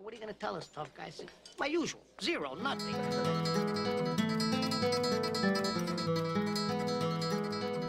So 0.00 0.04
what 0.04 0.14
are 0.14 0.16
you 0.16 0.22
going 0.22 0.32
to 0.32 0.40
tell 0.40 0.56
us, 0.56 0.66
tough 0.68 0.94
guy? 0.94 1.04
I 1.08 1.10
said, 1.10 1.26
my 1.58 1.66
usual. 1.66 2.00
Zero, 2.22 2.54
nothing. 2.54 2.94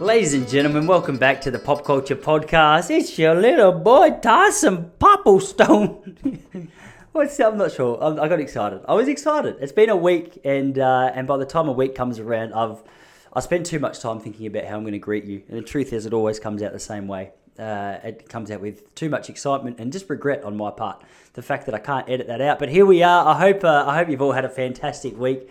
Ladies 0.01 0.33
and 0.33 0.45
gentlemen, 0.45 0.87
welcome 0.87 1.15
back 1.17 1.39
to 1.39 1.51
the 1.51 1.59
Pop 1.59 1.85
Culture 1.85 2.17
Podcast. 2.17 2.89
It's 2.89 3.17
your 3.17 3.33
little 3.33 3.71
boy 3.71 4.19
Tyson 4.21 4.91
Popplestone. 4.99 6.67
What's 7.13 7.39
I'm 7.39 7.57
not 7.57 7.71
sure. 7.71 8.03
I, 8.03 8.25
I 8.25 8.27
got 8.27 8.41
excited. 8.41 8.81
I 8.89 8.93
was 8.93 9.07
excited. 9.07 9.55
It's 9.61 9.71
been 9.71 9.89
a 9.89 9.95
week, 9.95 10.41
and 10.43 10.77
uh, 10.79 11.13
and 11.15 11.29
by 11.29 11.37
the 11.37 11.45
time 11.45 11.69
a 11.69 11.73
week 11.73 11.95
comes 11.95 12.19
around, 12.19 12.51
I've 12.53 12.83
I 13.31 13.39
spent 13.39 13.65
too 13.65 13.79
much 13.79 14.01
time 14.01 14.19
thinking 14.19 14.47
about 14.47 14.65
how 14.65 14.75
I'm 14.75 14.83
going 14.83 14.91
to 14.91 14.99
greet 14.99 15.23
you. 15.23 15.43
And 15.47 15.57
the 15.57 15.61
truth 15.61 15.93
is, 15.93 16.05
it 16.05 16.11
always 16.11 16.41
comes 16.41 16.61
out 16.61 16.73
the 16.73 16.79
same 16.79 17.07
way. 17.07 17.31
Uh, 17.59 17.99
it 18.03 18.27
comes 18.29 18.49
out 18.49 18.61
with 18.61 18.93
too 18.95 19.09
much 19.09 19.29
excitement 19.29 19.79
and 19.79 19.91
just 19.91 20.09
regret 20.09 20.43
on 20.43 20.55
my 20.57 20.71
part. 20.71 21.01
The 21.33 21.41
fact 21.41 21.65
that 21.67 21.75
I 21.75 21.79
can't 21.79 22.09
edit 22.09 22.27
that 22.27 22.41
out. 22.41 22.59
But 22.59 22.69
here 22.69 22.85
we 22.85 23.03
are. 23.03 23.27
I 23.27 23.37
hope 23.39 23.63
uh, 23.63 23.85
I 23.87 23.97
hope 23.97 24.09
you've 24.09 24.21
all 24.21 24.31
had 24.31 24.45
a 24.45 24.49
fantastic 24.49 25.17
week. 25.17 25.49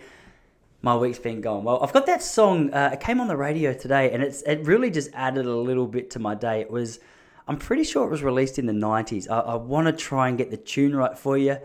My 0.81 0.95
week's 0.97 1.19
been 1.19 1.41
going 1.41 1.63
well. 1.63 1.81
I've 1.81 1.93
got 1.93 2.07
that 2.07 2.23
song. 2.23 2.73
Uh, 2.73 2.91
it 2.93 2.99
came 2.99 3.21
on 3.21 3.27
the 3.27 3.37
radio 3.37 3.73
today, 3.73 4.11
and 4.11 4.23
it's 4.23 4.41
it 4.43 4.65
really 4.65 4.89
just 4.89 5.09
added 5.13 5.45
a 5.45 5.55
little 5.55 5.87
bit 5.87 6.09
to 6.11 6.19
my 6.19 6.35
day. 6.35 6.61
It 6.61 6.71
was 6.71 6.99
I'm 7.47 7.57
pretty 7.57 7.83
sure 7.83 8.05
it 8.05 8.09
was 8.09 8.23
released 8.23 8.59
in 8.59 8.65
the 8.65 8.73
90s. 8.73 9.29
I, 9.29 9.39
I 9.39 9.55
want 9.55 9.87
to 9.87 9.93
try 9.93 10.29
and 10.29 10.37
get 10.37 10.51
the 10.51 10.57
tune 10.57 10.95
right 10.95 11.17
for 11.17 11.37
you, 11.37 11.57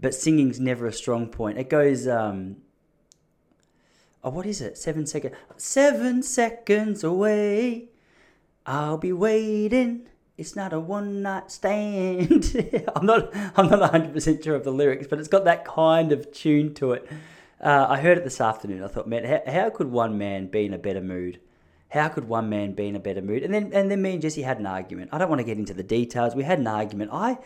but 0.00 0.14
singing's 0.14 0.58
never 0.58 0.86
a 0.86 0.92
strong 0.92 1.28
point. 1.28 1.58
It 1.58 1.68
goes, 1.68 2.08
um, 2.08 2.56
oh, 4.24 4.30
what 4.30 4.46
is 4.46 4.60
it? 4.60 4.78
Seven 4.78 5.06
seconds. 5.06 5.36
Seven 5.56 6.22
seconds 6.22 7.04
away. 7.04 7.89
I'll 8.66 8.98
be 8.98 9.12
waiting. 9.12 10.06
It's 10.36 10.56
not 10.56 10.72
a 10.72 10.80
one 10.80 11.22
night 11.22 11.50
stand. 11.50 12.88
I'm 12.96 13.06
not. 13.06 13.30
I'm 13.56 13.68
not 13.68 13.80
100 13.80 14.12
percent 14.12 14.42
sure 14.42 14.54
of 14.54 14.64
the 14.64 14.72
lyrics, 14.72 15.06
but 15.06 15.18
it's 15.18 15.28
got 15.28 15.44
that 15.44 15.64
kind 15.64 16.12
of 16.12 16.32
tune 16.32 16.74
to 16.74 16.92
it. 16.92 17.10
Uh, 17.60 17.86
I 17.90 18.00
heard 18.00 18.16
it 18.16 18.24
this 18.24 18.40
afternoon. 18.40 18.82
I 18.82 18.88
thought, 18.88 19.06
man, 19.06 19.24
how, 19.24 19.52
how 19.52 19.70
could 19.70 19.90
one 19.90 20.16
man 20.16 20.46
be 20.46 20.64
in 20.64 20.72
a 20.72 20.78
better 20.78 21.02
mood? 21.02 21.40
how 21.90 22.08
could 22.08 22.28
one 22.28 22.48
man 22.48 22.72
be 22.72 22.86
in 22.86 22.96
a 22.96 23.00
better 23.00 23.20
mood? 23.20 23.42
And 23.42 23.52
then 23.52 23.72
and 23.72 23.90
then 23.90 24.00
me 24.00 24.12
and 24.12 24.22
Jesse 24.22 24.42
had 24.42 24.58
an 24.58 24.66
argument. 24.66 25.10
I 25.12 25.18
don't 25.18 25.28
want 25.28 25.40
to 25.40 25.44
get 25.44 25.58
into 25.58 25.74
the 25.74 25.82
details. 25.82 26.34
We 26.34 26.44
had 26.44 26.58
an 26.58 26.66
argument. 26.66 27.10
I 27.12 27.38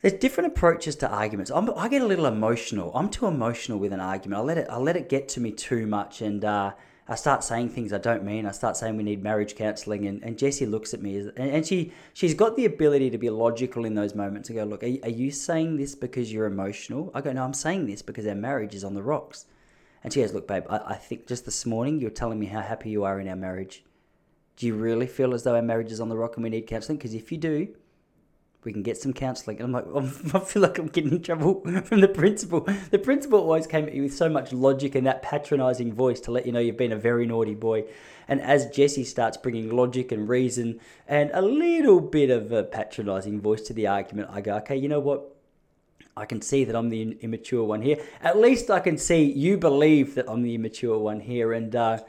there's 0.00 0.14
different 0.14 0.52
approaches 0.52 0.94
to 0.96 1.08
arguments. 1.08 1.50
I'm, 1.50 1.68
i 1.76 1.88
get 1.88 2.02
a 2.02 2.06
little 2.06 2.26
emotional. 2.26 2.92
I'm 2.94 3.10
too 3.10 3.26
emotional 3.26 3.78
with 3.78 3.92
an 3.92 3.98
argument. 4.00 4.40
I 4.40 4.44
let 4.44 4.58
it 4.58 4.66
I 4.70 4.78
let 4.78 4.96
it 4.96 5.08
get 5.08 5.28
to 5.30 5.40
me 5.40 5.50
too 5.50 5.86
much, 5.86 6.22
and 6.22 6.44
uh, 6.44 6.72
I 7.10 7.14
start 7.14 7.42
saying 7.42 7.70
things 7.70 7.92
I 7.92 7.98
don't 7.98 8.22
mean. 8.22 8.44
I 8.44 8.50
start 8.50 8.76
saying 8.76 8.96
we 8.96 9.02
need 9.02 9.22
marriage 9.22 9.56
counselling, 9.56 10.06
and, 10.06 10.22
and 10.22 10.38
Jessie 10.38 10.66
looks 10.66 10.92
at 10.92 11.00
me, 11.00 11.16
and, 11.16 11.32
and 11.38 11.66
she 11.66 11.92
she's 12.12 12.34
got 12.34 12.54
the 12.54 12.66
ability 12.66 13.08
to 13.10 13.18
be 13.18 13.30
logical 13.30 13.86
in 13.86 13.94
those 13.94 14.14
moments 14.14 14.50
and 14.50 14.58
go, 14.58 14.64
look, 14.64 14.82
are, 14.82 14.96
are 15.02 15.10
you 15.10 15.30
saying 15.30 15.78
this 15.78 15.94
because 15.94 16.32
you're 16.32 16.46
emotional? 16.46 17.10
I 17.14 17.22
go, 17.22 17.32
no, 17.32 17.44
I'm 17.44 17.54
saying 17.54 17.86
this 17.86 18.02
because 18.02 18.26
our 18.26 18.34
marriage 18.34 18.74
is 18.74 18.84
on 18.84 18.94
the 18.94 19.02
rocks. 19.02 19.46
And 20.04 20.12
she 20.12 20.20
goes, 20.20 20.32
Look, 20.32 20.46
babe, 20.46 20.64
I, 20.68 20.78
I 20.78 20.94
think 20.94 21.26
just 21.26 21.44
this 21.44 21.66
morning 21.66 22.00
you're 22.00 22.10
telling 22.10 22.38
me 22.38 22.46
how 22.46 22.60
happy 22.60 22.90
you 22.90 23.04
are 23.04 23.20
in 23.20 23.28
our 23.28 23.36
marriage. 23.36 23.84
Do 24.56 24.66
you 24.66 24.74
really 24.74 25.06
feel 25.06 25.34
as 25.34 25.44
though 25.44 25.54
our 25.54 25.62
marriage 25.62 25.92
is 25.92 26.00
on 26.00 26.08
the 26.08 26.16
rock 26.16 26.36
and 26.36 26.44
we 26.44 26.50
need 26.50 26.66
counselling? 26.66 26.98
Because 26.98 27.14
if 27.14 27.30
you 27.30 27.38
do, 27.38 27.68
we 28.64 28.72
can 28.72 28.82
get 28.82 28.96
some 28.96 29.12
counselling. 29.12 29.60
And 29.60 29.66
I'm 29.66 29.94
like, 29.94 30.34
I 30.34 30.40
feel 30.40 30.62
like 30.62 30.78
I'm 30.78 30.88
getting 30.88 31.12
in 31.12 31.22
trouble 31.22 31.60
from 31.84 32.00
the 32.00 32.08
principal. 32.08 32.60
The 32.90 32.98
principal 32.98 33.40
always 33.40 33.66
came 33.66 33.86
at 33.86 33.94
you 33.94 34.02
with 34.02 34.14
so 34.14 34.28
much 34.28 34.52
logic 34.52 34.94
and 34.94 35.06
that 35.06 35.22
patronising 35.22 35.92
voice 35.92 36.20
to 36.20 36.30
let 36.30 36.46
you 36.46 36.52
know 36.52 36.58
you've 36.58 36.76
been 36.76 36.92
a 36.92 36.96
very 36.96 37.26
naughty 37.26 37.54
boy. 37.54 37.84
And 38.26 38.40
as 38.40 38.68
Jesse 38.70 39.04
starts 39.04 39.36
bringing 39.36 39.70
logic 39.70 40.12
and 40.12 40.28
reason 40.28 40.80
and 41.06 41.30
a 41.32 41.40
little 41.40 42.00
bit 42.00 42.30
of 42.30 42.52
a 42.52 42.62
patronising 42.62 43.40
voice 43.40 43.62
to 43.62 43.72
the 43.72 43.86
argument, 43.86 44.28
I 44.30 44.40
go, 44.40 44.56
okay, 44.56 44.76
you 44.76 44.88
know 44.88 45.00
what? 45.00 45.34
I 46.16 46.26
can 46.26 46.42
see 46.42 46.64
that 46.64 46.74
I'm 46.74 46.88
the 46.88 47.16
immature 47.20 47.64
one 47.64 47.80
here. 47.80 48.04
At 48.22 48.38
least 48.38 48.70
I 48.70 48.80
can 48.80 48.98
see 48.98 49.22
you 49.22 49.56
believe 49.56 50.16
that 50.16 50.28
I'm 50.28 50.42
the 50.42 50.56
immature 50.56 50.98
one 50.98 51.20
here. 51.20 51.52
And 51.52 51.74
uh, 51.76 52.00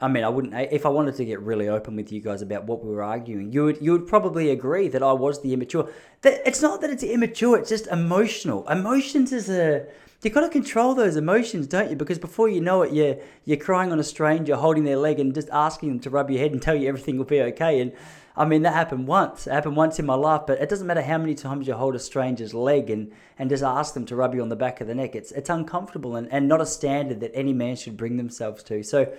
I 0.00 0.08
mean, 0.08 0.24
I 0.24 0.28
wouldn't 0.28 0.54
if 0.72 0.86
I 0.86 0.88
wanted 0.90 1.16
to 1.16 1.24
get 1.24 1.40
really 1.40 1.68
open 1.68 1.96
with 1.96 2.12
you 2.12 2.20
guys 2.20 2.42
about 2.42 2.64
what 2.64 2.84
we 2.84 2.90
were 2.90 3.02
arguing. 3.02 3.52
You 3.52 3.64
would 3.64 3.78
you 3.80 3.92
would 3.92 4.06
probably 4.06 4.50
agree 4.50 4.88
that 4.88 5.02
I 5.02 5.12
was 5.12 5.42
the 5.42 5.52
immature. 5.52 5.90
That 6.22 6.40
it's 6.46 6.62
not 6.62 6.80
that 6.82 6.90
it's 6.90 7.02
immature. 7.02 7.58
It's 7.58 7.68
just 7.68 7.86
emotional. 7.88 8.68
Emotions 8.68 9.32
is 9.32 9.50
a 9.50 9.86
you 10.22 10.30
got 10.30 10.40
to 10.40 10.48
control 10.48 10.94
those 10.94 11.14
emotions, 11.16 11.66
don't 11.68 11.90
you? 11.90 11.96
Because 11.96 12.18
before 12.18 12.48
you 12.48 12.60
know 12.60 12.82
it, 12.82 12.92
you're 12.92 13.16
you're 13.44 13.56
crying 13.56 13.92
on 13.92 13.98
a 13.98 14.04
stranger, 14.04 14.56
holding 14.56 14.84
their 14.84 14.96
leg, 14.96 15.18
and 15.20 15.34
just 15.34 15.48
asking 15.50 15.88
them 15.88 16.00
to 16.00 16.10
rub 16.10 16.30
your 16.30 16.40
head 16.40 16.52
and 16.52 16.62
tell 16.62 16.74
you 16.74 16.88
everything 16.88 17.18
will 17.18 17.24
be 17.24 17.40
okay. 17.40 17.80
And 17.80 17.92
I 18.38 18.44
mean, 18.44 18.62
that 18.62 18.74
happened 18.74 19.08
once. 19.08 19.48
It 19.48 19.52
happened 19.52 19.74
once 19.74 19.98
in 19.98 20.06
my 20.06 20.14
life, 20.14 20.42
but 20.46 20.60
it 20.60 20.68
doesn't 20.68 20.86
matter 20.86 21.02
how 21.02 21.18
many 21.18 21.34
times 21.34 21.66
you 21.66 21.74
hold 21.74 21.96
a 21.96 21.98
stranger's 21.98 22.54
leg 22.54 22.88
and, 22.88 23.10
and 23.36 23.50
just 23.50 23.64
ask 23.64 23.94
them 23.94 24.06
to 24.06 24.14
rub 24.14 24.32
you 24.32 24.42
on 24.42 24.48
the 24.48 24.54
back 24.54 24.80
of 24.80 24.86
the 24.86 24.94
neck. 24.94 25.16
It's, 25.16 25.32
it's 25.32 25.50
uncomfortable 25.50 26.14
and, 26.14 26.32
and 26.32 26.46
not 26.46 26.60
a 26.60 26.66
standard 26.66 27.18
that 27.18 27.32
any 27.34 27.52
man 27.52 27.74
should 27.74 27.96
bring 27.96 28.16
themselves 28.16 28.62
to. 28.64 28.84
So 28.84 29.12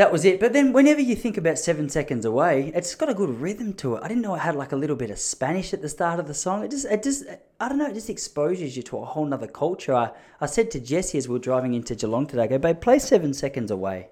that 0.00 0.10
was 0.10 0.24
it. 0.24 0.40
But 0.40 0.54
then 0.54 0.72
whenever 0.72 1.02
you 1.02 1.14
think 1.14 1.36
about 1.36 1.58
Seven 1.58 1.90
Seconds 1.90 2.24
Away, 2.24 2.72
it's 2.74 2.94
got 2.94 3.10
a 3.10 3.14
good 3.14 3.38
rhythm 3.38 3.74
to 3.74 3.96
it. 3.96 4.02
I 4.02 4.08
didn't 4.08 4.22
know 4.22 4.34
it 4.34 4.38
had 4.38 4.56
like 4.56 4.72
a 4.72 4.76
little 4.76 4.96
bit 4.96 5.10
of 5.10 5.18
Spanish 5.18 5.74
at 5.74 5.82
the 5.82 5.90
start 5.90 6.18
of 6.18 6.26
the 6.26 6.32
song. 6.32 6.64
It 6.64 6.70
just, 6.70 6.86
it 6.86 7.02
just, 7.02 7.24
I 7.60 7.68
don't 7.68 7.76
know, 7.76 7.86
it 7.86 7.92
just 7.92 8.08
exposes 8.08 8.78
you 8.78 8.82
to 8.84 8.96
a 8.96 9.04
whole 9.04 9.26
nother 9.26 9.46
culture. 9.46 9.94
I, 9.94 10.12
I 10.40 10.46
said 10.46 10.70
to 10.70 10.80
Jessie 10.80 11.18
as 11.18 11.28
we 11.28 11.34
were 11.34 11.38
driving 11.38 11.74
into 11.74 11.94
Geelong 11.94 12.26
today, 12.26 12.44
I 12.44 12.46
go, 12.46 12.56
babe, 12.56 12.80
play 12.80 12.98
Seven 12.98 13.34
Seconds 13.34 13.70
Away. 13.70 14.08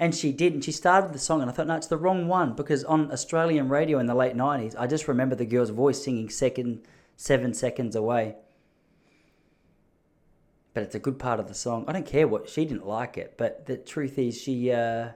And 0.00 0.12
she 0.12 0.32
did, 0.32 0.54
and 0.54 0.64
she 0.64 0.72
started 0.72 1.12
the 1.12 1.20
song, 1.20 1.40
and 1.40 1.48
I 1.48 1.54
thought, 1.54 1.68
no, 1.68 1.76
it's 1.76 1.86
the 1.86 1.96
wrong 1.96 2.26
one 2.26 2.54
because 2.54 2.82
on 2.82 3.12
Australian 3.12 3.68
radio 3.68 4.00
in 4.00 4.06
the 4.06 4.16
late 4.16 4.34
90s, 4.34 4.74
I 4.76 4.88
just 4.88 5.06
remember 5.06 5.36
the 5.36 5.46
girl's 5.46 5.70
voice 5.70 6.02
singing 6.02 6.30
second, 6.30 6.80
seven 7.16 7.54
seconds 7.54 7.94
away. 7.94 8.34
But 10.74 10.82
it's 10.82 10.96
a 10.96 11.00
good 11.00 11.20
part 11.20 11.38
of 11.38 11.46
the 11.46 11.54
song. 11.54 11.84
I 11.86 11.92
don't 11.92 12.06
care 12.06 12.26
what, 12.26 12.48
she 12.48 12.64
didn't 12.64 12.88
like 12.88 13.16
it, 13.16 13.34
but 13.36 13.66
the 13.66 13.76
truth 13.76 14.18
is, 14.18 14.36
she, 14.36 14.72
uh, 14.72 15.10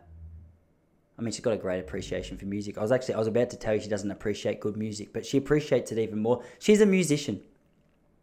I 1.19 1.23
mean, 1.23 1.33
she's 1.33 1.41
got 1.41 1.53
a 1.53 1.59
great 1.59 1.81
appreciation 1.81 2.37
for 2.39 2.47
music. 2.47 2.79
I 2.79 2.83
was 2.83 2.91
actually, 2.91 3.15
I 3.15 3.19
was 3.19 3.29
about 3.29 3.51
to 3.51 3.57
tell 3.57 3.75
you 3.75 3.81
she 3.81 3.89
doesn't 3.89 4.11
appreciate 4.11 4.61
good 4.61 4.77
music, 4.77 5.13
but 5.13 5.27
she 5.27 5.39
appreciates 5.39 5.93
it 5.93 5.99
even 5.99 6.21
more. 6.21 6.43
She's 6.59 6.81
a 6.81 6.87
musician. 6.87 7.43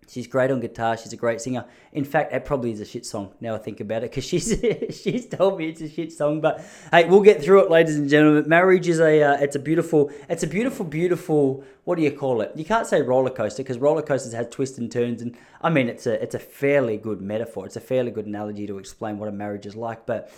She's 0.10 0.26
great 0.26 0.50
on 0.50 0.60
guitar. 0.60 0.98
She's 0.98 1.14
a 1.14 1.18
great 1.18 1.40
singer. 1.40 1.66
In 1.94 2.04
fact, 2.04 2.32
that 2.32 2.44
probably 2.44 2.72
is 2.72 2.80
a 2.80 2.86
shit 2.86 3.06
song 3.06 3.32
now 3.40 3.54
I 3.54 3.60
think 3.60 3.80
about 3.80 4.04
it 4.04 4.10
because 4.10 4.26
she's 4.26 4.60
she's 5.02 5.28
told 5.28 5.60
me 5.60 5.70
it's 5.70 5.82
a 5.82 5.90
shit 5.90 6.12
song. 6.12 6.42
But 6.42 6.66
hey, 6.92 7.08
we'll 7.08 7.22
get 7.22 7.44
through 7.44 7.66
it, 7.66 7.70
ladies 7.70 7.96
and 7.96 8.10
gentlemen. 8.10 8.50
Marriage 8.50 8.88
is 8.88 9.00
a 9.00 9.22
uh, 9.22 9.38
it's 9.40 9.56
a 9.56 9.60
beautiful 9.60 10.12
it's 10.28 10.42
a 10.42 10.48
beautiful 10.48 10.86
beautiful 10.86 11.64
what 11.84 11.96
do 11.96 12.04
you 12.04 12.12
call 12.12 12.42
it? 12.42 12.52
You 12.56 12.66
can't 12.66 12.88
say 12.88 13.04
roller 13.04 13.30
coaster 13.30 13.62
because 13.62 13.78
roller 13.78 14.02
coasters 14.02 14.34
have 14.34 14.50
twists 14.50 14.80
and 14.80 14.92
turns, 14.92 15.22
and 15.22 15.38
I 15.62 15.70
mean 15.70 15.88
it's 15.88 16.08
a 16.08 16.22
it's 16.22 16.34
a 16.34 16.40
fairly 16.40 16.98
good 16.98 17.22
metaphor. 17.22 17.68
It's 17.68 17.76
a 17.76 17.82
fairly 17.82 18.10
good 18.10 18.26
analogy 18.26 18.66
to 18.66 18.80
explain 18.80 19.20
what 19.20 19.30
a 19.30 19.32
marriage 19.32 19.68
is 19.68 19.76
like. 19.76 20.08
But 20.08 20.32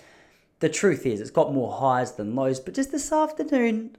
the 0.61 0.69
truth 0.69 1.05
is, 1.05 1.19
it's 1.19 1.31
got 1.31 1.53
more 1.53 1.73
highs 1.73 2.13
than 2.13 2.35
lows. 2.35 2.59
But 2.59 2.75
just 2.75 2.91
this 2.91 3.11
afternoon, 3.11 3.97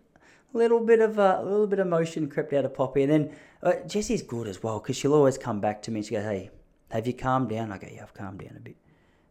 a 0.55 0.57
little 0.57 0.81
bit 0.81 1.01
of 1.01 1.19
uh, 1.19 1.39
a 1.41 1.45
little 1.45 1.67
bit 1.67 1.81
of 1.81 1.87
emotion 1.87 2.31
crept 2.31 2.53
out 2.53 2.65
of 2.65 2.73
Poppy, 2.73 3.03
and 3.03 3.13
then 3.13 3.31
uh, 3.63 3.75
Jessie's 3.87 4.23
good 4.23 4.47
as 4.47 4.63
well 4.63 4.79
because 4.79 4.97
she'll 4.97 5.13
always 5.13 5.37
come 5.37 5.61
back 5.61 5.83
to 5.83 5.91
me 5.91 5.99
and 5.99 6.07
she 6.07 6.15
goes, 6.15 6.25
"Hey, 6.25 6.51
have 6.91 7.07
you 7.07 7.15
calmed 7.15 7.51
down?" 7.51 7.73
I 7.73 7.79
go, 7.79 7.89
"Yeah, 7.93 8.05
I've 8.05 8.15
calmed 8.15 8.39
down 8.39 8.57
a 8.57 8.61
bit." 8.61 8.77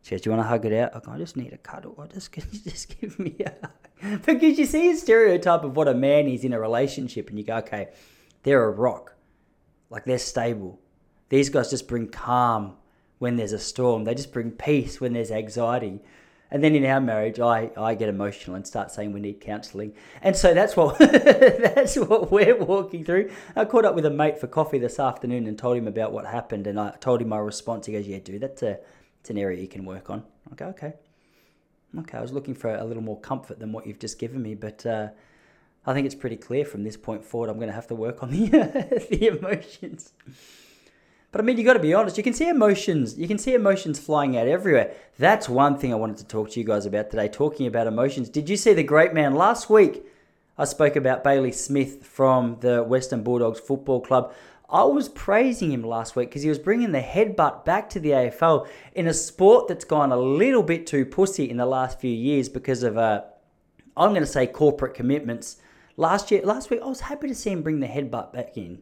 She 0.01 0.11
goes, 0.11 0.21
"Do 0.21 0.29
you 0.29 0.35
want 0.35 0.45
to 0.45 0.49
hug 0.49 0.65
it 0.65 0.73
out?" 0.73 0.95
I 0.95 0.99
go, 0.99 1.11
"I 1.13 1.17
just 1.17 1.37
need 1.37 1.53
a 1.53 1.57
cuddle. 1.57 1.95
I 2.01 2.07
just 2.07 2.31
can 2.33 2.43
you 2.51 2.59
just 2.59 2.99
give 2.99 3.17
me 3.17 3.35
a 3.45 3.51
hug?" 3.61 4.21
because 4.25 4.59
you 4.59 4.65
see 4.65 4.91
a 4.91 4.97
stereotype 4.97 5.63
of 5.63 5.75
what 5.77 5.87
a 5.87 5.93
man 5.93 6.27
is 6.27 6.43
in 6.43 6.51
a 6.51 6.59
relationship, 6.59 7.29
and 7.29 7.37
you 7.37 7.45
go, 7.45 7.57
"Okay, 7.57 7.89
they're 8.43 8.65
a 8.65 8.71
rock, 8.71 9.15
like 9.89 10.03
they're 10.03 10.17
stable. 10.17 10.81
These 11.29 11.47
guys 11.47 11.69
just 11.69 11.87
bring 11.87 12.09
calm 12.09 12.75
when 13.19 13.37
there's 13.37 13.53
a 13.53 13.59
storm. 13.59 14.03
They 14.03 14.15
just 14.15 14.33
bring 14.33 14.51
peace 14.51 14.99
when 14.99 15.13
there's 15.13 15.31
anxiety." 15.31 16.01
And 16.51 16.61
then 16.61 16.75
in 16.75 16.85
our 16.85 16.99
marriage, 16.99 17.39
I, 17.39 17.71
I 17.77 17.95
get 17.95 18.09
emotional 18.09 18.57
and 18.57 18.67
start 18.67 18.91
saying 18.91 19.13
we 19.13 19.21
need 19.21 19.39
counselling. 19.39 19.93
And 20.21 20.35
so 20.35 20.53
that's 20.53 20.75
what 20.75 20.99
that's 20.99 21.95
what 21.95 22.29
we're 22.29 22.57
walking 22.57 23.05
through. 23.05 23.31
I 23.55 23.63
caught 23.63 23.85
up 23.85 23.95
with 23.95 24.05
a 24.05 24.09
mate 24.09 24.37
for 24.37 24.47
coffee 24.47 24.77
this 24.77 24.99
afternoon 24.99 25.47
and 25.47 25.57
told 25.57 25.77
him 25.77 25.87
about 25.87 26.11
what 26.11 26.25
happened. 26.25 26.67
And 26.67 26.77
I 26.79 26.91
told 26.99 27.21
him 27.21 27.29
my 27.29 27.37
response. 27.37 27.85
He 27.85 27.93
goes, 27.93 28.05
"Yeah, 28.05 28.19
dude, 28.19 28.41
that's 28.41 28.63
a 28.63 28.79
it's 29.21 29.29
an 29.29 29.37
area 29.37 29.61
you 29.61 29.69
can 29.69 29.85
work 29.85 30.09
on." 30.09 30.23
I 30.51 30.55
go, 30.55 30.65
"Okay, 30.67 30.93
okay." 31.97 32.17
I 32.17 32.21
was 32.21 32.33
looking 32.33 32.53
for 32.53 32.75
a 32.75 32.83
little 32.83 33.03
more 33.03 33.19
comfort 33.19 33.59
than 33.59 33.71
what 33.71 33.87
you've 33.87 33.99
just 33.99 34.19
given 34.19 34.41
me, 34.41 34.53
but 34.53 34.85
uh, 34.85 35.09
I 35.85 35.93
think 35.93 36.05
it's 36.05 36.15
pretty 36.15 36.37
clear 36.37 36.65
from 36.65 36.83
this 36.83 36.97
point 36.97 37.23
forward. 37.23 37.49
I'm 37.49 37.57
going 37.57 37.69
to 37.69 37.75
have 37.75 37.87
to 37.87 37.95
work 37.95 38.21
on 38.23 38.31
the 38.31 38.47
the 39.09 39.27
emotions. 39.27 40.11
But 41.31 41.39
I 41.39 41.43
mean, 41.45 41.57
you 41.57 41.63
got 41.63 41.73
to 41.73 41.79
be 41.79 41.93
honest. 41.93 42.17
You 42.17 42.23
can 42.23 42.33
see 42.33 42.49
emotions. 42.49 43.17
You 43.17 43.27
can 43.27 43.37
see 43.37 43.53
emotions 43.53 43.99
flying 43.99 44.37
out 44.37 44.47
everywhere. 44.47 44.93
That's 45.17 45.47
one 45.47 45.77
thing 45.77 45.93
I 45.93 45.95
wanted 45.95 46.17
to 46.17 46.25
talk 46.25 46.51
to 46.51 46.59
you 46.59 46.65
guys 46.65 46.85
about 46.85 47.09
today. 47.09 47.29
Talking 47.29 47.67
about 47.67 47.87
emotions. 47.87 48.27
Did 48.27 48.49
you 48.49 48.57
see 48.57 48.73
the 48.73 48.83
great 48.83 49.13
man 49.13 49.35
last 49.35 49.69
week? 49.69 50.05
I 50.57 50.65
spoke 50.65 50.97
about 50.97 51.23
Bailey 51.23 51.53
Smith 51.53 52.05
from 52.05 52.57
the 52.59 52.83
Western 52.83 53.23
Bulldogs 53.23 53.61
Football 53.61 54.01
Club. 54.01 54.33
I 54.69 54.83
was 54.83 55.07
praising 55.09 55.71
him 55.71 55.83
last 55.83 56.15
week 56.15 56.29
because 56.29 56.43
he 56.43 56.49
was 56.49 56.59
bringing 56.59 56.91
the 56.91 56.99
headbutt 56.99 57.63
back 57.63 57.89
to 57.91 57.99
the 57.99 58.11
AFL 58.11 58.67
in 58.93 59.07
a 59.07 59.13
sport 59.13 59.67
that's 59.67 59.85
gone 59.85 60.11
a 60.11 60.17
little 60.17 60.63
bit 60.63 60.85
too 60.85 61.05
pussy 61.05 61.49
in 61.49 61.57
the 61.57 61.65
last 61.65 61.99
few 61.99 62.11
years 62.11 62.49
because 62.49 62.83
of, 62.83 62.97
uh, 62.97 63.21
I'm 63.95 64.09
going 64.09 64.21
to 64.21 64.27
say, 64.27 64.47
corporate 64.47 64.93
commitments. 64.93 65.57
Last 65.95 66.29
year, 66.29 66.41
last 66.43 66.69
week, 66.69 66.81
I 66.81 66.87
was 66.87 67.01
happy 67.01 67.27
to 67.27 67.35
see 67.35 67.51
him 67.51 67.61
bring 67.61 67.79
the 67.79 67.87
headbutt 67.87 68.33
back 68.33 68.57
in 68.57 68.81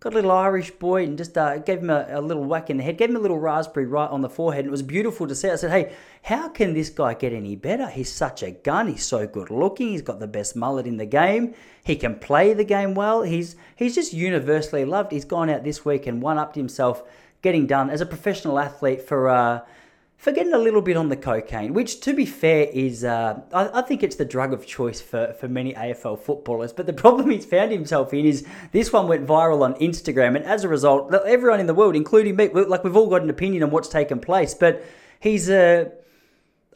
got 0.00 0.12
a 0.12 0.16
little 0.16 0.30
Irish 0.30 0.70
boy 0.72 1.04
and 1.04 1.16
just 1.16 1.38
uh, 1.38 1.58
gave 1.58 1.78
him 1.78 1.90
a, 1.90 2.06
a, 2.10 2.20
little 2.20 2.44
whack 2.44 2.68
in 2.68 2.76
the 2.76 2.82
head, 2.82 2.98
gave 2.98 3.08
him 3.08 3.16
a 3.16 3.20
little 3.20 3.38
raspberry 3.38 3.86
right 3.86 4.10
on 4.10 4.20
the 4.20 4.28
forehead. 4.28 4.60
And 4.60 4.68
it 4.68 4.70
was 4.70 4.82
beautiful 4.82 5.26
to 5.26 5.34
see. 5.34 5.48
I 5.48 5.56
said, 5.56 5.70
hey, 5.70 5.94
how 6.22 6.48
can 6.48 6.74
this 6.74 6.90
guy 6.90 7.14
get 7.14 7.32
any 7.32 7.56
better? 7.56 7.88
He's 7.88 8.12
such 8.12 8.42
a 8.42 8.50
gun. 8.50 8.88
He's 8.88 9.04
so 9.04 9.26
good 9.26 9.50
looking. 9.50 9.88
He's 9.88 10.02
got 10.02 10.20
the 10.20 10.26
best 10.26 10.54
mullet 10.54 10.86
in 10.86 10.98
the 10.98 11.06
game. 11.06 11.54
He 11.82 11.96
can 11.96 12.18
play 12.18 12.52
the 12.52 12.64
game 12.64 12.94
well. 12.94 13.22
He's, 13.22 13.56
he's 13.74 13.94
just 13.94 14.12
universally 14.12 14.84
loved. 14.84 15.12
He's 15.12 15.24
gone 15.24 15.48
out 15.48 15.64
this 15.64 15.84
week 15.84 16.06
and 16.06 16.20
one 16.20 16.38
upped 16.38 16.56
himself 16.56 17.02
getting 17.42 17.66
done 17.66 17.90
as 17.90 18.00
a 18.00 18.06
professional 18.06 18.58
athlete 18.58 19.02
for... 19.02 19.28
Uh, 19.28 19.60
for 20.16 20.32
getting 20.32 20.54
a 20.54 20.58
little 20.58 20.80
bit 20.80 20.96
on 20.96 21.08
the 21.08 21.16
cocaine, 21.16 21.74
which, 21.74 22.00
to 22.00 22.14
be 22.14 22.24
fair, 22.24 22.68
is 22.72 23.04
uh, 23.04 23.40
I, 23.52 23.80
I, 23.80 23.82
think 23.82 24.02
it's 24.02 24.16
the 24.16 24.24
drug 24.24 24.52
of 24.52 24.66
choice 24.66 25.00
for, 25.00 25.34
for 25.34 25.46
many 25.46 25.74
AFL 25.74 26.18
footballers. 26.18 26.72
But 26.72 26.86
the 26.86 26.92
problem 26.92 27.30
he's 27.30 27.44
found 27.44 27.70
himself 27.70 28.14
in 28.14 28.24
is 28.24 28.46
this 28.72 28.92
one 28.92 29.08
went 29.08 29.26
viral 29.26 29.62
on 29.62 29.74
Instagram, 29.74 30.36
and 30.36 30.44
as 30.44 30.64
a 30.64 30.68
result, 30.68 31.12
everyone 31.14 31.60
in 31.60 31.66
the 31.66 31.74
world, 31.74 31.94
including 31.94 32.36
me, 32.36 32.48
like 32.48 32.82
we've 32.82 32.96
all 32.96 33.10
got 33.10 33.22
an 33.22 33.30
opinion 33.30 33.62
on 33.62 33.70
what's 33.70 33.88
taken 33.88 34.18
place. 34.18 34.54
But 34.54 34.84
he's 35.20 35.50
a 35.50 35.82
uh, 35.82 35.88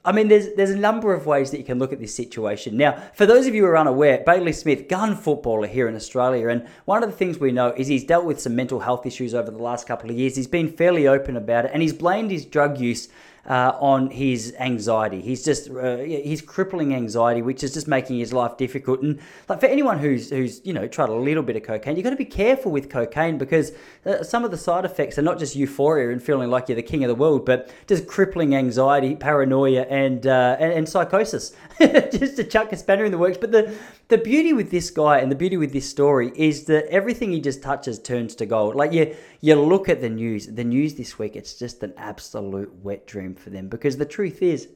I 0.02 0.12
mean, 0.12 0.28
there's 0.28 0.54
there's 0.54 0.70
a 0.70 0.78
number 0.78 1.12
of 1.12 1.26
ways 1.26 1.50
that 1.50 1.58
you 1.58 1.64
can 1.64 1.78
look 1.78 1.92
at 1.92 2.00
this 2.00 2.14
situation. 2.14 2.76
Now, 2.76 3.02
for 3.14 3.26
those 3.26 3.46
of 3.46 3.54
you 3.54 3.64
who 3.64 3.68
are 3.68 3.76
unaware, 3.76 4.22
Bailey 4.24 4.52
Smith, 4.52 4.88
gun 4.88 5.14
footballer 5.14 5.66
here 5.66 5.88
in 5.88 5.94
Australia, 5.94 6.48
and 6.48 6.66
one 6.86 7.02
of 7.02 7.10
the 7.10 7.16
things 7.16 7.38
we 7.38 7.52
know 7.52 7.68
is 7.76 7.86
he's 7.86 8.04
dealt 8.04 8.24
with 8.24 8.40
some 8.40 8.56
mental 8.56 8.80
health 8.80 9.04
issues 9.04 9.34
over 9.34 9.50
the 9.50 9.62
last 9.62 9.86
couple 9.86 10.08
of 10.08 10.16
years. 10.16 10.36
He's 10.36 10.46
been 10.46 10.72
fairly 10.72 11.06
open 11.06 11.36
about 11.36 11.66
it, 11.66 11.72
and 11.74 11.82
he's 11.82 11.92
blamed 11.92 12.30
his 12.30 12.46
drug 12.46 12.80
use 12.80 13.08
uh, 13.46 13.72
on 13.80 14.10
his 14.10 14.54
anxiety. 14.58 15.20
He's 15.20 15.44
just 15.44 15.70
uh, 15.70 15.98
he's 15.98 16.42
crippling 16.42 16.94
anxiety, 16.94 17.42
which 17.42 17.62
is 17.62 17.72
just 17.72 17.88
making 17.88 18.18
his 18.18 18.32
life 18.32 18.56
difficult. 18.56 19.02
And 19.02 19.18
like 19.48 19.60
for 19.60 19.66
anyone 19.66 19.98
who's 19.98 20.30
who's 20.30 20.60
you 20.64 20.72
know 20.72 20.86
tried 20.86 21.08
a 21.08 21.14
little 21.14 21.42
bit 21.42 21.56
of 21.56 21.62
cocaine, 21.62 21.96
you've 21.96 22.04
got 22.04 22.10
to 22.10 22.16
be 22.16 22.24
careful 22.24 22.70
with 22.72 22.90
cocaine 22.90 23.38
because 23.38 23.72
uh, 24.06 24.22
some 24.22 24.44
of 24.44 24.50
the 24.50 24.58
side 24.58 24.84
effects 24.84 25.18
are 25.18 25.22
not 25.22 25.38
just 25.38 25.56
euphoria 25.56 26.10
and 26.10 26.22
feeling 26.22 26.50
like 26.50 26.68
you're 26.68 26.76
the 26.76 26.82
king 26.82 27.04
of 27.04 27.08
the 27.08 27.14
world, 27.14 27.46
but 27.46 27.72
just 27.86 28.06
crippling 28.06 28.54
anxiety, 28.54 29.16
paranoia, 29.16 29.82
and 29.82 30.26
uh, 30.26 30.56
and, 30.58 30.72
and 30.72 30.88
psychosis. 30.88 31.54
just 31.80 32.36
to 32.36 32.44
chuck 32.44 32.72
a 32.72 32.76
spanner 32.76 33.04
in 33.04 33.12
the 33.12 33.18
works. 33.18 33.38
But 33.38 33.52
the 33.52 33.74
the 34.08 34.18
beauty 34.18 34.52
with 34.52 34.70
this 34.70 34.90
guy 34.90 35.18
and 35.18 35.30
the 35.30 35.36
beauty 35.36 35.56
with 35.56 35.72
this 35.72 35.88
story 35.88 36.32
is 36.34 36.64
that 36.64 36.86
everything 36.88 37.32
he 37.32 37.40
just 37.40 37.62
touches 37.62 37.98
turns 37.98 38.34
to 38.36 38.46
gold. 38.46 38.74
Like 38.74 38.92
you, 38.92 39.14
you 39.40 39.54
look 39.54 39.88
at 39.88 40.00
the 40.00 40.10
news. 40.10 40.46
The 40.48 40.64
news 40.64 40.94
this 40.94 41.18
week, 41.18 41.36
it's 41.36 41.54
just 41.54 41.82
an 41.82 41.94
absolute 41.96 42.74
wet 42.82 43.06
dream 43.06 43.29
for 43.34 43.50
them. 43.50 43.68
Because 43.68 43.96
the 43.96 44.06
truth 44.06 44.42
is, 44.42 44.68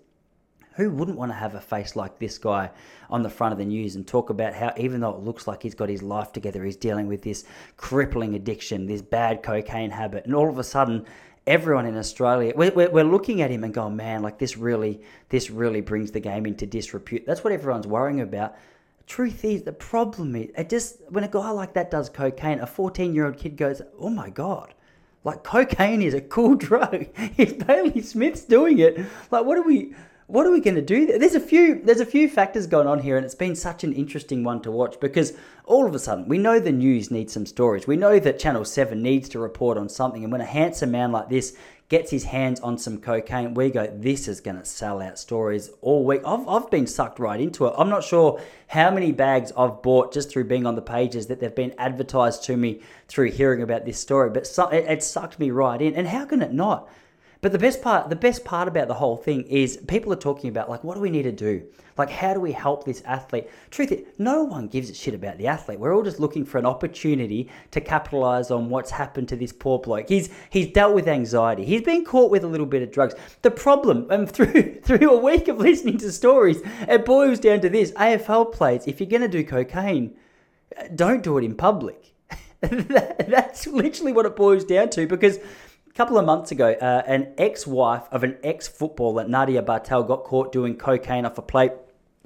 who 0.77 0.91
wouldn't 0.91 1.17
want 1.17 1.31
to 1.31 1.37
have 1.37 1.55
a 1.55 1.61
face 1.61 1.95
like 1.95 2.19
this 2.19 2.37
guy 2.37 2.71
on 3.09 3.23
the 3.23 3.31
front 3.31 3.53
of 3.53 3.59
the 3.59 3.65
news 3.65 3.95
and 3.95 4.07
talk 4.07 4.31
about 4.31 4.55
how, 4.55 4.73
even 4.77 5.01
though 5.01 5.11
it 5.11 5.21
looks 5.21 5.47
like 5.47 5.63
he's 5.63 5.75
got 5.75 5.89
his 5.89 6.03
life 6.03 6.33
together, 6.33 6.65
he's 6.65 6.77
dealing 6.77 7.07
with 7.07 7.23
this 7.23 7.45
crippling 7.77 8.35
addiction, 8.35 8.87
this 8.87 9.03
bad 9.03 9.43
cocaine 9.43 9.91
habit, 9.91 10.25
and 10.25 10.35
all 10.35 10.49
of 10.49 10.59
a 10.59 10.65
sudden, 10.65 11.07
everyone 11.47 11.87
in 11.87 11.97
Australia, 11.97 12.53
we're, 12.57 12.73
we're, 12.73 13.05
looking 13.05 13.43
at 13.43 13.51
him 13.51 13.65
and 13.65 13.73
going, 13.73 13.95
man, 13.95 14.23
like 14.23 14.39
this 14.39 14.57
really, 14.57 15.01
this 15.29 15.51
really 15.51 15.81
brings 15.81 16.11
the 16.11 16.21
game 16.21 16.47
into 16.47 16.67
disrepute. 16.67 17.25
That's 17.27 17.45
what 17.45 17.53
everyone's 17.53 17.87
worrying 17.87 18.21
about. 18.21 18.57
Truth 19.07 19.45
is, 19.45 19.63
the 19.63 19.73
problem 19.73 20.35
is, 20.35 20.51
it 20.57 20.71
just 20.71 21.03
when 21.11 21.25
a 21.25 21.29
guy 21.29 21.51
like 21.51 21.75
that 21.75 21.91
does 21.91 22.09
cocaine, 22.09 22.61
a 22.61 22.67
14 22.67 23.15
year 23.15 23.27
old 23.27 23.37
kid 23.37 23.57
goes, 23.57 23.83
"Oh 23.99 24.09
my 24.09 24.31
god, 24.31 24.74
like 25.25 25.43
cocaine 25.43 26.03
is 26.03 26.15
a 26.15 26.21
cool 26.21 26.55
drug." 26.69 27.07
if 27.37 27.67
Bailey 27.67 28.03
Smith's 28.03 28.45
doing 28.45 28.79
it, 28.79 28.99
like 29.31 29.45
what 29.45 29.59
are 29.59 29.63
we? 29.63 29.95
What 30.27 30.47
are 30.47 30.51
we 30.51 30.61
going 30.61 30.77
to 30.77 30.83
do? 30.83 31.19
There's 31.19 31.35
a 31.35 31.41
few. 31.41 31.83
There's 31.83 32.01
a 32.01 32.07
few 32.07 32.29
factors 32.29 32.67
going 32.67 32.87
on 32.87 33.01
here, 33.01 33.17
and 33.17 33.27
it's 33.27 33.35
been 33.35 33.55
such 33.55 33.85
an 33.85 33.93
interesting 33.93 34.43
one 34.43 34.63
to 34.63 34.71
watch 34.71 34.99
because 34.99 35.35
all 35.67 35.87
of 35.87 35.95
a 35.95 35.99
sudden 35.99 36.29
we 36.29 36.39
know 36.39 36.59
the 36.59 36.73
news 36.73 37.11
needs 37.11 37.33
some 37.33 37.47
stories. 37.47 37.87
We 37.87 37.97
know 37.97 38.19
that 38.19 38.39
Channel 38.39 38.65
Seven 38.65 39.03
needs 39.03 39.29
to 39.31 39.39
report 39.39 39.77
on 39.77 39.89
something, 39.89 40.23
and 40.23 40.33
when 40.33 40.41
a 40.41 40.47
handsome 40.47 40.93
man 40.93 41.13
like 41.13 41.29
this 41.29 41.57
gets 41.89 42.11
his 42.11 42.25
hands 42.25 42.61
on 42.61 42.79
some 42.79 42.99
cocaine, 42.99 43.55
we 43.55 43.71
go, 43.71 43.87
this 43.87 44.27
is 44.27 44.41
going 44.41 44.57
to 44.57 44.65
sell 44.65 45.03
out 45.03 45.19
stories 45.19 45.71
all 45.83 46.05
week. 46.05 46.23
I've, 46.25 46.49
I've 46.49 46.71
been 46.71 46.87
sucked 46.87 47.19
right 47.19 47.41
into 47.41 47.67
it. 47.67 47.75
I'm 47.77 47.91
not 47.91 48.05
sure 48.05 48.41
how 48.69 48.91
many 48.91 49.13
bags 49.13 49.53
I've 49.57 49.83
bought 49.83 50.13
just 50.13 50.31
through 50.31 50.45
being 50.45 50.67
on 50.67 50.77
the 50.77 50.83
pages 50.83 51.27
that 51.27 51.41
they've 51.41 51.55
been 51.55 51.75
advertised 51.77 52.45
to 52.45 52.57
me 52.57 52.81
through 53.09 53.33
hearing 53.33 53.63
about 53.63 53.85
this 53.85 53.99
story, 53.99 54.31
but 54.31 54.51
it, 54.73 54.85
it 54.87 55.03
sucked 55.03 55.39
me 55.39 55.51
right 55.51 55.81
in. 55.81 55.95
And 55.95 56.09
how 56.09 56.25
can 56.25 56.41
it 56.43 56.53
not? 56.53 56.89
But 57.45 57.53
the 57.53 57.59
best 57.59 57.83
part, 57.83 58.09
the 58.09 58.17
best 58.17 58.43
part 58.43 58.69
about 58.69 58.89
the 58.89 58.95
whole 58.95 59.19
thing 59.19 59.43
is 59.43 59.77
people 59.87 60.11
are 60.15 60.17
talking 60.17 60.49
about 60.49 60.71
like, 60.71 60.83
what 60.83 60.95
do 60.95 61.01
we 61.03 61.11
need 61.11 61.25
to 61.25 61.31
do? 61.31 61.63
Like, 61.99 62.09
how 62.09 62.33
do 62.33 62.41
we 62.41 62.53
help 62.53 62.85
this 62.85 63.03
athlete? 63.05 63.51
Truth 63.71 63.93
is, 63.93 64.07
no 64.17 64.45
one 64.45 64.67
gives 64.67 64.89
a 64.89 64.95
shit 64.95 65.13
about 65.13 65.37
the 65.37 65.47
athlete. 65.47 65.79
We're 65.79 65.95
all 65.95 66.03
just 66.03 66.19
looking 66.19 66.47
for 66.47 66.57
an 66.57 66.65
opportunity 66.65 67.51
to 67.73 67.83
capitalize 67.83 68.51
on 68.51 68.71
what's 68.71 68.91
happened 68.91 69.29
to 69.29 69.37
this 69.37 69.53
poor 69.53 69.79
bloke. 69.79 70.09
He's 70.09 70.31
he's 70.49 70.69
dealt 70.69 70.95
with 70.95 71.07
anxiety. 71.07 71.67
He's 71.67 71.83
been 71.83 72.03
caught 72.03 72.31
with 72.31 72.45
a 72.45 72.49
little 72.49 72.65
bit 72.65 72.81
of 72.81 72.91
drugs. 72.91 73.15
The 73.43 73.51
problem, 73.51 74.05
um, 74.05 74.21
and 74.21 74.31
through 74.33 74.81
through 74.81 75.11
a 75.11 75.21
week 75.21 75.49
of 75.49 75.59
listening 75.59 75.99
to 75.99 76.13
stories, 76.13 76.63
it 76.89 77.05
boils 77.05 77.41
down 77.41 77.61
to 77.61 77.69
this: 77.69 77.93
AFL 77.93 78.55
players, 78.55 78.87
if 78.87 79.01
you're 79.01 79.11
gonna 79.11 79.29
do 79.29 79.45
cocaine, 79.45 80.17
uh, 80.79 80.85
don't 80.95 81.23
do 81.23 81.37
it 81.37 81.45
in 81.45 81.57
public. 81.57 82.15
That's 82.71 83.67
literally 83.67 84.13
what 84.13 84.25
it 84.25 84.35
boils 84.35 84.65
down 84.65 84.89
to 84.91 85.07
because 85.07 85.39
couple 85.95 86.19
of 86.19 86.27
months 86.27 86.51
ago, 86.51 86.73
uh, 86.73 87.03
an 87.07 87.33
ex-wife 87.39 88.03
of 88.11 88.25
an 88.25 88.37
ex-footballer, 88.43 89.29
Nadia 89.29 89.63
Bartel, 89.63 90.03
got 90.03 90.25
caught 90.25 90.53
doing 90.53 90.77
cocaine 90.77 91.25
off 91.25 91.39
a 91.39 91.43
plate, 91.43 91.73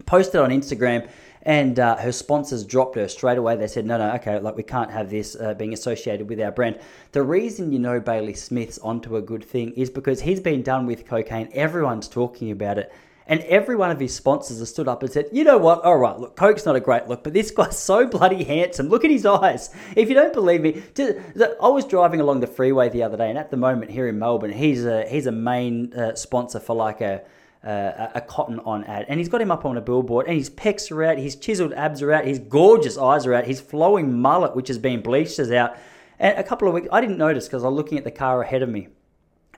posted 0.07 0.41
on 0.41 0.51
Instagram, 0.51 1.09
and 1.43 1.79
uh, 1.79 1.97
her 1.97 2.13
sponsors 2.13 2.65
dropped 2.65 2.97
her 2.97 3.09
straight 3.09 3.37
away. 3.37 3.57
They 3.57 3.67
said, 3.67 3.85
no, 3.85 3.99
no, 3.99 4.15
okay, 4.15 4.39
like 4.39 4.57
we 4.57 4.63
can't 4.63 4.91
have 4.91 5.11
this 5.11 5.37
uh, 5.37 5.55
being 5.55 5.73
associated 5.73 6.29
with 6.29 6.41
our 6.41 6.51
brand. 6.51 6.79
The 7.13 7.23
reason 7.23 7.71
you 7.71 7.79
know 7.79 8.01
Bailey 8.01 8.35
Smith's 8.35 8.79
onto 8.79 9.17
a 9.17 9.23
good 9.23 9.45
thing 9.45 9.73
is 9.73 9.91
because 9.91 10.23
he's 10.23 10.41
been 10.41 10.63
done 10.63 10.87
with 10.87 11.07
cocaine. 11.07 11.51
Everyone's 11.53 12.09
talking 12.09 12.51
about 12.51 12.79
it. 12.79 12.93
And 13.29 13.41
every 13.41 13.77
one 13.77 13.91
of 13.91 14.01
his 14.01 14.15
sponsors 14.15 14.59
has 14.59 14.71
stood 14.71 14.89
up 14.89 15.03
and 15.03 15.13
said, 15.13 15.27
you 15.33 15.45
know 15.45 15.59
what? 15.59 15.85
All 15.85 15.99
right, 15.99 16.19
look, 16.19 16.35
Coke's 16.35 16.65
not 16.65 16.77
a 16.77 16.81
great 16.81 17.09
look, 17.09 17.23
but 17.23 17.35
this 17.35 17.51
guy's 17.51 17.79
so 17.83 18.07
bloody 18.07 18.43
handsome. 18.43 18.89
Look 18.89 19.05
at 19.05 19.11
his 19.11 19.27
eyes. 19.27 19.69
If 19.95 20.09
you 20.09 20.15
don't 20.15 20.33
believe 20.33 20.63
me, 20.63 20.83
just, 20.95 21.19
I 21.63 21.69
was 21.69 21.85
driving 21.85 22.21
along 22.21 22.41
the 22.41 22.47
freeway 22.47 22.89
the 22.89 23.03
other 23.03 23.19
day, 23.19 23.29
and 23.29 23.39
at 23.39 23.51
the 23.51 23.59
moment 23.59 23.91
here 23.91 24.09
in 24.09 24.19
Melbourne, 24.19 24.53
he's 24.53 24.87
a 24.87 25.07
he's 25.07 25.27
a 25.27 25.33
main 25.33 25.93
uh, 25.95 26.15
sponsor 26.15 26.59
for 26.61 26.75
like 26.75 27.01
a. 27.01 27.23
Uh, 27.61 28.09
a 28.15 28.21
cotton 28.21 28.61
on 28.61 28.85
ad, 28.85 29.05
and 29.09 29.19
he's 29.19 29.29
got 29.29 29.41
him 29.41 29.51
up 29.51 29.65
on 29.65 29.77
a 29.77 29.81
billboard, 29.81 30.29
and 30.29 30.37
his 30.39 30.49
pecs 30.49 30.93
are 30.93 31.03
out, 31.03 31.19
his 31.19 31.35
chiseled 31.35 31.73
abs 31.73 32.01
are 32.01 32.13
out, 32.13 32.25
his 32.25 32.39
gorgeous 32.39 32.97
eyes 32.97 33.27
are 33.27 33.35
out, 33.35 33.47
his 33.47 33.61
flowing 33.61 34.17
mullet, 34.17 34.55
which 34.55 34.69
has 34.69 34.79
been 34.79 35.03
bleached, 35.03 35.41
is 35.41 35.51
out. 35.51 35.77
And 36.21 36.39
a 36.39 36.45
couple 36.45 36.69
of 36.69 36.75
weeks, 36.75 36.87
I 36.93 37.01
didn't 37.01 37.19
notice 37.19 37.47
because 37.47 37.65
I 37.65 37.69
was 37.69 37.77
looking 37.77 37.99
at 37.99 38.05
the 38.05 38.13
car 38.13 38.43
ahead 38.43 38.63
of 38.63 38.69
me. 38.69 38.89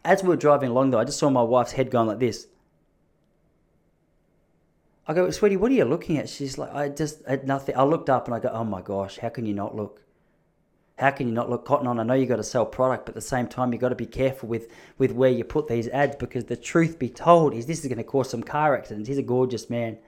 As 0.03 0.23
we 0.23 0.31
were 0.31 0.37
driving 0.37 0.71
along, 0.71 0.91
though, 0.91 0.99
I 0.99 1.05
just 1.05 1.19
saw 1.19 1.29
my 1.29 1.43
wife's 1.43 1.73
head 1.73 1.91
going 1.91 2.09
like 2.09 2.19
this. 2.19 2.47
I 5.07 5.15
go, 5.15 5.31
sweetie, 5.31 5.57
what 5.57 5.73
are 5.73 5.75
you 5.75 5.85
looking 5.85 6.19
at? 6.19 6.29
She's 6.29 6.59
like, 6.59 6.73
I 6.75 6.89
just 6.89 7.25
had 7.27 7.47
nothing. 7.47 7.77
I 7.77 7.83
looked 7.83 8.11
up 8.11 8.27
and 8.27 8.35
I 8.35 8.39
go, 8.39 8.51
oh 8.51 8.65
my 8.65 8.83
gosh, 8.83 9.19
how 9.19 9.29
can 9.29 9.47
you 9.47 9.55
not 9.55 9.75
look? 9.75 10.03
How 10.99 11.11
can 11.11 11.29
you 11.29 11.33
not 11.33 11.49
look 11.49 11.65
cotton 11.65 11.87
on? 11.87 11.99
I 11.99 12.03
know 12.03 12.13
you 12.13 12.27
got 12.27 12.37
to 12.37 12.45
sell 12.45 12.67
product, 12.67 13.07
but 13.07 13.13
at 13.13 13.15
the 13.15 13.23
same 13.23 13.47
time, 13.49 13.73
you 13.73 13.79
got 13.79 13.89
to 13.89 13.95
be 13.95 14.07
careful 14.07 14.49
with 14.49 14.69
with 14.99 15.13
where 15.13 15.31
you 15.31 15.45
put 15.45 15.67
these 15.67 15.89
ads 15.89 16.17
because 16.17 16.45
the 16.45 16.57
truth 16.57 16.99
be 16.99 17.09
told 17.09 17.55
is 17.55 17.65
this 17.65 17.81
is 17.81 17.87
going 17.87 17.97
to 17.97 18.05
cause 18.05 18.29
some 18.29 18.43
car 18.43 18.77
accidents. 18.77 19.09
He's 19.09 19.19
a 19.19 19.23
gorgeous 19.23 19.71
man. 19.71 19.99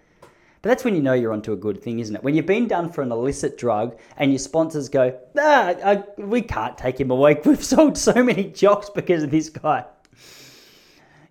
But 0.61 0.69
that's 0.69 0.85
when 0.85 0.95
you 0.95 1.03
know 1.03 1.15
you're 1.15 1.33
onto 1.33 1.53
a 1.53 1.57
good 1.57 1.83
thing, 1.83 1.99
isn't 1.99 2.15
it? 2.15 2.23
When 2.23 2.37
you've 2.37 2.47
been 2.47 2.69
done 2.69 2.93
for 2.93 3.03
an 3.03 3.11
illicit 3.11 3.59
drug 3.59 3.99
and 4.17 4.31
your 4.31 4.39
sponsors 4.39 4.89
go, 4.89 5.19
ah, 5.37 5.75
I, 5.85 6.05
we 6.19 6.43
can't 6.43 6.79
take 6.79 7.01
him 7.01 7.11
away. 7.11 7.41
We've 7.45 7.65
sold 7.65 7.99
so 7.99 8.23
many 8.23 8.45
jocks 8.45 8.89
because 8.89 9.25
of 9.25 9.31
this 9.33 9.49
guy 9.49 9.87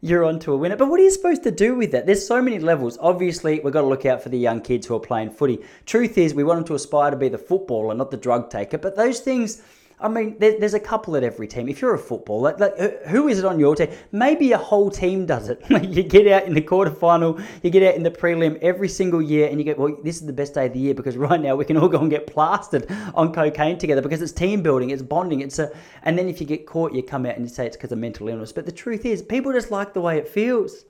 you're 0.01 0.25
onto 0.25 0.51
a 0.51 0.57
winner. 0.57 0.75
But 0.75 0.89
what 0.89 0.99
are 0.99 1.03
you 1.03 1.11
supposed 1.11 1.43
to 1.43 1.51
do 1.51 1.75
with 1.75 1.91
that? 1.91 2.07
There's 2.07 2.27
so 2.27 2.41
many 2.41 2.59
levels. 2.59 2.97
Obviously, 2.99 3.59
we've 3.59 3.73
got 3.73 3.81
to 3.81 3.87
look 3.87 4.05
out 4.05 4.21
for 4.21 4.29
the 4.29 4.37
young 4.37 4.59
kids 4.59 4.87
who 4.87 4.95
are 4.95 4.99
playing 4.99 5.29
footy. 5.29 5.59
Truth 5.85 6.17
is, 6.17 6.33
we 6.33 6.43
want 6.43 6.57
them 6.57 6.67
to 6.67 6.75
aspire 6.75 7.11
to 7.11 7.17
be 7.17 7.29
the 7.29 7.37
footballer, 7.37 7.93
not 7.93 8.09
the 8.09 8.17
drug 8.17 8.49
taker. 8.49 8.79
But 8.79 8.95
those 8.95 9.19
things 9.19 9.61
I 10.01 10.07
mean, 10.07 10.37
there, 10.39 10.59
there's 10.59 10.73
a 10.73 10.79
couple 10.79 11.15
at 11.15 11.23
every 11.23 11.47
team. 11.47 11.69
If 11.69 11.81
you're 11.81 11.93
a 11.93 11.99
footballer, 11.99 12.55
like, 12.57 12.77
who 13.07 13.27
is 13.27 13.39
it 13.39 13.45
on 13.45 13.59
your 13.59 13.75
team? 13.75 13.89
Maybe 14.11 14.51
a 14.51 14.57
whole 14.57 14.89
team 14.89 15.25
does 15.25 15.49
it. 15.49 15.61
you 15.69 16.03
get 16.03 16.27
out 16.27 16.43
in 16.47 16.53
the 16.53 16.61
quarterfinal, 16.61 17.43
you 17.61 17.69
get 17.69 17.83
out 17.83 17.95
in 17.95 18.03
the 18.03 18.11
prelim 18.11 18.57
every 18.61 18.89
single 18.89 19.21
year, 19.21 19.47
and 19.47 19.59
you 19.59 19.73
go, 19.73 19.81
well, 19.81 19.97
this 20.03 20.15
is 20.15 20.25
the 20.25 20.33
best 20.33 20.55
day 20.55 20.65
of 20.65 20.73
the 20.73 20.79
year 20.79 20.93
because 20.93 21.17
right 21.29 21.39
now 21.39 21.55
we 21.55 21.65
can 21.65 21.77
all 21.77 21.87
go 21.87 21.99
and 21.99 22.09
get 22.09 22.25
plastered 22.25 22.87
on 23.13 23.31
cocaine 23.33 23.77
together 23.77 24.01
because 24.01 24.21
it's 24.21 24.31
team 24.31 24.63
building, 24.63 24.89
it's 24.89 25.03
bonding, 25.03 25.41
it's 25.41 25.59
a. 25.59 25.71
And 26.03 26.17
then 26.17 26.27
if 26.27 26.41
you 26.41 26.47
get 26.47 26.65
caught, 26.65 26.93
you 26.93 27.03
come 27.03 27.25
out 27.25 27.35
and 27.35 27.45
you 27.45 27.49
say 27.49 27.67
it's 27.67 27.77
because 27.77 27.91
of 27.91 27.99
mental 27.99 28.27
illness. 28.27 28.51
But 28.51 28.65
the 28.65 28.71
truth 28.71 29.05
is, 29.05 29.21
people 29.21 29.53
just 29.53 29.71
like 29.71 29.93
the 29.93 30.01
way 30.01 30.17
it 30.17 30.27
feels. 30.27 30.85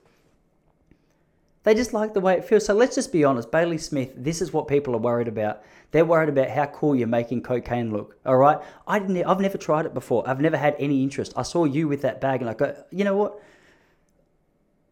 They 1.64 1.74
just 1.74 1.92
like 1.92 2.12
the 2.12 2.20
way 2.20 2.34
it 2.34 2.44
feels. 2.44 2.66
So 2.66 2.74
let's 2.74 2.96
just 2.96 3.12
be 3.12 3.24
honest. 3.24 3.50
Bailey 3.50 3.78
Smith, 3.78 4.12
this 4.16 4.42
is 4.42 4.52
what 4.52 4.66
people 4.66 4.94
are 4.96 4.98
worried 4.98 5.28
about. 5.28 5.62
They're 5.92 6.04
worried 6.04 6.28
about 6.28 6.50
how 6.50 6.66
cool 6.66 6.96
you're 6.96 7.06
making 7.06 7.42
cocaine 7.42 7.92
look. 7.92 8.16
All 8.26 8.36
right. 8.36 8.58
I 8.86 8.98
didn't, 8.98 9.24
I've 9.24 9.40
never 9.40 9.58
tried 9.58 9.86
it 9.86 9.94
before. 9.94 10.28
I've 10.28 10.40
never 10.40 10.56
had 10.56 10.74
any 10.78 11.02
interest. 11.02 11.32
I 11.36 11.42
saw 11.42 11.64
you 11.64 11.86
with 11.86 12.02
that 12.02 12.20
bag 12.20 12.40
and 12.40 12.50
I 12.50 12.54
go, 12.54 12.74
you 12.90 13.04
know 13.04 13.16
what? 13.16 13.40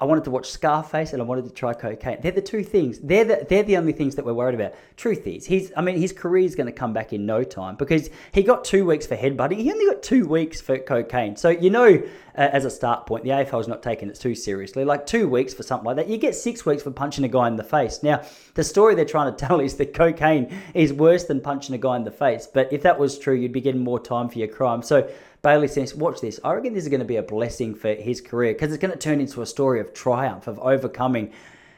I 0.00 0.06
wanted 0.06 0.24
to 0.24 0.30
watch 0.30 0.50
Scarface 0.50 1.12
and 1.12 1.20
I 1.20 1.24
wanted 1.26 1.44
to 1.44 1.50
try 1.50 1.74
cocaine. 1.74 2.18
They're 2.22 2.32
the 2.32 2.40
two 2.40 2.64
things. 2.64 2.98
They're 3.00 3.24
the, 3.24 3.46
they're 3.46 3.62
the 3.62 3.76
only 3.76 3.92
things 3.92 4.14
that 4.14 4.24
we're 4.24 4.32
worried 4.32 4.54
about. 4.54 4.72
Truth 4.96 5.26
is, 5.26 5.44
he's 5.44 5.72
I 5.76 5.82
mean 5.82 5.98
his 5.98 6.12
career 6.12 6.44
is 6.44 6.54
going 6.54 6.66
to 6.66 6.72
come 6.72 6.94
back 6.94 7.12
in 7.12 7.26
no 7.26 7.44
time 7.44 7.76
because 7.76 8.08
he 8.32 8.42
got 8.42 8.64
two 8.64 8.86
weeks 8.86 9.06
for 9.06 9.14
headbutting. 9.14 9.58
He 9.58 9.70
only 9.70 9.84
got 9.84 10.02
two 10.02 10.26
weeks 10.26 10.60
for 10.60 10.78
cocaine. 10.78 11.36
So 11.36 11.50
you 11.50 11.68
know, 11.68 12.02
uh, 12.34 12.48
as 12.52 12.64
a 12.64 12.70
start 12.70 13.06
point, 13.06 13.24
the 13.24 13.30
AFL 13.30 13.60
is 13.60 13.68
not 13.68 13.82
taking 13.82 14.08
it 14.08 14.14
too 14.14 14.34
seriously. 14.34 14.86
Like 14.86 15.04
two 15.04 15.28
weeks 15.28 15.52
for 15.52 15.62
something 15.62 15.84
like 15.84 15.96
that, 15.96 16.08
you 16.08 16.16
get 16.16 16.34
six 16.34 16.64
weeks 16.64 16.82
for 16.82 16.90
punching 16.90 17.24
a 17.24 17.28
guy 17.28 17.46
in 17.48 17.56
the 17.56 17.64
face. 17.64 18.02
Now 18.02 18.22
the 18.54 18.64
story 18.64 18.94
they're 18.94 19.04
trying 19.04 19.34
to 19.34 19.46
tell 19.46 19.60
is 19.60 19.76
that 19.76 19.92
cocaine 19.92 20.50
is 20.72 20.94
worse 20.94 21.24
than 21.24 21.42
punching 21.42 21.74
a 21.74 21.78
guy 21.78 21.96
in 21.96 22.04
the 22.04 22.10
face. 22.10 22.48
But 22.52 22.72
if 22.72 22.82
that 22.82 22.98
was 22.98 23.18
true, 23.18 23.34
you'd 23.34 23.52
be 23.52 23.60
getting 23.60 23.84
more 23.84 24.00
time 24.00 24.30
for 24.30 24.38
your 24.38 24.48
crime. 24.48 24.82
So 24.82 25.10
Bailey 25.42 25.68
says, 25.68 25.94
watch 25.94 26.20
this. 26.20 26.38
I 26.44 26.52
reckon 26.52 26.74
this 26.74 26.84
is 26.84 26.90
going 26.90 27.00
to 27.00 27.06
be 27.06 27.16
a 27.16 27.22
blessing 27.22 27.74
for 27.74 27.94
his 27.94 28.20
career 28.20 28.52
because 28.52 28.72
it's 28.72 28.80
going 28.80 28.92
to 28.92 28.98
turn 28.98 29.20
into 29.20 29.40
a 29.42 29.46
story 29.46 29.80
of 29.80 29.94
triumph, 29.94 30.46
of 30.46 30.58
overcoming, 30.58 31.32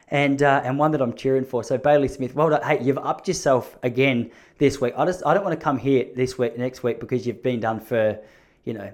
and 0.09 0.43
uh, 0.43 0.61
and 0.63 0.77
one 0.77 0.91
that 0.91 1.01
I'm 1.01 1.13
cheering 1.13 1.45
for. 1.45 1.63
So 1.63 1.77
Bailey 1.77 2.07
Smith, 2.07 2.35
well 2.35 2.49
done. 2.49 2.61
Hey, 2.61 2.83
you've 2.83 2.97
upped 2.97 3.27
yourself 3.27 3.77
again 3.83 4.31
this 4.57 4.81
week. 4.81 4.93
I 4.97 5.05
just 5.05 5.25
I 5.25 5.33
don't 5.33 5.43
want 5.43 5.57
to 5.57 5.63
come 5.63 5.77
here 5.77 6.07
this 6.15 6.37
week, 6.37 6.57
next 6.57 6.83
week 6.83 6.99
because 6.99 7.25
you've 7.25 7.41
been 7.41 7.59
done 7.59 7.79
for, 7.79 8.19
you 8.65 8.73
know. 8.73 8.91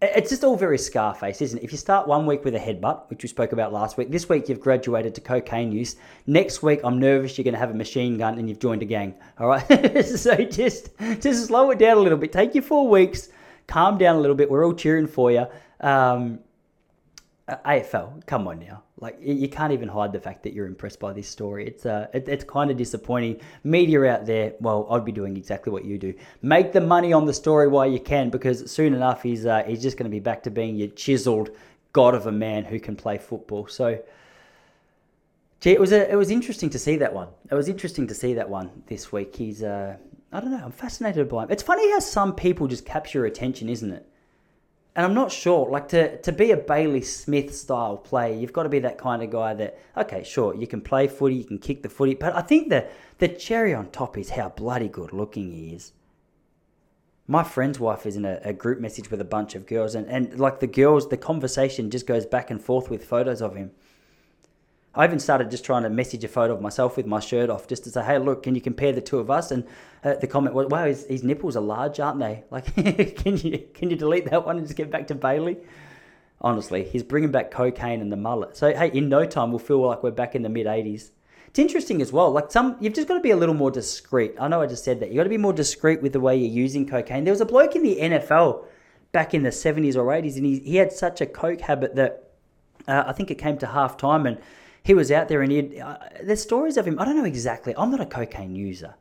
It's 0.00 0.30
just 0.30 0.44
all 0.44 0.56
very 0.56 0.78
Scarface, 0.78 1.42
isn't 1.42 1.58
it? 1.58 1.64
If 1.64 1.72
you 1.72 1.78
start 1.78 2.06
one 2.06 2.24
week 2.24 2.44
with 2.44 2.54
a 2.54 2.58
headbutt, 2.58 3.10
which 3.10 3.24
we 3.24 3.28
spoke 3.28 3.50
about 3.50 3.72
last 3.72 3.96
week, 3.98 4.12
this 4.12 4.28
week 4.28 4.48
you've 4.48 4.60
graduated 4.60 5.12
to 5.16 5.20
cocaine 5.20 5.72
use. 5.72 5.96
Next 6.24 6.62
week, 6.62 6.78
I'm 6.84 7.00
nervous 7.00 7.36
you're 7.36 7.42
going 7.42 7.54
to 7.54 7.58
have 7.58 7.72
a 7.72 7.74
machine 7.74 8.16
gun 8.16 8.38
and 8.38 8.48
you've 8.48 8.60
joined 8.60 8.82
a 8.82 8.84
gang. 8.84 9.14
All 9.40 9.48
right, 9.48 10.04
so 10.04 10.36
just 10.36 10.90
just 11.20 11.46
slow 11.46 11.72
it 11.72 11.80
down 11.80 11.96
a 11.96 12.00
little 12.00 12.18
bit. 12.18 12.32
Take 12.32 12.54
your 12.54 12.62
four 12.62 12.86
weeks, 12.86 13.30
calm 13.68 13.98
down 13.98 14.16
a 14.16 14.20
little 14.20 14.34
bit. 14.34 14.50
We're 14.50 14.66
all 14.66 14.74
cheering 14.74 15.06
for 15.06 15.30
you. 15.30 15.46
Um, 15.80 16.40
AFL, 17.48 18.26
come 18.26 18.46
on 18.46 18.58
now. 18.58 18.82
Like 19.00 19.18
you 19.22 19.48
can't 19.48 19.72
even 19.72 19.88
hide 19.88 20.12
the 20.12 20.20
fact 20.20 20.42
that 20.42 20.52
you're 20.52 20.66
impressed 20.66 20.98
by 20.98 21.12
this 21.12 21.28
story. 21.28 21.66
It's 21.66 21.86
uh, 21.86 22.08
it, 22.12 22.28
it's 22.28 22.44
kind 22.44 22.70
of 22.70 22.76
disappointing. 22.76 23.40
Media 23.64 24.04
out 24.04 24.26
there, 24.26 24.54
well, 24.60 24.86
I'd 24.90 25.04
be 25.04 25.12
doing 25.12 25.36
exactly 25.36 25.72
what 25.72 25.84
you 25.84 25.98
do. 25.98 26.12
Make 26.42 26.72
the 26.72 26.80
money 26.80 27.12
on 27.12 27.24
the 27.24 27.32
story 27.32 27.68
while 27.68 27.90
you 27.90 28.00
can, 28.00 28.28
because 28.28 28.70
soon 28.70 28.94
enough 28.94 29.22
he's 29.22 29.46
uh, 29.46 29.62
he's 29.66 29.80
just 29.80 29.96
going 29.96 30.10
to 30.10 30.14
be 30.14 30.20
back 30.20 30.42
to 30.42 30.50
being 30.50 30.76
your 30.76 30.88
chiseled 30.88 31.50
god 31.92 32.14
of 32.14 32.26
a 32.26 32.32
man 32.32 32.64
who 32.64 32.80
can 32.80 32.96
play 32.96 33.16
football. 33.18 33.66
So, 33.68 33.98
gee, 35.60 35.70
it 35.70 35.80
was 35.80 35.92
a, 35.92 36.10
it 36.10 36.16
was 36.16 36.30
interesting 36.30 36.68
to 36.70 36.78
see 36.78 36.96
that 36.96 37.14
one. 37.14 37.28
It 37.50 37.54
was 37.54 37.68
interesting 37.68 38.08
to 38.08 38.14
see 38.14 38.34
that 38.34 38.48
one 38.48 38.82
this 38.88 39.12
week. 39.12 39.34
He's 39.34 39.62
uh, 39.62 39.96
I 40.32 40.40
don't 40.40 40.50
know. 40.50 40.62
I'm 40.64 40.72
fascinated 40.72 41.28
by 41.28 41.44
him. 41.44 41.50
It's 41.50 41.62
funny 41.62 41.90
how 41.90 42.00
some 42.00 42.34
people 42.34 42.66
just 42.66 42.84
capture 42.84 43.24
attention, 43.24 43.68
isn't 43.68 43.90
it? 43.90 44.06
And 44.94 45.06
I'm 45.06 45.14
not 45.14 45.30
sure, 45.30 45.70
like 45.70 45.88
to, 45.90 46.20
to 46.22 46.32
be 46.32 46.50
a 46.50 46.56
Bailey 46.56 47.02
Smith 47.02 47.54
style 47.54 47.96
player, 47.96 48.34
you've 48.34 48.52
got 48.52 48.64
to 48.64 48.68
be 48.68 48.80
that 48.80 48.98
kind 48.98 49.22
of 49.22 49.30
guy 49.30 49.54
that, 49.54 49.78
okay, 49.96 50.24
sure, 50.24 50.56
you 50.56 50.66
can 50.66 50.80
play 50.80 51.06
footy, 51.06 51.36
you 51.36 51.44
can 51.44 51.58
kick 51.58 51.82
the 51.82 51.88
footy, 51.88 52.14
but 52.14 52.34
I 52.34 52.40
think 52.40 52.68
the, 52.68 52.84
the 53.18 53.28
cherry 53.28 53.72
on 53.72 53.90
top 53.90 54.18
is 54.18 54.30
how 54.30 54.48
bloody 54.48 54.88
good 54.88 55.12
looking 55.12 55.52
he 55.52 55.72
is. 55.72 55.92
My 57.28 57.44
friend's 57.44 57.78
wife 57.78 58.06
is 58.06 58.16
in 58.16 58.24
a, 58.24 58.40
a 58.42 58.52
group 58.52 58.80
message 58.80 59.08
with 59.08 59.20
a 59.20 59.24
bunch 59.24 59.54
of 59.54 59.66
girls, 59.66 59.94
and, 59.94 60.08
and 60.08 60.36
like 60.40 60.58
the 60.58 60.66
girls, 60.66 61.08
the 61.08 61.16
conversation 61.16 61.90
just 61.90 62.06
goes 62.06 62.26
back 62.26 62.50
and 62.50 62.60
forth 62.60 62.90
with 62.90 63.04
photos 63.04 63.40
of 63.40 63.54
him. 63.54 63.70
I 64.94 65.04
even 65.04 65.18
started 65.18 65.50
just 65.50 65.64
trying 65.64 65.82
to 65.82 65.90
message 65.90 66.24
a 66.24 66.28
photo 66.28 66.54
of 66.54 66.60
myself 66.60 66.96
with 66.96 67.06
my 67.06 67.20
shirt 67.20 67.50
off 67.50 67.68
just 67.68 67.84
to 67.84 67.90
say, 67.90 68.02
hey, 68.02 68.18
look, 68.18 68.42
can 68.42 68.54
you 68.54 68.60
compare 68.60 68.92
the 68.92 69.00
two 69.00 69.18
of 69.18 69.30
us? 69.30 69.50
And 69.50 69.64
uh, 70.02 70.14
the 70.14 70.26
comment 70.26 70.54
was, 70.54 70.66
wow, 70.68 70.86
his, 70.86 71.06
his, 71.06 71.22
nipples 71.22 71.56
are 71.56 71.62
large, 71.62 72.00
aren't 72.00 72.18
they? 72.18 72.44
Like, 72.50 72.74
can 73.16 73.36
you 73.36 73.64
can 73.74 73.90
you 73.90 73.96
delete 73.96 74.30
that 74.30 74.44
one 74.46 74.56
and 74.58 74.66
just 74.66 74.76
get 74.76 74.90
back 74.90 75.06
to 75.08 75.14
Bailey? 75.14 75.58
Honestly, 76.40 76.84
he's 76.84 77.02
bringing 77.02 77.30
back 77.30 77.50
cocaine 77.50 78.00
and 78.00 78.12
the 78.12 78.16
mullet. 78.16 78.56
So, 78.56 78.72
hey, 78.72 78.90
in 78.92 79.08
no 79.08 79.24
time, 79.24 79.50
we'll 79.50 79.58
feel 79.58 79.84
like 79.84 80.02
we're 80.02 80.10
back 80.12 80.34
in 80.34 80.42
the 80.42 80.48
mid 80.48 80.66
80s. 80.66 81.10
It's 81.48 81.58
interesting 81.58 82.02
as 82.02 82.12
well. 82.12 82.30
Like 82.30 82.52
some, 82.52 82.76
you've 82.80 82.92
just 82.92 83.08
got 83.08 83.14
to 83.14 83.20
be 83.20 83.30
a 83.30 83.36
little 83.36 83.54
more 83.54 83.70
discreet. 83.70 84.34
I 84.38 84.48
know 84.48 84.62
I 84.62 84.66
just 84.66 84.84
said 84.84 85.00
that. 85.00 85.08
You've 85.08 85.16
got 85.16 85.24
to 85.24 85.30
be 85.30 85.38
more 85.38 85.52
discreet 85.52 86.02
with 86.02 86.12
the 86.12 86.20
way 86.20 86.36
you're 86.36 86.50
using 86.50 86.86
cocaine. 86.86 87.24
There 87.24 87.32
was 87.32 87.40
a 87.40 87.46
bloke 87.46 87.74
in 87.74 87.82
the 87.82 87.96
NFL 87.96 88.64
back 89.12 89.34
in 89.34 89.42
the 89.42 89.50
70s 89.50 89.96
or 89.96 90.04
80s, 90.04 90.36
and 90.36 90.44
he, 90.44 90.58
he 90.60 90.76
had 90.76 90.92
such 90.92 91.20
a 91.20 91.26
coke 91.26 91.62
habit 91.62 91.96
that 91.96 92.30
uh, 92.86 93.04
I 93.06 93.12
think 93.12 93.30
it 93.30 93.36
came 93.36 93.58
to 93.58 93.66
half 93.66 93.96
time 93.96 94.26
and 94.26 94.38
he 94.88 94.94
was 94.94 95.12
out 95.12 95.28
there 95.28 95.42
and 95.42 95.52
he 95.52 95.80
uh, 95.80 95.98
there's 96.22 96.40
stories 96.40 96.78
of 96.78 96.86
him. 96.86 96.98
I 96.98 97.04
don't 97.04 97.14
know 97.14 97.26
exactly. 97.26 97.74
I'm 97.76 97.90
not 97.90 98.00
a 98.00 98.06
cocaine 98.06 98.56
user. 98.56 98.94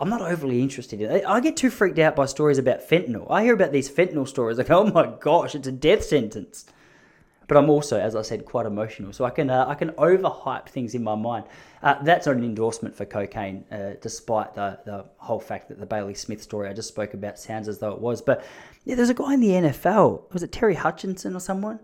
I'm 0.00 0.08
not 0.08 0.22
overly 0.22 0.62
interested 0.62 1.02
in 1.02 1.10
it. 1.10 1.24
I 1.26 1.38
get 1.40 1.54
too 1.54 1.68
freaked 1.68 1.98
out 1.98 2.16
by 2.16 2.24
stories 2.24 2.56
about 2.56 2.88
fentanyl. 2.88 3.30
I 3.30 3.44
hear 3.44 3.52
about 3.52 3.72
these 3.72 3.90
fentanyl 3.90 4.26
stories 4.26 4.56
like, 4.56 4.70
oh 4.78 4.86
my 4.86 5.12
gosh, 5.20 5.54
it's 5.54 5.68
a 5.68 5.72
death 5.72 6.02
sentence. 6.02 6.64
But 7.46 7.58
I'm 7.58 7.68
also, 7.68 8.00
as 8.00 8.16
I 8.16 8.22
said, 8.22 8.46
quite 8.46 8.64
emotional, 8.64 9.12
so 9.12 9.26
I 9.26 9.30
can 9.30 9.50
uh, 9.50 9.66
I 9.68 9.74
can 9.74 9.90
overhype 9.90 10.70
things 10.70 10.94
in 10.94 11.04
my 11.04 11.14
mind. 11.14 11.44
Uh, 11.82 12.02
that's 12.02 12.26
not 12.26 12.36
an 12.36 12.44
endorsement 12.44 12.94
for 12.94 13.04
cocaine, 13.04 13.66
uh, 13.70 13.96
despite 14.00 14.54
the 14.54 14.78
the 14.86 15.04
whole 15.18 15.40
fact 15.40 15.68
that 15.68 15.78
the 15.78 15.84
Bailey 15.84 16.14
Smith 16.14 16.42
story 16.42 16.70
I 16.70 16.72
just 16.72 16.88
spoke 16.88 17.12
about 17.12 17.38
sounds 17.38 17.68
as 17.68 17.80
though 17.80 17.92
it 17.92 18.00
was. 18.00 18.22
But 18.22 18.42
yeah, 18.84 18.94
there's 18.94 19.10
a 19.10 19.14
guy 19.14 19.34
in 19.34 19.40
the 19.40 19.50
NFL. 19.50 20.32
Was 20.32 20.42
it 20.42 20.52
Terry 20.52 20.76
Hutchinson 20.76 21.36
or 21.36 21.40
someone? 21.40 21.80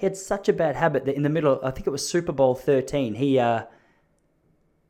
He 0.00 0.06
had 0.06 0.16
such 0.16 0.48
a 0.48 0.54
bad 0.54 0.76
habit 0.76 1.04
that 1.04 1.14
in 1.14 1.22
the 1.24 1.28
middle, 1.28 1.60
I 1.62 1.70
think 1.70 1.86
it 1.86 1.90
was 1.90 2.08
Super 2.08 2.32
Bowl 2.32 2.54
13, 2.54 3.16
he 3.16 3.38
uh, 3.38 3.64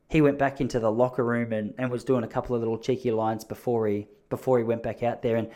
he 0.07 0.21
went 0.21 0.39
back 0.39 0.61
into 0.61 0.79
the 0.79 0.89
locker 0.89 1.25
room 1.25 1.51
and, 1.51 1.73
and 1.77 1.91
was 1.91 2.05
doing 2.05 2.23
a 2.23 2.29
couple 2.29 2.55
of 2.55 2.61
little 2.61 2.77
cheeky 2.77 3.11
lines 3.11 3.43
before 3.43 3.87
he 3.87 4.07
before 4.29 4.57
he 4.57 4.63
went 4.63 4.83
back 4.83 5.03
out 5.03 5.21
there. 5.21 5.35
And 5.35 5.49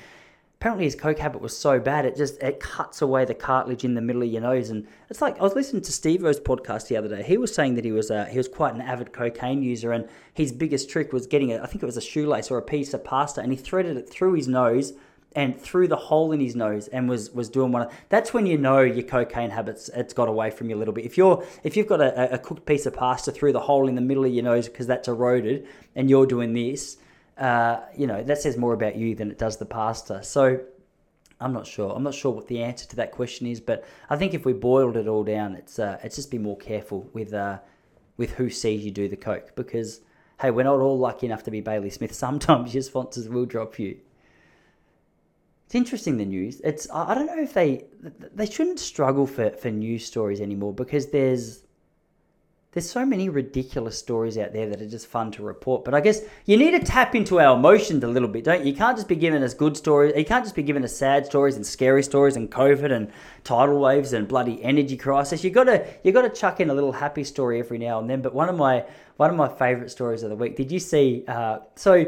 apparently 0.56 0.84
his 0.84 0.96
coke 0.96 1.20
habit 1.20 1.40
was 1.40 1.58
so 1.58 1.80
bad 1.80 2.06
it 2.06 2.18
just 2.18 2.44
it 2.44 2.60
cuts 2.60 3.02
away 3.02 3.24
the 3.24 3.34
cartilage 3.34 3.86
in 3.86 3.94
the 3.94 4.02
middle 4.02 4.24
of 4.24 4.28
your 4.28 4.42
nose. 4.42 4.72
And 4.72 4.86
it's 5.10 5.22
like 5.22 5.40
I 5.40 5.44
was 5.44 5.56
listening 5.56 5.84
to 5.84 5.92
Steve-O's 5.94 6.42
podcast 6.42 6.90
the 6.90 6.98
other 6.98 7.08
day. 7.08 7.24
He 7.24 7.38
was 7.38 7.56
saying 7.56 7.76
that 7.76 7.86
he 7.86 7.94
was 7.94 8.12
uh, 8.12 8.26
he 8.26 8.38
was 8.38 8.50
quite 8.50 8.76
an 8.76 8.82
avid 8.82 9.14
cocaine 9.14 9.64
user, 9.64 9.94
and 9.94 10.10
his 10.34 10.52
biggest 10.52 10.90
trick 10.90 11.14
was 11.14 11.28
getting 11.28 11.54
a, 11.54 11.62
I 11.62 11.68
think 11.68 11.82
it 11.82 11.86
was 11.86 11.96
a 11.96 12.02
shoelace 12.02 12.52
or 12.52 12.58
a 12.58 12.62
piece 12.62 12.94
of 12.94 13.06
pasta, 13.06 13.40
and 13.40 13.54
he 13.54 13.58
threaded 13.58 13.96
it 13.96 14.10
through 14.10 14.34
his 14.34 14.50
nose 14.50 14.92
and 15.36 15.60
through 15.60 15.88
the 15.88 15.96
hole 15.96 16.32
in 16.32 16.40
his 16.40 16.56
nose 16.56 16.88
and 16.88 17.10
was 17.10 17.32
was 17.32 17.50
doing 17.50 17.72
one 17.72 17.84
of 17.84 17.94
that's 18.10 18.34
when 18.34 18.46
you 18.46 18.58
know 18.58 18.80
your 18.80 19.04
cocaine 19.04 19.50
habits 19.50 19.90
it's 19.94 20.14
got 20.14 20.28
away 20.28 20.50
from 20.50 20.70
you 20.70 20.76
a 20.76 20.80
little 20.80 20.94
bit 20.94 21.06
if 21.06 21.18
you're 21.18 21.46
if 21.64 21.76
you've 21.76 21.88
got 21.88 22.02
a, 22.02 22.34
a 22.34 22.38
cooked 22.38 22.66
piece 22.66 22.86
of 22.86 22.94
pasta 22.94 23.32
through 23.32 23.52
the 23.52 23.60
hole 23.60 23.88
in 23.88 23.96
the 23.96 24.02
middle 24.02 24.26
of 24.26 24.32
your 24.32 24.44
nose 24.44 24.68
because 24.68 24.88
that's 24.88 25.08
eroded 25.08 25.68
and 25.96 26.10
you're 26.10 26.26
doing 26.26 26.54
this 26.54 26.98
uh, 27.38 27.82
you 27.96 28.08
know 28.08 28.24
that 28.24 28.38
says 28.42 28.58
more 28.58 28.74
about 28.74 28.96
you 28.96 29.14
than 29.14 29.30
it 29.30 29.38
does 29.38 29.58
the 29.58 29.66
pasta 29.66 30.24
so 30.24 30.60
I'm 31.40 31.52
not 31.52 31.68
sure. 31.68 31.94
I'm 31.94 32.04
not 32.04 32.14
sure 32.14 32.32
what 32.32 32.48
the 32.48 32.64
answer 32.64 32.88
to 32.88 32.96
that 32.96 33.12
question 33.12 33.46
is, 33.46 33.60
but 33.60 33.84
I 34.10 34.16
think 34.16 34.34
if 34.34 34.46
we 34.46 34.54
boiled 34.54 34.96
it 34.96 35.08
all 35.08 35.24
down, 35.24 35.56
it's 35.56 35.80
uh, 35.80 36.00
it's 36.02 36.16
just 36.16 36.32
be 36.32 36.38
more 36.38 36.58
careful 36.58 37.10
with 37.12 37.34
uh, 37.34 37.60
with 38.16 38.32
who 38.32 38.50
sees 38.50 38.86
you 38.86 38.92
do 38.92 39.10
the 39.10 39.18
coke 39.18 39.54
because 39.56 40.00
hey, 40.40 40.52
we're 40.52 40.64
not 40.64 40.80
all 40.80 40.98
lucky 40.98 41.26
enough 41.26 41.44
to 41.44 41.52
be 41.52 41.62
Bailey 41.62 41.90
Smith. 41.90 42.14
Sometimes 42.26 42.74
your 42.74 42.84
sponsors 42.84 43.28
will 43.28 43.46
drop 43.46 43.78
you. 43.80 43.98
It's 45.66 45.76
interesting 45.76 46.18
the 46.18 46.26
news. 46.26 46.62
It's 46.64 46.88
I 46.94 47.16
don't 47.16 47.26
know 47.26 47.42
if 47.42 47.54
they 47.54 47.86
they 48.36 48.46
shouldn't 48.46 48.80
struggle 48.80 49.26
for, 49.26 49.50
for 49.52 49.72
news 49.72 50.06
stories 50.06 50.40
anymore 50.40 50.74
because 50.74 51.08
there's 51.08 51.66
there's 52.76 52.90
so 52.90 53.06
many 53.06 53.30
ridiculous 53.30 53.98
stories 53.98 54.38
out 54.38 54.52
there 54.52 54.68
that 54.68 54.82
are 54.82 54.90
just 54.90 55.08
fun 55.08 55.32
to 55.32 55.42
report. 55.42 55.86
But 55.86 55.94
I 55.94 56.02
guess 56.02 56.22
you 56.46 56.58
need 56.58 56.72
to 56.72 56.80
tap 56.80 57.16
into 57.16 57.40
our 57.40 57.58
emotions 57.58 58.04
a 58.04 58.08
little 58.08 58.28
bit, 58.28 58.44
don't 58.44 58.66
you? 58.66 58.74
You 58.74 58.78
can't 58.78 58.98
just 58.98 59.08
be 59.08 59.16
giving 59.16 59.42
us 59.42 59.54
good 59.54 59.78
stories. 59.78 60.14
You 60.16 60.26
can't 60.26 60.44
just 60.44 60.56
be 60.56 60.62
giving 60.62 60.84
us 60.84 60.96
sad 60.96 61.26
stories 61.26 61.56
and 61.56 61.66
scary 61.66 62.04
stories 62.04 62.36
and 62.36 62.52
COVID 62.52 62.92
and 62.92 63.10
tidal 63.46 63.80
waves 63.80 64.12
and 64.12 64.28
bloody 64.28 64.62
energy 64.62 64.98
crisis. 64.98 65.44
You 65.44 65.50
gotta 65.50 65.88
you 66.04 66.12
gotta 66.12 66.30
chuck 66.30 66.60
in 66.60 66.70
a 66.70 66.76
little 66.76 66.92
happy 66.92 67.24
story 67.24 67.60
every 67.60 67.80
now 67.80 67.98
and 68.00 68.08
then. 68.08 68.22
But 68.22 68.36
one 68.36 68.50
of 68.50 68.56
my 68.56 68.86
one 69.16 69.32
of 69.32 69.36
my 69.36 69.48
favorite 69.48 69.90
stories 69.90 70.22
of 70.22 70.30
the 70.30 70.36
week. 70.36 70.58
Did 70.58 70.72
you 70.72 70.80
see? 70.80 71.24
Uh, 71.28 71.60
so. 71.76 72.06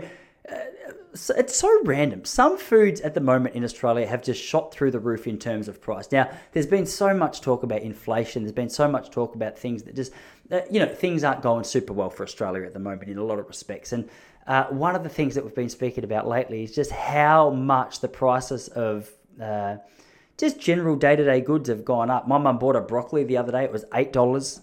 It's 0.50 1.56
so 1.56 1.82
random. 1.84 2.26
Some 2.26 2.58
foods 2.58 3.02
at 3.02 3.14
the 3.14 3.22
moment 3.22 3.56
in 3.56 3.64
Australia 3.64 4.06
have 4.06 4.22
just 4.22 4.42
shot 4.42 4.72
through 4.72 4.92
the 4.92 5.00
roof 5.00 5.26
in 5.26 5.40
terms 5.40 5.68
of 5.68 5.82
price. 5.82 6.12
Now, 6.12 6.30
there's 6.52 6.68
been 6.68 6.86
so 6.86 7.14
much 7.14 7.42
talk 7.42 7.64
about 7.64 7.82
inflation. 7.82 8.44
There's 8.44 8.52
been 8.54 8.70
so 8.70 8.88
much 8.88 9.10
talk 9.10 9.34
about 9.34 9.58
things 9.58 9.84
that 9.84 9.96
just, 9.96 10.12
uh, 10.52 10.62
you 10.70 10.80
know, 10.80 10.94
things 10.94 11.24
aren't 11.24 11.42
going 11.42 11.64
super 11.64 11.94
well 11.94 12.10
for 12.10 12.24
Australia 12.24 12.64
at 12.64 12.74
the 12.74 12.80
moment 12.80 13.10
in 13.10 13.18
a 13.18 13.24
lot 13.24 13.40
of 13.40 13.48
respects. 13.48 13.94
And 13.94 14.10
uh, 14.46 14.66
one 14.66 14.96
of 14.96 15.04
the 15.04 15.10
things 15.10 15.34
that 15.36 15.44
we've 15.44 15.56
been 15.56 15.70
speaking 15.70 16.04
about 16.04 16.28
lately 16.28 16.64
is 16.64 16.76
just 16.76 16.92
how 16.92 17.50
much 17.50 18.00
the 18.00 18.08
prices 18.08 18.68
of 18.70 19.10
uh, 19.42 19.78
just 20.38 20.60
general 20.60 20.96
day 20.96 21.16
to 21.16 21.26
day 21.26 21.42
goods 21.42 21.68
have 21.68 21.84
gone 21.84 22.12
up. 22.12 22.28
My 22.28 22.38
mum 22.38 22.60
bought 22.60 22.76
a 22.76 22.82
broccoli 22.82 23.24
the 23.24 23.38
other 23.38 23.52
day. 23.52 23.64
It 23.64 23.72
was 23.72 23.86
eight 23.94 24.14
dollars 24.14 24.62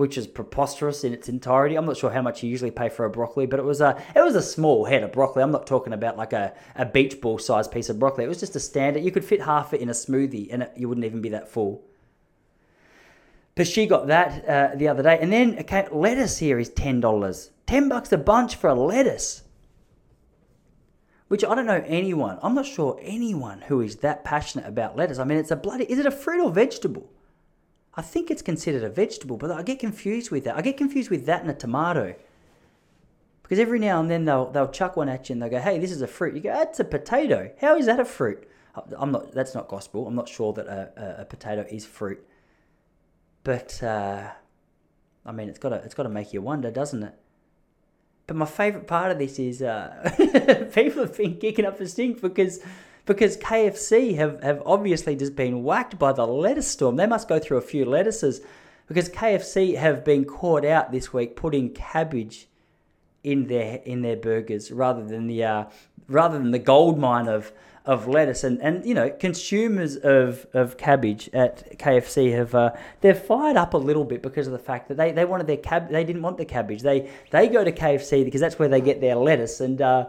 which 0.00 0.16
is 0.16 0.26
preposterous 0.26 1.04
in 1.04 1.12
its 1.12 1.28
entirety. 1.28 1.76
I'm 1.76 1.84
not 1.84 1.98
sure 1.98 2.08
how 2.08 2.22
much 2.22 2.42
you 2.42 2.48
usually 2.48 2.70
pay 2.70 2.88
for 2.88 3.04
a 3.04 3.10
broccoli, 3.10 3.44
but 3.44 3.60
it 3.60 3.66
was 3.66 3.82
a 3.82 4.02
it 4.16 4.24
was 4.24 4.34
a 4.34 4.40
small 4.40 4.86
head 4.86 5.02
of 5.02 5.12
broccoli. 5.12 5.42
I'm 5.42 5.50
not 5.50 5.66
talking 5.66 5.92
about 5.92 6.16
like 6.16 6.32
a, 6.32 6.54
a 6.74 6.86
beach 6.86 7.20
ball 7.20 7.38
sized 7.38 7.70
piece 7.70 7.90
of 7.90 7.98
broccoli. 7.98 8.24
It 8.24 8.28
was 8.28 8.40
just 8.40 8.56
a 8.56 8.60
standard. 8.60 9.04
You 9.04 9.10
could 9.10 9.26
fit 9.26 9.42
half 9.42 9.74
it 9.74 9.82
in 9.82 9.90
a 9.90 9.92
smoothie, 9.92 10.48
and 10.50 10.62
it, 10.62 10.72
you 10.74 10.88
wouldn't 10.88 11.04
even 11.04 11.20
be 11.20 11.28
that 11.28 11.48
full. 11.48 11.84
But 13.54 13.68
she 13.68 13.86
got 13.86 14.06
that 14.06 14.48
uh, 14.48 14.74
the 14.74 14.88
other 14.88 15.02
day, 15.02 15.18
and 15.20 15.30
then 15.30 15.58
okay, 15.60 15.86
lettuce 15.92 16.38
here 16.38 16.58
is 16.58 16.70
ten 16.70 17.00
dollars, 17.00 17.50
ten 17.66 17.90
bucks 17.90 18.10
a 18.10 18.16
bunch 18.16 18.56
for 18.56 18.70
a 18.70 18.74
lettuce. 18.74 19.42
Which 21.28 21.44
I 21.44 21.54
don't 21.54 21.66
know 21.66 21.84
anyone. 21.86 22.38
I'm 22.42 22.54
not 22.54 22.64
sure 22.64 22.98
anyone 23.02 23.60
who 23.60 23.82
is 23.82 23.96
that 23.96 24.24
passionate 24.24 24.66
about 24.66 24.96
lettuce. 24.96 25.18
I 25.18 25.24
mean, 25.24 25.36
it's 25.36 25.50
a 25.50 25.56
bloody. 25.56 25.84
Is 25.84 25.98
it 25.98 26.06
a 26.06 26.10
fruit 26.10 26.42
or 26.42 26.50
vegetable? 26.50 27.12
I 27.94 28.02
think 28.02 28.30
it's 28.30 28.42
considered 28.42 28.84
a 28.84 28.88
vegetable, 28.88 29.36
but 29.36 29.50
I 29.50 29.62
get 29.62 29.78
confused 29.78 30.30
with 30.30 30.44
that. 30.44 30.56
I 30.56 30.62
get 30.62 30.76
confused 30.76 31.10
with 31.10 31.26
that 31.26 31.42
and 31.42 31.50
a 31.50 31.54
tomato. 31.54 32.14
Because 33.42 33.58
every 33.58 33.80
now 33.80 33.98
and 33.98 34.08
then 34.08 34.24
they'll 34.24 34.50
they'll 34.50 34.70
chuck 34.70 34.96
one 34.96 35.08
at 35.08 35.28
you 35.28 35.32
and 35.32 35.42
they'll 35.42 35.50
go, 35.50 35.58
"Hey, 35.58 35.78
this 35.78 35.90
is 35.90 36.02
a 36.02 36.06
fruit." 36.06 36.34
You 36.34 36.40
go, 36.40 36.52
"That's 36.52 36.78
a 36.78 36.84
potato. 36.84 37.50
How 37.60 37.76
is 37.76 37.86
that 37.86 37.98
a 37.98 38.04
fruit?" 38.04 38.48
I'm 38.96 39.10
not. 39.10 39.32
That's 39.32 39.54
not 39.54 39.66
gospel. 39.66 40.06
I'm 40.06 40.14
not 40.14 40.28
sure 40.28 40.52
that 40.52 40.66
a, 40.66 40.92
a, 40.96 41.22
a 41.22 41.24
potato 41.24 41.66
is 41.68 41.84
fruit. 41.84 42.24
But 43.42 43.82
uh, 43.82 44.30
I 45.26 45.32
mean, 45.32 45.48
it's 45.48 45.58
got 45.58 45.70
to 45.70 45.76
it's 45.76 45.94
got 45.94 46.04
to 46.04 46.08
make 46.08 46.32
you 46.32 46.42
wonder, 46.42 46.70
doesn't 46.70 47.02
it? 47.02 47.14
But 48.26 48.36
my 48.36 48.46
favourite 48.46 48.86
part 48.86 49.10
of 49.10 49.18
this 49.18 49.40
is 49.40 49.62
uh, 49.62 50.68
people 50.72 51.02
have 51.02 51.16
been 51.16 51.36
kicking 51.38 51.64
up 51.64 51.80
a 51.80 51.88
stink 51.88 52.20
because 52.20 52.60
because 53.10 53.36
KFC 53.38 54.14
have, 54.14 54.40
have 54.40 54.62
obviously 54.64 55.16
just 55.16 55.34
been 55.34 55.64
whacked 55.64 55.98
by 55.98 56.12
the 56.12 56.24
lettuce 56.24 56.68
storm. 56.68 56.94
They 56.94 57.08
must 57.08 57.26
go 57.26 57.40
through 57.40 57.56
a 57.56 57.60
few 57.60 57.84
lettuces 57.84 58.40
because 58.86 59.08
KFC 59.08 59.76
have 59.76 60.04
been 60.04 60.24
caught 60.24 60.64
out 60.64 60.92
this 60.92 61.12
week 61.12 61.34
putting 61.34 61.70
cabbage 61.70 62.46
in 63.24 63.48
their 63.48 63.80
in 63.84 64.02
their 64.02 64.14
burgers 64.14 64.70
rather 64.70 65.04
than 65.04 65.26
the 65.26 65.42
uh, 65.42 65.64
rather 66.06 66.38
than 66.38 66.52
the 66.52 66.60
gold 66.60 67.00
mine 67.00 67.26
of 67.26 67.50
of 67.84 68.06
lettuce. 68.06 68.44
And, 68.44 68.62
and 68.62 68.84
you 68.84 68.94
know 68.94 69.10
consumers 69.10 69.96
of, 69.96 70.46
of 70.54 70.76
cabbage 70.76 71.28
at 71.32 71.80
KFC 71.80 72.32
have 72.36 72.54
uh, 72.54 72.74
they're 73.00 73.16
fired 73.16 73.56
up 73.56 73.74
a 73.74 73.78
little 73.78 74.04
bit 74.04 74.22
because 74.22 74.46
of 74.46 74.52
the 74.52 74.60
fact 74.60 74.86
that 74.86 74.96
they, 74.96 75.10
they 75.10 75.24
wanted 75.24 75.48
their 75.48 75.56
cab 75.56 75.90
they 75.90 76.04
didn't 76.04 76.22
want 76.22 76.38
the 76.38 76.44
cabbage. 76.44 76.82
They 76.82 77.10
they 77.32 77.48
go 77.48 77.64
to 77.64 77.72
KFC 77.72 78.24
because 78.24 78.40
that's 78.40 78.60
where 78.60 78.68
they 78.68 78.80
get 78.80 79.00
their 79.00 79.16
lettuce. 79.16 79.58
And 79.60 79.82
uh, 79.82 80.06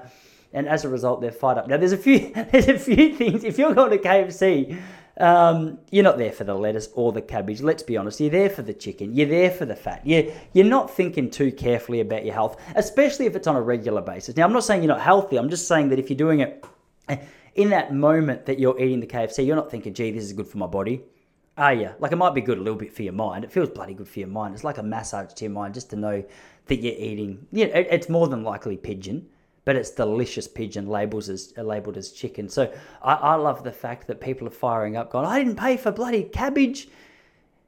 and 0.54 0.68
as 0.68 0.86
a 0.86 0.90
result 0.90 1.22
they're 1.22 1.32
fired 1.32 1.58
up 1.58 1.68
now 1.68 1.78
there's 1.78 1.92
a 1.92 1.98
few 1.98 2.32
there's 2.52 2.68
a 2.68 2.78
few 2.78 3.16
things 3.16 3.44
if 3.44 3.58
you're 3.58 3.74
going 3.74 3.92
to 3.92 3.98
KFC 3.98 4.82
um, 5.18 5.78
you're 5.92 6.04
not 6.04 6.18
there 6.18 6.32
for 6.32 6.44
the 6.46 6.56
lettuce 6.56 6.90
or 6.94 7.12
the 7.12 7.22
cabbage. 7.22 7.62
Let's 7.62 7.84
be 7.84 7.98
honest. 7.98 8.20
You're 8.20 8.30
there 8.30 8.50
for 8.50 8.62
the 8.62 8.74
chicken. 8.74 9.14
You're 9.14 9.28
there 9.28 9.52
for 9.52 9.66
the 9.66 9.76
fat. 9.76 10.06
You 10.06 10.34
you're 10.54 10.66
not 10.66 10.90
thinking 10.90 11.30
too 11.30 11.52
carefully 11.52 12.00
about 12.00 12.26
your 12.26 12.34
health, 12.34 12.60
especially 12.76 13.26
if 13.26 13.36
it's 13.36 13.48
on 13.48 13.56
a 13.56 13.62
regular 13.62 14.02
basis. 14.02 14.36
Now, 14.36 14.46
I'm 14.46 14.54
not 14.54 14.64
saying 14.64 14.82
you're 14.82 14.94
not 14.94 15.02
healthy. 15.02 15.38
I'm 15.38 15.50
just 15.50 15.68
saying 15.68 15.90
that 15.90 16.00
if 16.00 16.10
you're 16.10 16.18
doing 16.18 16.40
it 16.40 16.66
in 17.56 17.70
that 17.70 17.94
moment 17.94 18.46
that 18.46 18.58
you're 18.60 18.80
eating 18.80 19.00
the 19.00 19.08
KFC, 19.08 19.46
you're 19.46 19.56
not 19.56 19.70
thinking, 19.70 19.94
"Gee, 19.94 20.12
this 20.12 20.24
is 20.24 20.34
good 20.34 20.48
for 20.48 20.58
my 20.58 20.68
body." 20.68 21.04
Are 21.58 21.74
you? 21.74 21.92
Like 22.00 22.14
it 22.14 22.16
might 22.16 22.34
be 22.34 22.42
good 22.42 22.58
a 22.58 22.62
little 22.62 22.80
bit 22.80 22.94
for 22.94 23.04
your 23.04 23.14
mind. 23.14 23.44
It 23.44 23.52
feels 23.52 23.70
bloody 23.70 23.94
good 23.94 24.08
for 24.08 24.20
your 24.20 24.30
mind. 24.30 24.56
It's 24.56 24.64
like 24.64 24.78
a 24.78 24.84
massage 24.84 25.34
to 25.34 25.46
your 25.46 25.52
mind 25.52 25.74
just 25.74 25.90
to 25.90 25.98
know 25.98 26.24
that 26.68 26.76
you're 26.78 26.96
eating. 26.98 27.46
You 27.52 27.68
know, 27.68 27.74
it's 27.76 28.08
more 28.08 28.28
than 28.30 28.44
likely 28.44 28.78
pigeon 28.78 29.28
but 29.64 29.76
it's 29.76 29.92
delicious 29.92 30.48
pigeon 30.48 30.88
labels 30.88 31.30
as 31.30 31.54
uh, 31.58 31.62
labeled 31.62 31.98
as 31.98 32.12
chicken. 32.12 32.50
So 32.50 32.74
I, 33.02 33.14
I 33.14 33.36
love 33.36 33.64
the 33.64 33.72
fact 33.72 34.08
that 34.08 34.20
people 34.20 34.48
are 34.48 34.52
firing 34.52 34.98
up, 34.98 35.12
going, 35.12 35.26
I 35.26 35.40
didn't 35.44 35.58
pay 35.58 35.78
for 35.78 35.92
bloody 35.92 36.24
cabbage 36.24 36.88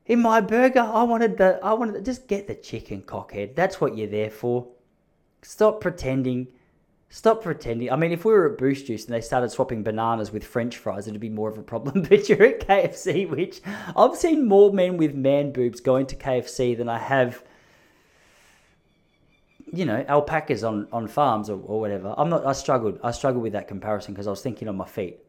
in 0.06 0.22
my 0.22 0.42
burger. 0.42 0.82
I 0.82 1.04
wanted 1.04 1.38
the 1.38 1.60
I 1.64 1.74
wanted 1.74 1.94
to 1.94 2.02
just 2.02 2.28
get 2.28 2.48
the 2.48 2.56
chicken 2.56 3.02
cockhead. 3.02 3.56
That's 3.56 3.80
what 3.80 3.98
you're 3.98 4.08
there 4.08 4.32
for. 4.32 4.68
Stop 5.42 5.82
pretending. 5.82 6.48
Stop 7.10 7.44
pretending. 7.44 7.92
I 7.92 7.96
mean, 7.96 8.12
if 8.12 8.26
we 8.26 8.34
were 8.34 8.52
at 8.52 8.58
Boost 8.58 8.88
Juice 8.88 9.06
and 9.06 9.14
they 9.14 9.22
started 9.22 9.52
swapping 9.52 9.84
bananas 9.84 10.32
with 10.32 10.44
French 10.44 10.78
fries, 10.78 11.08
it'd 11.08 11.22
be 11.22 11.30
more 11.30 11.48
of 11.48 11.60
a 11.60 11.62
problem. 11.62 12.02
But 12.10 12.28
you're 12.28 12.44
at 12.44 12.68
KFC, 12.68 13.30
which 13.30 13.62
I've 13.96 14.16
seen 14.16 14.48
more 14.48 14.74
men 14.74 14.98
with 14.98 15.14
man 15.14 15.52
boobs 15.52 15.80
going 15.80 16.08
to 16.08 16.16
KFC 16.16 16.76
than 16.76 16.90
I 16.90 16.98
have 16.98 17.44
you 19.74 19.86
know, 19.86 20.06
alpacas 20.08 20.64
on, 20.64 20.88
on 20.92 21.08
farms 21.08 21.50
or, 21.50 21.60
or 21.66 21.80
whatever. 21.80 22.14
I'm 22.16 22.30
not. 22.30 22.46
I 22.46 22.54
struggled. 22.54 23.00
I 23.04 23.12
struggled 23.12 23.42
with 23.42 23.54
that 23.54 23.68
comparison 23.68 24.14
because 24.14 24.28
I 24.28 24.30
was 24.30 24.42
thinking 24.42 24.68
on 24.68 24.78
my 24.78 24.86
feet. 24.86 25.20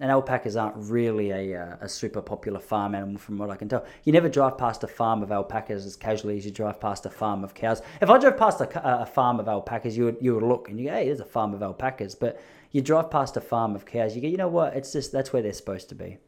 And 0.00 0.10
alpacas 0.10 0.56
aren't 0.56 0.76
really 0.76 1.30
a, 1.30 1.60
uh, 1.60 1.76
a 1.80 1.88
super 1.88 2.20
popular 2.20 2.58
farm 2.58 2.94
animal, 2.94 3.16
from 3.16 3.38
what 3.38 3.50
I 3.50 3.56
can 3.56 3.68
tell. 3.68 3.84
You 4.02 4.12
never 4.12 4.28
drive 4.28 4.58
past 4.58 4.82
a 4.82 4.88
farm 4.88 5.22
of 5.22 5.30
alpacas 5.30 5.86
as 5.86 5.94
casually 5.96 6.36
as 6.36 6.44
you 6.44 6.50
drive 6.50 6.80
past 6.80 7.06
a 7.06 7.10
farm 7.10 7.44
of 7.44 7.54
cows. 7.54 7.80
If 8.00 8.10
I 8.10 8.18
drove 8.18 8.36
past 8.36 8.60
a, 8.60 9.02
a 9.02 9.06
farm 9.06 9.40
of 9.40 9.48
alpacas, 9.48 9.96
you 9.96 10.04
would 10.04 10.16
you 10.20 10.34
would 10.34 10.44
look 10.44 10.68
and 10.68 10.78
you 10.78 10.86
go, 10.86 10.92
"Hey, 10.94 11.06
there's 11.06 11.20
a 11.20 11.24
farm 11.24 11.52
of 11.52 11.62
alpacas." 11.62 12.14
But 12.14 12.40
you 12.70 12.80
drive 12.80 13.10
past 13.10 13.36
a 13.36 13.40
farm 13.40 13.74
of 13.74 13.86
cows, 13.86 14.14
you 14.14 14.22
go, 14.22 14.28
"You 14.28 14.36
know 14.36 14.48
what? 14.48 14.76
It's 14.76 14.92
just 14.92 15.10
that's 15.10 15.32
where 15.32 15.42
they're 15.42 15.52
supposed 15.52 15.88
to 15.88 15.96
be." 15.96 16.18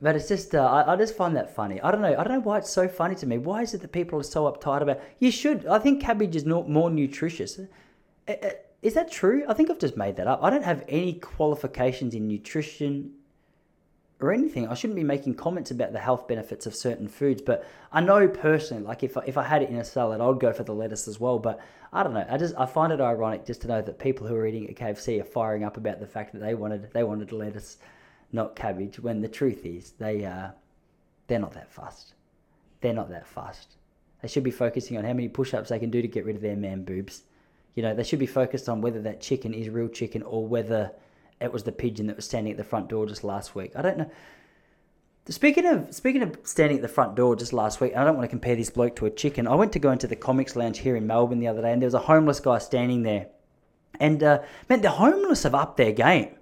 But 0.00 0.14
it's 0.14 0.28
just, 0.28 0.54
uh, 0.54 0.62
I, 0.62 0.92
I, 0.92 0.96
just 0.96 1.16
find 1.16 1.34
that 1.36 1.54
funny. 1.54 1.80
I 1.80 1.90
don't 1.90 2.02
know. 2.02 2.12
I 2.12 2.22
don't 2.22 2.32
know 2.32 2.40
why 2.40 2.58
it's 2.58 2.70
so 2.70 2.86
funny 2.86 3.14
to 3.14 3.26
me. 3.26 3.38
Why 3.38 3.62
is 3.62 3.72
it 3.72 3.80
that 3.80 3.92
people 3.92 4.20
are 4.20 4.24
so 4.24 4.44
uptight 4.44 4.82
about? 4.82 5.00
You 5.18 5.30
should. 5.30 5.66
I 5.66 5.78
think 5.78 6.02
cabbage 6.02 6.36
is 6.36 6.44
not 6.44 6.68
more 6.68 6.90
nutritious. 6.90 7.58
Uh, 7.58 8.32
uh, 8.42 8.50
is 8.82 8.92
that 8.94 9.10
true? 9.10 9.44
I 9.48 9.54
think 9.54 9.70
I've 9.70 9.78
just 9.78 9.96
made 9.96 10.16
that 10.16 10.26
up. 10.26 10.40
I 10.42 10.50
don't 10.50 10.64
have 10.64 10.84
any 10.88 11.14
qualifications 11.14 12.14
in 12.14 12.28
nutrition 12.28 13.14
or 14.20 14.32
anything. 14.32 14.68
I 14.68 14.74
shouldn't 14.74 14.96
be 14.96 15.04
making 15.04 15.34
comments 15.34 15.70
about 15.70 15.92
the 15.92 15.98
health 15.98 16.28
benefits 16.28 16.66
of 16.66 16.74
certain 16.74 17.08
foods, 17.08 17.42
but 17.42 17.66
I 17.90 18.00
know 18.00 18.28
personally, 18.28 18.82
like 18.82 19.02
if 19.02 19.16
I, 19.16 19.22
if 19.26 19.36
I 19.38 19.44
had 19.44 19.62
it 19.62 19.70
in 19.70 19.76
a 19.76 19.84
salad, 19.84 20.20
I'd 20.20 20.40
go 20.40 20.52
for 20.52 20.62
the 20.62 20.74
lettuce 20.74 21.08
as 21.08 21.18
well. 21.18 21.38
But 21.38 21.60
I 21.92 22.02
don't 22.02 22.14
know. 22.14 22.26
I 22.28 22.36
just 22.36 22.54
I 22.58 22.66
find 22.66 22.92
it 22.92 23.00
ironic 23.00 23.46
just 23.46 23.62
to 23.62 23.68
know 23.68 23.80
that 23.82 23.98
people 23.98 24.26
who 24.26 24.34
are 24.34 24.46
eating 24.46 24.68
at 24.68 24.76
KFC 24.76 25.20
are 25.20 25.24
firing 25.24 25.64
up 25.64 25.78
about 25.78 26.00
the 26.00 26.06
fact 26.06 26.32
that 26.32 26.40
they 26.40 26.54
wanted 26.54 26.92
they 26.92 27.02
wanted 27.02 27.32
lettuce 27.32 27.78
not 28.36 28.54
cabbage, 28.54 29.00
when 29.00 29.20
the 29.20 29.28
truth 29.28 29.66
is 29.66 29.92
they 29.98 30.24
uh, 30.24 30.50
they're 31.26 31.40
not 31.40 31.54
that 31.54 31.72
fast. 31.72 32.14
They're 32.80 32.92
not 32.92 33.10
that 33.10 33.26
fast. 33.26 33.74
They 34.22 34.28
should 34.28 34.44
be 34.44 34.52
focusing 34.52 34.96
on 34.96 35.04
how 35.04 35.12
many 35.12 35.28
push-ups 35.28 35.70
they 35.70 35.78
can 35.78 35.90
do 35.90 36.02
to 36.02 36.08
get 36.08 36.24
rid 36.24 36.36
of 36.36 36.42
their 36.42 36.56
man 36.56 36.84
boobs. 36.84 37.22
You 37.74 37.82
know, 37.82 37.94
they 37.94 38.04
should 38.04 38.18
be 38.18 38.26
focused 38.26 38.68
on 38.68 38.80
whether 38.80 39.02
that 39.02 39.20
chicken 39.20 39.52
is 39.52 39.68
real 39.68 39.88
chicken 39.88 40.22
or 40.22 40.46
whether 40.46 40.92
it 41.40 41.52
was 41.52 41.64
the 41.64 41.72
pigeon 41.72 42.06
that 42.06 42.16
was 42.16 42.24
standing 42.24 42.52
at 42.52 42.56
the 42.56 42.64
front 42.64 42.88
door 42.88 43.06
just 43.06 43.24
last 43.24 43.54
week. 43.54 43.72
I 43.74 43.82
don't 43.82 43.98
know. 43.98 44.10
Speaking 45.28 45.66
of 45.66 45.92
speaking 45.92 46.22
of 46.22 46.38
standing 46.44 46.78
at 46.78 46.82
the 46.82 46.88
front 46.88 47.16
door 47.16 47.34
just 47.34 47.52
last 47.52 47.80
week, 47.80 47.96
I 47.96 48.04
don't 48.04 48.16
want 48.16 48.24
to 48.24 48.30
compare 48.30 48.54
this 48.54 48.70
bloke 48.70 48.94
to 48.96 49.06
a 49.06 49.10
chicken. 49.10 49.48
I 49.48 49.56
went 49.56 49.72
to 49.72 49.80
go 49.80 49.90
into 49.90 50.06
the 50.06 50.16
comics 50.16 50.54
lounge 50.54 50.78
here 50.78 50.94
in 50.94 51.06
Melbourne 51.06 51.40
the 51.40 51.48
other 51.48 51.62
day, 51.62 51.72
and 51.72 51.82
there 51.82 51.88
was 51.88 51.94
a 51.94 51.98
homeless 51.98 52.38
guy 52.38 52.58
standing 52.58 53.02
there, 53.02 53.26
and 53.98 54.22
uh, 54.22 54.42
man, 54.68 54.82
the 54.82 54.90
homeless 54.90 55.42
have 55.42 55.54
upped 55.54 55.78
their 55.78 55.92
game. 55.92 56.35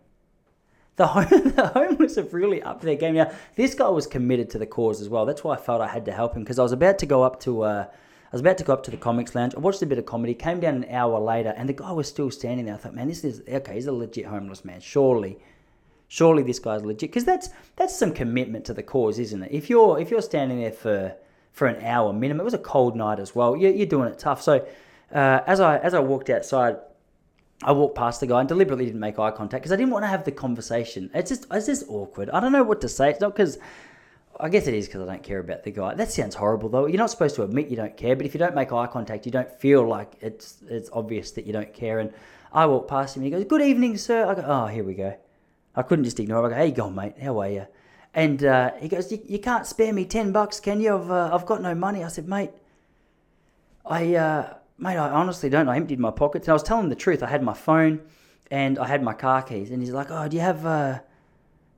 The, 0.97 1.07
home, 1.09 1.53
the 1.57 1.69
homeless 1.69 2.17
have 2.17 2.33
really 2.33 2.63
upped 2.63 2.83
their 2.83 2.97
game. 2.97 3.15
Now, 3.15 3.33
this 3.57 3.75
guy 3.75 3.89
was 3.89 4.07
committed 4.07 4.51
to 4.51 4.59
the 4.59 4.67
cause 4.67 5.01
as 5.01 5.09
well. 5.09 5.27
That's 5.27 5.43
why 5.43 5.55
I 5.55 5.59
felt 5.59 5.81
I 5.81 5.89
had 5.89 6.05
to 6.07 6.13
help 6.13 6.35
him 6.35 6.45
because 6.45 6.59
I 6.59 6.63
was 6.63 6.73
about 6.73 6.99
to 7.01 7.07
go 7.07 7.23
up 7.23 7.41
to 7.41 7.63
uh, 7.63 7.87
I 8.35 8.35
was 8.35 8.41
about 8.41 8.59
to 8.59 8.65
go 8.65 8.73
up 8.73 8.83
to 8.85 8.91
the 8.91 8.97
comics 8.97 9.37
lounge. 9.37 9.55
I 9.55 9.61
watched 9.61 9.81
a 9.83 9.87
bit 9.87 9.97
of 9.97 10.07
comedy, 10.07 10.35
came 10.35 10.59
down 10.59 10.75
an 10.75 10.87
hour 10.91 11.21
later, 11.21 11.55
and 11.57 11.69
the 11.69 11.73
guy 11.73 11.93
was 11.93 12.09
still 12.09 12.33
standing 12.33 12.67
there. 12.67 12.75
I 12.75 12.79
thought, 12.79 12.95
man, 12.95 13.07
this 13.07 13.23
is 13.23 13.43
okay. 13.49 13.75
He's 13.75 13.87
a 13.87 13.93
legit 13.93 14.27
homeless 14.27 14.65
man. 14.65 14.81
Surely, 14.81 15.39
surely 16.09 16.43
this 16.43 16.59
guy's 16.59 16.85
legit 16.85 17.11
because 17.11 17.25
that's 17.25 17.51
that's 17.77 17.97
some 17.97 18.13
commitment 18.13 18.65
to 18.65 18.75
the 18.75 18.83
cause, 18.83 19.21
isn't 19.21 19.43
it? 19.43 19.53
If 19.53 19.71
you're 19.71 20.01
if 20.01 20.11
you're 20.11 20.21
standing 20.21 20.61
there 20.61 20.73
for 20.73 21.15
for 21.53 21.69
an 21.69 21.85
hour 21.85 22.13
minimum, 22.13 22.41
it 22.41 22.45
was 22.45 22.55
a 22.55 22.59
cold 22.59 22.97
night 22.97 23.21
as 23.21 23.37
well. 23.37 23.57
You're, 23.57 23.73
you're 23.73 23.87
doing 23.87 24.09
it 24.09 24.19
tough. 24.19 24.43
So 24.43 24.67
uh, 25.13 25.41
as 25.47 25.61
I 25.61 25.79
as 25.79 25.95
I 25.95 26.01
walked 26.01 26.29
outside, 26.29 26.79
I 27.63 27.73
walked 27.73 27.95
past 27.95 28.21
the 28.21 28.27
guy 28.27 28.41
and 28.41 28.49
deliberately 28.49 28.87
didn't 28.87 29.01
make 29.01 29.19
eye 29.19 29.31
contact 29.31 29.63
because 29.63 29.73
I 29.73 29.77
didn't 29.77 29.93
want 29.93 30.05
to 30.05 30.09
have 30.09 30.25
the 30.25 30.33
conversation. 30.33 31.11
It's 31.15 31.31
just 31.31 31.47
it's 31.51 31.67
just 31.67 31.85
awkward. 31.89 32.31
I 32.31 32.41
don't 32.41 32.53
know 32.53 32.65
what 32.65 32.81
to 32.83 32.89
say. 32.89 33.11
It's 33.11 33.21
not 33.21 33.35
because 33.35 33.59
I 34.41 34.49
guess 34.49 34.67
it 34.67 34.75
is 34.75 34.87
because 34.87 35.03
I 35.03 35.07
don't 35.07 35.23
care 35.23 35.39
about 35.39 35.63
the 35.63 35.71
guy. 35.71 35.95
That 35.95 36.11
sounds 36.11 36.35
horrible 36.35 36.69
though. 36.69 36.87
You're 36.87 36.99
not 36.99 37.11
supposed 37.11 37.37
to 37.37 37.43
admit 37.43 37.69
you 37.69 37.77
don't 37.77 37.97
care, 37.97 38.17
but 38.17 38.27
if 38.27 38.35
you 38.35 38.39
don't 38.39 38.55
make 38.55 38.73
eye 38.73 38.87
contact, 38.87 39.25
you 39.25 39.33
don't 39.33 39.51
feel 39.61 39.87
like 39.87 40.13
it's 40.21 40.59
it's 40.69 40.91
obvious 40.93 41.31
that 41.33 41.47
you 41.47 41.53
don't 41.53 41.73
care. 41.73 42.01
And 42.01 42.13
I 42.53 42.67
walked 42.67 42.89
past 42.89 43.17
him 43.17 43.23
and 43.23 43.33
he 43.33 43.39
goes, 43.39 43.47
"Good 43.49 43.63
evening, 43.63 43.97
sir." 43.97 44.27
I 44.27 44.35
go, 44.35 44.45
"Oh, 44.45 44.67
here 44.67 44.85
we 44.85 44.95
go." 44.95 45.17
I 45.77 45.83
couldn't 45.83 46.05
just 46.05 46.21
ignore. 46.21 46.41
Him. 46.41 46.47
I 46.47 46.49
go, 46.51 46.57
"Hey, 46.57 46.71
go 46.73 46.85
on, 46.87 46.95
mate. 46.95 47.15
How 47.21 47.41
are 47.41 47.51
you?" 47.51 47.67
And 48.17 48.45
uh, 48.45 48.71
he 48.79 48.87
goes, 48.87 49.11
you, 49.11 49.41
can't 49.41 49.67
spare 49.67 49.93
me 49.93 50.05
ten 50.05 50.31
bucks, 50.31 50.61
can 50.61 50.81
you? 50.81 50.95
I've 50.97 51.11
uh, 51.11 51.31
I've 51.33 51.47
got 51.47 51.63
no 51.63 51.75
money." 51.75 52.05
I 52.05 52.09
said, 52.09 52.29
"Mate, 52.29 52.51
I." 53.87 54.15
Uh, 54.17 54.55
mate, 54.79 54.97
I 54.97 55.11
honestly 55.11 55.49
don't. 55.49 55.69
I 55.69 55.77
emptied 55.77 56.01
my 56.01 56.11
pockets. 56.11 56.47
And 56.47 56.53
I 56.53 56.55
was 56.55 56.63
telling 56.63 56.89
the 56.89 56.97
truth. 56.97 57.23
I 57.23 57.29
had 57.29 57.43
my 57.43 57.55
phone 57.55 58.01
and 58.51 58.79
I 58.79 58.87
had 58.87 59.03
my 59.03 59.15
car 59.15 59.43
keys. 59.43 59.71
And 59.71 59.83
he's 59.83 59.93
like, 59.93 60.11
oh, 60.11 60.29
do 60.29 60.37
you 60.37 60.43
have 60.43 60.67
uh, 60.67 61.01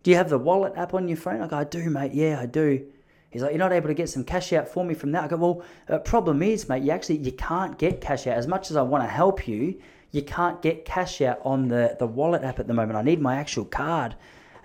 do 0.02 0.11
you 0.11 0.16
have 0.16 0.30
the 0.30 0.38
wallet 0.38 0.74
app 0.76 0.94
on 0.94 1.09
your 1.09 1.16
phone? 1.16 1.40
I 1.40 1.48
go, 1.48 1.56
I 1.56 1.64
do, 1.64 1.90
mate. 1.90 2.12
Yeah, 2.14 2.38
I 2.40 2.46
do. 2.46 2.87
He's 3.30 3.42
like, 3.42 3.50
you're 3.50 3.59
not 3.59 3.72
able 3.72 3.88
to 3.88 3.94
get 3.94 4.09
some 4.09 4.24
cash 4.24 4.52
out 4.52 4.68
for 4.68 4.85
me 4.85 4.94
from 4.94 5.12
that. 5.12 5.24
I 5.24 5.28
go, 5.28 5.37
well, 5.37 5.62
uh, 5.88 5.98
problem 5.98 6.42
is, 6.42 6.68
mate, 6.68 6.82
you 6.85 6.90
actually 6.90 7.18
you 7.18 7.32
can't 7.32 7.76
get 7.76 8.00
cash 8.00 8.26
out. 8.26 8.37
As 8.37 8.46
much 8.46 8.70
as 8.70 8.76
I 8.76 8.82
want 8.82 9.04
to 9.04 9.09
help 9.09 9.46
you, 9.48 9.80
you 10.12 10.22
can't 10.22 10.62
get 10.62 10.85
cash 10.85 11.20
out 11.20 11.40
on 11.44 11.68
the 11.68 11.96
the 11.98 12.06
wallet 12.06 12.44
app 12.44 12.59
at 12.59 12.66
the 12.66 12.74
moment. 12.74 12.96
I 12.96 13.02
need 13.02 13.20
my 13.20 13.37
actual 13.37 13.64
card. 13.64 14.14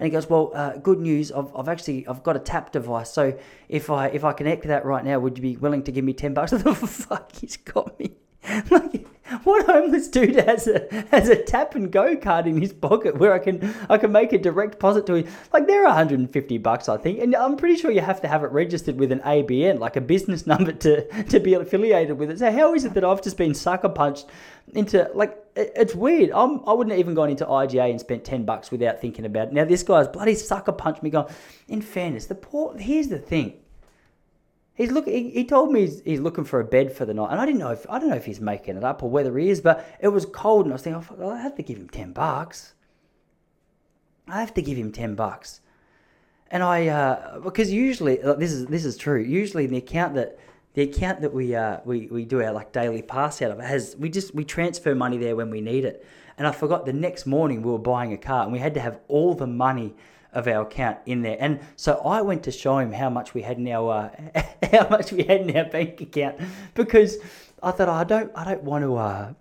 And 0.01 0.07
he 0.07 0.11
goes, 0.11 0.27
well, 0.27 0.51
uh, 0.55 0.77
good 0.77 0.99
news. 0.99 1.31
I've, 1.31 1.55
I've 1.55 1.67
actually 1.67 2.07
I've 2.07 2.23
got 2.23 2.35
a 2.35 2.39
tap 2.39 2.71
device. 2.71 3.11
So 3.11 3.37
if 3.69 3.91
I 3.91 4.07
if 4.07 4.23
I 4.23 4.33
connect 4.33 4.63
that 4.63 4.83
right 4.83 5.05
now, 5.05 5.19
would 5.19 5.37
you 5.37 5.43
be 5.43 5.57
willing 5.57 5.83
to 5.83 5.91
give 5.91 6.03
me 6.03 6.11
ten 6.13 6.33
bucks? 6.33 6.51
The 6.63 6.73
fuck, 6.73 7.31
he's 7.33 7.57
got 7.57 7.99
me. 7.99 8.13
like, 8.71 9.05
what 9.43 9.65
homeless 9.65 10.07
dude 10.07 10.35
has 10.35 10.67
a 10.67 10.87
has 11.11 11.29
a 11.29 11.35
tap 11.35 11.75
and 11.75 11.91
go 11.91 12.15
card 12.15 12.47
in 12.47 12.59
his 12.59 12.73
pocket 12.73 13.17
where 13.17 13.33
I 13.33 13.39
can 13.39 13.73
I 13.89 13.97
can 13.97 14.11
make 14.11 14.33
a 14.33 14.37
direct 14.37 14.73
deposit 14.73 15.05
to 15.07 15.15
him? 15.15 15.27
Like 15.53 15.67
they're 15.67 15.83
150 15.83 16.57
bucks, 16.59 16.89
I 16.89 16.97
think, 16.97 17.19
and 17.19 17.35
I'm 17.35 17.57
pretty 17.57 17.75
sure 17.75 17.91
you 17.91 18.01
have 18.01 18.21
to 18.21 18.27
have 18.27 18.43
it 18.43 18.51
registered 18.51 18.97
with 18.97 19.11
an 19.11 19.19
ABN, 19.19 19.79
like 19.79 19.95
a 19.95 20.01
business 20.01 20.45
number, 20.51 20.71
to 20.71 21.23
to 21.23 21.39
be 21.39 21.53
affiliated 21.53 22.17
with 22.17 22.31
it. 22.31 22.39
So 22.39 22.51
how 22.51 22.73
is 22.73 22.85
it 22.85 22.93
that 22.93 23.03
I've 23.03 23.21
just 23.21 23.37
been 23.37 23.53
sucker 23.53 23.89
punched 23.89 24.27
into 24.73 25.09
like 25.13 25.37
it, 25.55 25.71
it's 25.75 25.95
weird. 25.95 26.31
I'm, 26.31 26.61
I 26.67 26.73
wouldn't 26.73 26.91
have 26.91 26.99
even 26.99 27.13
gone 27.13 27.29
into 27.29 27.45
IGA 27.45 27.89
and 27.89 27.99
spent 27.99 28.23
10 28.23 28.45
bucks 28.45 28.71
without 28.71 28.99
thinking 29.01 29.25
about 29.25 29.49
it. 29.49 29.53
Now, 29.53 29.65
this 29.65 29.83
guy's 29.83 30.07
bloody 30.07 30.35
sucker 30.35 30.71
punched 30.71 31.03
me 31.03 31.09
going, 31.09 31.27
in 31.67 31.81
fairness, 31.81 32.25
the 32.25 32.35
poor, 32.35 32.77
here's 32.77 33.07
the 33.07 33.19
thing. 33.19 33.59
He's 34.81 34.91
look. 34.91 35.07
He, 35.07 35.29
he 35.29 35.45
told 35.45 35.71
me 35.71 35.81
he's, 35.81 36.01
he's, 36.01 36.19
looking 36.19 36.43
for 36.43 36.59
a 36.59 36.63
bed 36.63 36.91
for 36.91 37.05
the 37.05 37.13
night, 37.13 37.29
and 37.29 37.39
I 37.39 37.45
didn't 37.45 37.59
know 37.59 37.69
if 37.69 37.85
I 37.87 37.99
don't 37.99 38.09
know 38.09 38.15
if 38.15 38.25
he's 38.25 38.41
making 38.41 38.77
it 38.77 38.83
up 38.83 39.03
or 39.03 39.11
whether 39.11 39.37
he 39.37 39.49
is. 39.49 39.61
But 39.61 39.85
it 39.99 40.07
was 40.07 40.25
cold, 40.25 40.65
and 40.65 40.73
I 40.73 40.75
was 40.75 40.81
thinking, 40.81 41.05
oh, 41.19 41.29
I 41.29 41.39
have 41.39 41.55
to 41.57 41.63
give 41.63 41.77
him 41.77 41.87
ten 41.87 42.13
bucks. 42.13 42.73
I 44.27 44.39
have 44.39 44.55
to 44.55 44.61
give 44.63 44.79
him 44.79 44.91
ten 44.91 45.13
bucks, 45.13 45.61
and 46.49 46.63
I 46.63 46.87
uh, 46.87 47.39
because 47.41 47.71
usually 47.71 48.15
this 48.15 48.51
is 48.51 48.65
this 48.65 48.83
is 48.83 48.97
true. 48.97 49.21
Usually 49.21 49.67
the 49.67 49.77
account 49.77 50.15
that 50.15 50.39
the 50.73 50.81
account 50.81 51.21
that 51.21 51.31
we 51.31 51.53
uh, 51.53 51.81
we 51.85 52.07
we 52.07 52.25
do 52.25 52.41
our 52.41 52.51
like 52.51 52.71
daily 52.71 53.03
pass 53.03 53.39
out 53.43 53.51
of 53.51 53.59
has 53.59 53.95
we 53.99 54.09
just 54.09 54.33
we 54.33 54.43
transfer 54.43 54.95
money 54.95 55.19
there 55.19 55.35
when 55.35 55.51
we 55.51 55.61
need 55.61 55.85
it. 55.85 56.03
And 56.39 56.47
I 56.47 56.51
forgot 56.51 56.87
the 56.87 56.93
next 56.93 57.27
morning 57.27 57.61
we 57.61 57.71
were 57.71 57.77
buying 57.77 58.13
a 58.13 58.17
car 58.17 58.43
and 58.43 58.51
we 58.51 58.57
had 58.57 58.73
to 58.73 58.79
have 58.79 58.99
all 59.07 59.35
the 59.35 59.45
money 59.45 59.93
of 60.33 60.47
our 60.47 60.63
account 60.63 60.97
in 61.05 61.21
there. 61.21 61.37
And 61.39 61.59
so 61.75 62.01
I 62.05 62.21
went 62.21 62.43
to 62.43 62.51
show 62.51 62.77
him 62.77 62.91
how 62.91 63.09
much 63.09 63.33
we 63.33 63.41
had 63.41 63.57
in 63.57 63.67
our 63.67 64.11
uh, 64.35 64.41
how 64.71 64.87
much 64.89 65.11
we 65.11 65.23
had 65.23 65.41
in 65.41 65.57
our 65.57 65.65
bank 65.65 66.01
account 66.01 66.37
because 66.73 67.17
I 67.61 67.71
thought 67.71 67.89
oh, 67.89 67.93
I 67.93 68.03
don't 68.03 68.31
I 68.35 68.43
don't 68.45 68.63
want 68.63 68.83
to 68.83 68.95
uh, 68.95 69.33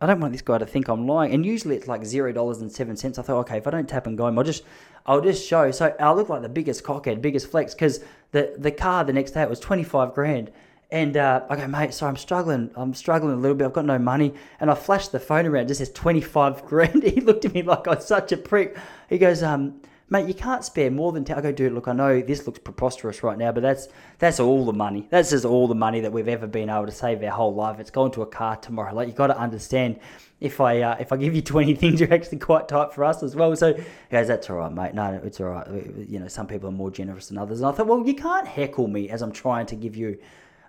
I 0.00 0.06
don't 0.06 0.20
want 0.20 0.32
this 0.32 0.42
guy 0.42 0.58
to 0.58 0.66
think 0.66 0.88
I'm 0.88 1.06
lying. 1.06 1.32
And 1.32 1.46
usually 1.46 1.76
it's 1.76 1.88
like 1.88 2.04
zero 2.04 2.32
dollars 2.32 2.60
and 2.60 2.70
seven 2.70 2.96
cents. 2.96 3.18
I 3.18 3.22
thought, 3.22 3.40
okay, 3.40 3.58
if 3.58 3.66
I 3.66 3.70
don't 3.70 3.88
tap 3.88 4.06
and 4.06 4.18
go 4.18 4.26
I'll 4.26 4.42
just 4.42 4.64
I'll 5.06 5.20
just 5.20 5.46
show. 5.46 5.70
So 5.70 5.94
I 5.98 6.12
look 6.12 6.28
like 6.28 6.42
the 6.42 6.48
biggest 6.48 6.82
cockhead, 6.82 7.22
biggest 7.22 7.50
flex, 7.50 7.74
because 7.74 8.00
the 8.32 8.54
the 8.58 8.72
car 8.72 9.04
the 9.04 9.12
next 9.12 9.32
day 9.32 9.42
it 9.42 9.50
was 9.50 9.60
twenty 9.60 9.84
five 9.84 10.14
grand. 10.14 10.50
And 10.90 11.16
uh, 11.16 11.44
I 11.50 11.56
go, 11.56 11.66
mate, 11.66 11.94
so 11.94 12.06
I'm 12.06 12.16
struggling. 12.16 12.70
I'm 12.76 12.94
struggling 12.94 13.34
a 13.34 13.36
little 13.36 13.56
bit. 13.56 13.64
I've 13.64 13.72
got 13.72 13.86
no 13.86 13.98
money. 13.98 14.34
And 14.60 14.70
I 14.70 14.74
flashed 14.74 15.10
the 15.10 15.18
phone 15.18 15.44
around. 15.44 15.64
It 15.64 15.68
just 15.68 15.78
says 15.78 15.90
25 15.90 16.64
grand. 16.64 17.02
He 17.16 17.20
looked 17.20 17.44
at 17.44 17.54
me 17.54 17.62
like 17.62 17.88
I 17.88 17.96
was 17.96 18.06
such 18.06 18.30
a 18.30 18.36
prick. 18.36 18.76
He 19.08 19.18
goes, 19.18 19.42
um, 19.42 19.80
mate, 20.08 20.28
you 20.28 20.34
can't 20.34 20.64
spare 20.64 20.90
more 20.90 21.12
than 21.12 21.24
10. 21.24 21.36
I 21.36 21.40
go, 21.40 21.52
dude, 21.52 21.72
look, 21.72 21.88
I 21.88 21.92
know 21.92 22.20
this 22.20 22.46
looks 22.46 22.58
preposterous 22.58 23.22
right 23.22 23.36
now, 23.36 23.52
but 23.52 23.62
that's 23.62 23.88
that's 24.18 24.38
all 24.38 24.64
the 24.64 24.72
money. 24.72 25.06
That's 25.10 25.30
just 25.30 25.44
all 25.44 25.66
the 25.66 25.74
money 25.74 26.00
that 26.00 26.12
we've 26.12 26.28
ever 26.28 26.46
been 26.46 26.70
able 26.70 26.86
to 26.86 26.92
save 26.92 27.22
our 27.22 27.30
whole 27.30 27.54
life. 27.54 27.80
It's 27.80 27.90
going 27.90 28.12
to 28.12 28.22
a 28.22 28.26
car 28.26 28.56
tomorrow. 28.56 28.94
Like, 28.94 29.08
you've 29.08 29.16
got 29.16 29.28
to 29.28 29.38
understand, 29.38 29.98
if 30.40 30.60
I 30.60 30.80
uh, 30.80 30.96
if 31.00 31.12
I 31.12 31.16
give 31.16 31.34
you 31.34 31.42
20 31.42 31.74
things, 31.76 32.00
you're 32.00 32.12
actually 32.12 32.38
quite 32.38 32.68
tight 32.68 32.92
for 32.92 33.04
us 33.04 33.22
as 33.22 33.34
well. 33.34 33.54
So 33.56 33.74
he 33.74 33.82
goes, 34.10 34.28
that's 34.28 34.48
all 34.48 34.56
right, 34.56 34.72
mate. 34.72 34.94
No, 34.94 35.20
it's 35.24 35.40
all 35.40 35.48
right. 35.48 35.66
You 36.08 36.20
know, 36.20 36.28
some 36.28 36.46
people 36.46 36.68
are 36.68 36.72
more 36.72 36.90
generous 36.90 37.28
than 37.28 37.38
others. 37.38 37.60
And 37.60 37.68
I 37.68 37.72
thought, 37.72 37.86
well, 37.86 38.06
you 38.06 38.14
can't 38.14 38.46
heckle 38.46 38.88
me 38.88 39.10
as 39.10 39.22
I'm 39.22 39.32
trying 39.32 39.66
to 39.66 39.76
give 39.76 39.96
you. 39.96 40.18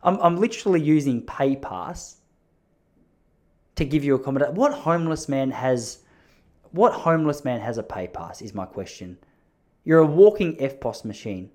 I'm, 0.04 0.18
I'm 0.22 0.38
literally 0.38 0.82
using 0.82 1.22
PayPass 1.24 2.16
to 3.76 3.86
give 3.86 4.04
you 4.04 4.14
a 4.14 4.20
accommodation. 4.20 4.56
What 4.56 4.74
homeless 4.74 5.30
man 5.30 5.52
has... 5.52 6.00
What 6.72 6.94
homeless 6.94 7.44
man 7.44 7.62
has 7.62 7.78
a 7.78 7.84
pay 7.84 8.08
pass? 8.08 8.42
is 8.42 8.54
my 8.54 8.66
question. 8.66 9.18
You're 9.84 10.00
a 10.00 10.06
walking 10.06 10.58
EFTPOS 10.58 11.06
machine. 11.06 11.52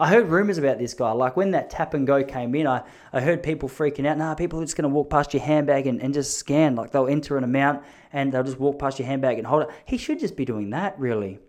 I 0.00 0.08
heard 0.08 0.28
rumors 0.28 0.58
about 0.58 0.78
this 0.78 0.94
guy. 0.94 1.10
Like 1.10 1.36
when 1.36 1.50
that 1.52 1.70
tap 1.70 1.92
and 1.94 2.06
go 2.06 2.22
came 2.22 2.54
in, 2.54 2.66
I, 2.66 2.84
I 3.12 3.20
heard 3.20 3.42
people 3.42 3.68
freaking 3.68 4.06
out. 4.06 4.16
Nah, 4.16 4.34
people 4.34 4.60
are 4.60 4.64
just 4.64 4.76
going 4.76 4.88
to 4.88 4.94
walk 4.94 5.10
past 5.10 5.34
your 5.34 5.42
handbag 5.42 5.88
and, 5.88 6.00
and 6.00 6.14
just 6.14 6.38
scan. 6.38 6.76
Like 6.76 6.92
they'll 6.92 7.08
enter 7.08 7.36
an 7.36 7.42
amount 7.42 7.82
and 8.12 8.32
they'll 8.32 8.44
just 8.44 8.60
walk 8.60 8.78
past 8.78 8.98
your 9.00 9.06
handbag 9.06 9.38
and 9.38 9.46
hold 9.46 9.64
it. 9.64 9.70
He 9.84 9.96
should 9.96 10.20
just 10.20 10.36
be 10.36 10.44
doing 10.44 10.70
that, 10.70 10.98
really. 10.98 11.40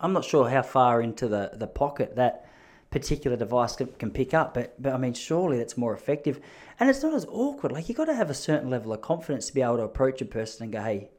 I'm 0.00 0.14
not 0.14 0.24
sure 0.24 0.48
how 0.48 0.62
far 0.62 1.02
into 1.02 1.28
the, 1.28 1.50
the 1.54 1.66
pocket 1.66 2.16
that 2.16 2.46
particular 2.90 3.36
device 3.36 3.76
can, 3.76 3.88
can 3.98 4.10
pick 4.10 4.34
up, 4.34 4.54
but, 4.54 4.80
but 4.80 4.92
I 4.92 4.98
mean, 4.98 5.14
surely 5.14 5.58
that's 5.58 5.76
more 5.76 5.94
effective. 5.94 6.40
And 6.80 6.88
it's 6.88 7.02
not 7.02 7.14
as 7.14 7.26
awkward. 7.28 7.72
Like, 7.72 7.88
you've 7.88 7.98
got 7.98 8.06
to 8.06 8.14
have 8.14 8.30
a 8.30 8.34
certain 8.34 8.70
level 8.70 8.92
of 8.92 9.00
confidence 9.00 9.46
to 9.46 9.54
be 9.54 9.62
able 9.62 9.76
to 9.76 9.84
approach 9.84 10.20
a 10.20 10.24
person 10.24 10.64
and 10.64 10.72
go, 10.72 10.82
hey, 10.82 11.10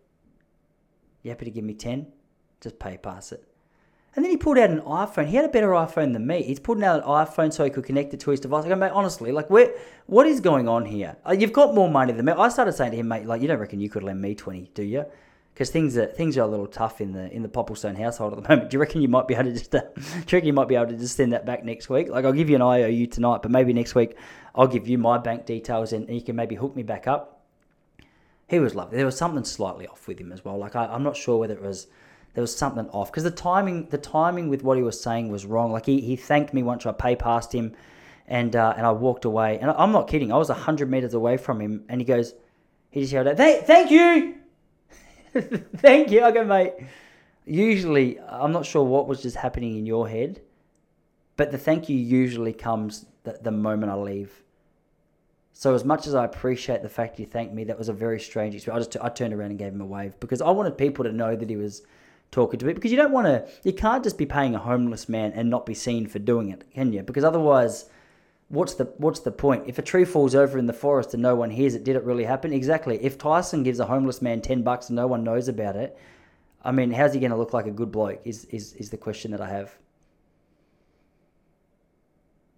you 1.24 1.32
happy 1.32 1.46
to 1.46 1.52
give 1.52 1.64
me 1.64 1.74
10? 1.74 2.08
Just 2.62 2.80
pay 2.80 2.98
pass 2.98 3.32
it. 3.32 3.48
And 4.16 4.24
then 4.24 4.30
he 4.30 4.38
pulled 4.38 4.60
out 4.60 4.70
an 4.70 4.82
iPhone. 4.82 5.26
He 5.26 5.36
had 5.36 5.46
a 5.46 5.50
better 5.50 5.70
iPhone 5.70 6.14
than 6.14 6.28
me. 6.28 6.44
He's 6.44 6.60
putting 6.60 6.84
out 6.84 7.02
an 7.02 7.08
iPhone 7.08 7.52
so 7.52 7.64
he 7.64 7.72
could 7.72 7.84
connect 7.84 8.14
it 8.14 8.20
to 8.22 8.32
his 8.32 8.40
device. 8.40 8.64
I 8.66 8.70
go, 8.70 8.76
mate, 8.76 8.92
honestly, 8.92 9.32
like, 9.32 9.50
where, 9.50 9.74
what 10.06 10.28
is 10.28 10.40
going 10.40 10.70
on 10.70 10.86
here? 10.86 11.16
Uh, 11.28 11.32
you've 11.32 11.54
got 11.54 11.74
more 11.74 11.90
money 11.90 12.14
than 12.14 12.26
me. 12.26 12.34
I 12.34 12.50
started 12.50 12.74
saying 12.74 12.92
to 12.92 12.98
him, 12.98 13.08
mate, 13.08 13.26
like, 13.26 13.42
you 13.42 13.48
don't 13.48 13.58
reckon 13.58 13.80
you 13.80 13.90
could 13.90 14.04
lend 14.04 14.22
me 14.22 14.36
20, 14.36 14.70
do 14.76 14.84
you? 14.84 15.06
Because 15.54 15.70
things 15.70 15.98
are 15.98 16.08
things 16.08 16.36
are 16.36 16.42
a 16.42 16.48
little 16.48 16.66
tough 16.66 17.00
in 17.00 17.12
the 17.12 17.32
in 17.32 17.44
the 17.44 17.48
Popplestone 17.48 17.96
household 17.96 18.34
at 18.34 18.42
the 18.42 18.50
moment. 18.56 18.72
Do 18.72 18.76
you 18.76 18.80
reckon 18.80 19.04
you 19.04 19.08
might 19.08 19.28
be 19.28 19.36
able 19.36 19.46
to 19.46 19.54
just 19.54 19.76
uh, 19.76 19.82
you 20.44 20.52
might 20.52 20.68
be 20.68 20.74
able 20.74 20.88
to 20.88 20.98
just 20.98 21.16
send 21.16 21.32
that 21.34 21.46
back 21.46 21.64
next 21.64 21.90
week? 21.90 22.10
Like 22.10 22.26
I'll 22.26 22.34
give 22.34 22.50
you 22.50 22.56
an 22.56 22.64
IOU 22.64 23.06
tonight, 23.06 23.44
but 23.44 23.52
maybe 23.52 23.72
next 23.72 23.94
week 23.94 24.18
I'll 24.56 24.66
give 24.66 24.88
you 24.88 24.98
my 24.98 25.20
bank 25.20 25.46
details 25.46 25.94
and, 25.94 26.08
and 26.08 26.16
you 26.16 26.24
can 26.24 26.36
maybe 26.36 26.56
hook 26.56 26.76
me 26.76 26.82
back 26.82 27.06
up. 27.08 27.33
He 28.48 28.60
was 28.60 28.76
lovely. 28.76 28.98
There 28.98 29.06
was 29.06 29.18
something 29.18 29.44
slightly 29.44 29.88
off 29.88 30.08
with 30.08 30.20
him 30.20 30.32
as 30.32 30.44
well. 30.44 30.58
Like 30.58 30.76
I, 30.76 30.86
I'm 30.86 31.04
not 31.04 31.16
sure 31.18 31.38
whether 31.38 31.54
it 31.54 31.62
was 31.62 31.88
there 32.34 32.42
was 32.42 32.56
something 32.56 32.90
off 32.90 33.12
because 33.12 33.24
the 33.24 33.32
timing 33.32 33.88
the 33.90 33.98
timing 33.98 34.50
with 34.50 34.64
what 34.64 34.78
he 34.78 34.84
was 34.84 35.00
saying 35.00 35.30
was 35.30 35.46
wrong. 35.46 35.72
Like 35.72 35.86
he, 35.86 36.02
he 36.02 36.16
thanked 36.16 36.54
me 36.54 36.64
once 36.64 36.86
I 36.86 36.92
pay 36.92 37.16
past 37.16 37.54
him, 37.54 37.76
and 38.28 38.56
uh, 38.56 38.74
and 38.76 38.86
I 38.86 38.92
walked 38.92 39.26
away. 39.26 39.60
And 39.60 39.72
I'm 39.72 39.92
not 39.92 40.08
kidding. 40.08 40.32
I 40.32 40.38
was 40.38 40.50
hundred 40.50 40.90
meters 40.90 41.14
away 41.14 41.38
from 41.38 41.62
him, 41.62 41.84
and 41.90 42.02
he 42.02 42.06
goes, 42.06 42.34
he 42.90 43.02
just 43.02 43.14
yelled 43.14 43.28
out, 43.28 43.38
"Thank, 43.38 43.66
thank 43.66 43.92
you, 43.92 44.36
thank 45.78 46.12
you." 46.12 46.24
I 46.24 46.32
go, 46.32 46.44
mate. 46.44 46.74
Usually, 47.46 48.20
I'm 48.22 48.54
not 48.54 48.66
sure 48.66 48.84
what 48.84 49.08
was 49.08 49.22
just 49.22 49.36
happening 49.36 49.78
in 49.78 49.86
your 49.86 50.08
head, 50.08 50.42
but 51.36 51.52
the 51.52 51.58
thank 51.58 51.90
you 51.90 51.98
usually 51.98 52.54
comes 52.54 53.06
the, 53.24 53.38
the 53.42 53.52
moment 53.52 53.92
I 53.92 53.96
leave. 53.96 54.44
So 55.54 55.76
as 55.76 55.86
much 55.86 56.08
as 56.08 56.16
I 56.16 56.26
appreciate 56.26 56.82
the 56.82 56.90
fact 56.90 57.20
you 57.20 57.28
thanked 57.28 57.54
me, 57.54 57.64
that 57.66 57.78
was 57.78 57.88
a 57.88 57.94
very 57.94 58.20
strange 58.20 58.56
experience. 58.56 58.88
I 58.88 58.92
just 58.92 59.06
I 59.06 59.10
turned 59.10 59.34
around 59.34 59.52
and 59.52 59.60
gave 59.60 59.72
him 59.72 59.82
a 59.82 59.86
wave 59.86 60.20
because 60.20 60.42
I 60.42 60.50
wanted 60.50 60.78
people 60.78 61.06
to 61.06 61.12
know 61.12 61.36
that 61.36 61.50
he 61.50 61.56
was 61.56 61.84
talking 62.32 62.60
to 62.60 62.66
me 62.66 62.74
because 62.74 62.90
you 62.90 62.98
don't 62.98 63.12
want 63.12 63.28
to 63.28 63.48
you 63.64 63.72
can't 63.72 64.04
just 64.04 64.18
be 64.18 64.26
paying 64.26 64.56
a 64.56 64.60
homeless 64.60 65.08
man 65.08 65.32
and 65.34 65.52
not 65.52 65.68
be 65.68 65.76
seen 65.76 66.08
for 66.08 66.18
doing 66.18 66.50
it 66.50 66.66
can 66.74 66.92
you? 66.92 67.04
Because 67.04 67.24
otherwise 67.24 67.88
what's 68.50 68.74
the 68.74 68.86
what's 68.98 69.20
the 69.20 69.32
point? 69.32 69.66
If 69.68 69.78
a 69.78 69.84
tree 69.84 70.06
falls 70.06 70.34
over 70.34 70.58
in 70.58 70.66
the 70.66 70.74
forest 70.74 71.14
and 71.14 71.22
no 71.22 71.36
one 71.36 71.52
hears 71.52 71.76
it 71.76 71.84
did 71.84 71.96
it 71.96 72.04
really 72.04 72.24
happen? 72.24 72.52
Exactly. 72.52 72.98
If 73.04 73.20
tyson 73.20 73.62
gives 73.62 73.80
a 73.80 73.86
homeless 73.86 74.24
man 74.24 74.42
10 74.42 74.64
bucks 74.64 74.90
and 74.90 74.96
no 74.96 75.06
one 75.06 75.24
knows 75.24 75.48
about 75.48 75.76
it 75.76 75.96
i 76.66 76.72
mean 76.72 76.92
how's 76.92 77.14
he 77.14 77.20
going 77.20 77.32
to 77.32 77.38
look 77.38 77.54
like 77.54 77.68
a 77.68 77.72
good 77.72 77.92
bloke 77.92 78.20
is, 78.26 78.46
is 78.46 78.74
is 78.74 78.90
the 78.90 78.98
question 78.98 79.30
that 79.32 79.42
i 79.42 79.48
have. 79.48 79.78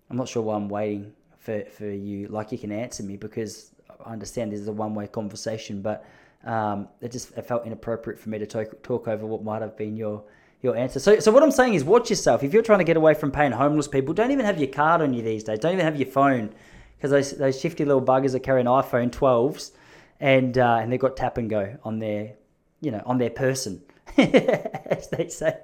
I'm 0.09 0.15
not 0.15 0.29
sure 0.29 0.43
why 0.43 0.55
i'm 0.55 0.69
waiting 0.69 1.13
for 1.45 1.63
for 1.65 1.89
you 1.89 2.27
like 2.27 2.51
you 2.51 2.57
can 2.57 2.71
answer 2.71 3.03
me 3.03 3.15
because 3.15 3.71
i 4.05 4.11
understand 4.11 4.51
this 4.51 4.59
is 4.59 4.67
a 4.67 4.71
one-way 4.71 5.07
conversation 5.07 5.81
but 5.81 6.05
um, 6.45 6.87
it 7.01 7.11
just 7.11 7.35
it 7.35 7.41
felt 7.41 7.65
inappropriate 7.65 8.19
for 8.19 8.29
me 8.29 8.37
to 8.37 8.45
talk, 8.45 8.83
talk 8.83 9.07
over 9.07 9.25
what 9.25 9.43
might 9.43 9.61
have 9.61 9.75
been 9.75 9.97
your 9.97 10.23
your 10.61 10.75
answer. 10.75 10.99
So, 10.99 11.19
so 11.19 11.31
what 11.31 11.43
I'm 11.43 11.51
saying 11.51 11.73
is, 11.73 11.83
watch 11.83 12.09
yourself. 12.09 12.43
If 12.43 12.53
you're 12.53 12.61
trying 12.61 12.79
to 12.79 12.85
get 12.85 12.97
away 12.97 13.13
from 13.13 13.31
paying 13.31 13.51
homeless 13.51 13.87
people, 13.87 14.13
don't 14.13 14.31
even 14.31 14.45
have 14.45 14.59
your 14.59 14.69
card 14.69 15.01
on 15.01 15.13
you 15.13 15.21
these 15.21 15.43
days. 15.43 15.59
Don't 15.59 15.73
even 15.73 15.85
have 15.85 15.95
your 15.95 16.07
phone, 16.07 16.53
because 16.97 17.11
those 17.11 17.31
those 17.31 17.59
shifty 17.59 17.83
little 17.83 18.01
buggers 18.01 18.35
are 18.35 18.39
carrying 18.39 18.67
iPhone 18.67 19.09
12s, 19.09 19.71
and 20.19 20.57
uh, 20.57 20.79
and 20.81 20.91
they've 20.91 20.99
got 20.99 21.17
tap 21.17 21.37
and 21.37 21.49
go 21.49 21.77
on 21.83 21.99
their, 21.99 22.33
you 22.79 22.91
know, 22.91 23.01
on 23.05 23.17
their 23.17 23.31
person, 23.31 23.81
as 24.17 25.09
they 25.09 25.27
say. 25.29 25.57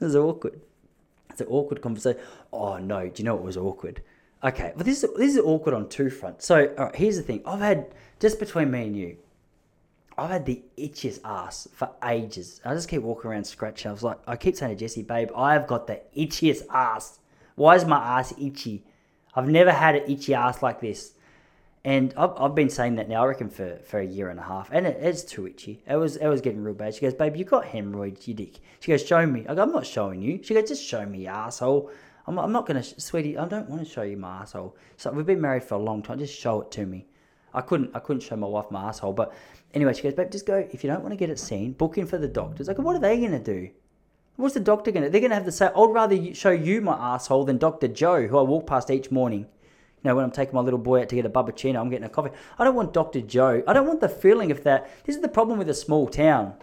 Is 0.00 0.16
awkward. 0.16 0.60
It's 1.30 1.40
an 1.40 1.46
awkward 1.48 1.80
conversation. 1.80 2.20
Oh 2.52 2.78
no, 2.78 3.08
do 3.08 3.22
you 3.22 3.24
know 3.24 3.34
what 3.34 3.44
was 3.44 3.56
awkward? 3.56 4.02
Okay, 4.44 4.72
well 4.76 4.84
this 4.84 5.02
is 5.02 5.10
this 5.16 5.34
is 5.34 5.38
awkward 5.38 5.74
on 5.74 5.88
two 5.88 6.10
fronts. 6.10 6.44
So, 6.46 6.90
here's 6.94 7.16
the 7.16 7.22
thing. 7.22 7.40
I've 7.46 7.60
had 7.60 7.94
just 8.20 8.38
between 8.38 8.70
me 8.70 8.82
and 8.82 8.96
you. 8.96 9.16
I've 10.18 10.30
had 10.30 10.46
the 10.46 10.62
itchiest 10.78 11.20
ass 11.24 11.66
for 11.74 11.90
ages. 12.04 12.60
I 12.64 12.74
just 12.74 12.88
keep 12.88 13.02
walking 13.02 13.30
around 13.30 13.44
scratching. 13.46 13.88
I 13.88 13.92
was 13.92 14.02
like, 14.02 14.18
I 14.26 14.36
keep 14.36 14.54
saying 14.54 14.76
to 14.76 14.78
Jesse, 14.78 15.02
babe, 15.02 15.30
I've 15.34 15.66
got 15.66 15.86
the 15.86 16.02
itchiest 16.16 16.66
ass. 16.70 17.18
Why 17.56 17.74
is 17.74 17.84
my 17.84 17.96
ass 17.96 18.32
itchy? 18.38 18.84
I've 19.34 19.48
never 19.48 19.72
had 19.72 19.96
an 19.96 20.08
itchy 20.08 20.34
ass 20.34 20.62
like 20.62 20.80
this. 20.80 21.14
And 21.84 22.14
I've, 22.16 22.30
I've 22.38 22.54
been 22.54 22.70
saying 22.70 22.94
that 22.96 23.08
now, 23.08 23.24
I 23.24 23.26
reckon, 23.26 23.50
for, 23.50 23.76
for 23.78 23.98
a 23.98 24.06
year 24.06 24.30
and 24.30 24.38
a 24.38 24.42
half. 24.42 24.70
And 24.72 24.86
it, 24.86 24.98
it's 25.00 25.22
too 25.22 25.46
itchy. 25.46 25.82
It 25.88 25.96
was 25.96 26.16
it 26.16 26.28
was 26.28 26.40
getting 26.40 26.62
real 26.62 26.74
bad. 26.74 26.94
She 26.94 27.00
goes, 27.00 27.14
babe, 27.14 27.36
you 27.36 27.44
got 27.44 27.64
hemorrhoids, 27.66 28.28
you 28.28 28.34
dick. 28.34 28.60
She 28.80 28.92
goes, 28.92 29.04
show 29.04 29.26
me. 29.26 29.44
I 29.48 29.54
go, 29.54 29.62
I'm 29.62 29.72
not 29.72 29.86
showing 29.86 30.22
you. 30.22 30.40
She 30.42 30.54
goes, 30.54 30.68
just 30.68 30.84
show 30.84 31.04
me, 31.04 31.26
asshole. 31.26 31.90
I'm, 32.26 32.38
I'm 32.38 32.52
not 32.52 32.66
going 32.66 32.82
to, 32.82 33.00
sweetie, 33.00 33.36
I 33.36 33.46
don't 33.46 33.68
want 33.68 33.86
to 33.86 33.90
show 33.90 34.02
you 34.02 34.16
my 34.16 34.42
asshole. 34.42 34.76
So 34.96 35.10
we've 35.12 35.26
been 35.26 35.40
married 35.40 35.64
for 35.64 35.74
a 35.74 35.78
long 35.78 36.02
time. 36.02 36.18
Just 36.18 36.38
show 36.38 36.62
it 36.62 36.70
to 36.72 36.86
me. 36.86 37.06
I 37.54 37.60
couldn't 37.60 37.94
I 37.94 38.00
couldn't 38.00 38.22
show 38.22 38.36
my 38.36 38.46
wife 38.46 38.70
my 38.70 38.88
asshole. 38.88 39.12
But 39.12 39.32
anyway, 39.72 39.94
she 39.94 40.02
goes, 40.02 40.14
babe, 40.14 40.30
just 40.30 40.46
go. 40.46 40.68
If 40.72 40.82
you 40.82 40.90
don't 40.90 41.02
want 41.02 41.12
to 41.12 41.16
get 41.16 41.30
it 41.30 41.38
seen, 41.38 41.72
book 41.72 41.96
in 41.96 42.06
for 42.06 42.18
the 42.18 42.28
doctors. 42.28 42.68
Go, 42.68 42.82
what 42.82 42.96
are 42.96 43.00
they 43.00 43.20
gonna 43.20 43.38
do? 43.38 43.70
What's 44.36 44.54
the 44.54 44.60
doctor 44.60 44.90
gonna? 44.90 45.08
They're 45.08 45.20
gonna 45.20 45.34
have 45.34 45.44
to 45.44 45.52
say, 45.52 45.66
I'd 45.66 45.90
rather 45.90 46.34
show 46.34 46.50
you 46.50 46.80
my 46.80 47.14
asshole 47.14 47.44
than 47.44 47.58
Doctor 47.58 47.86
Joe, 47.86 48.26
who 48.26 48.38
I 48.38 48.42
walk 48.42 48.66
past 48.66 48.90
each 48.90 49.12
morning. 49.12 49.46
You 50.02 50.10
know, 50.10 50.16
when 50.16 50.24
I'm 50.24 50.32
taking 50.32 50.54
my 50.54 50.60
little 50.60 50.78
boy 50.78 51.00
out 51.00 51.08
to 51.10 51.14
get 51.14 51.24
a 51.24 51.30
bubba 51.30 51.78
I'm 51.78 51.88
getting 51.88 52.04
a 52.04 52.10
coffee. 52.10 52.30
I 52.58 52.64
don't 52.64 52.74
want 52.74 52.92
Dr. 52.92 53.22
Joe. 53.22 53.62
I 53.66 53.72
don't 53.72 53.86
want 53.86 54.00
the 54.00 54.08
feeling 54.08 54.50
of 54.50 54.62
that. 54.64 54.90
This 55.04 55.16
is 55.16 55.22
the 55.22 55.28
problem 55.28 55.58
with 55.58 55.68
a 55.70 55.74
small 55.74 56.08
town. 56.08 56.54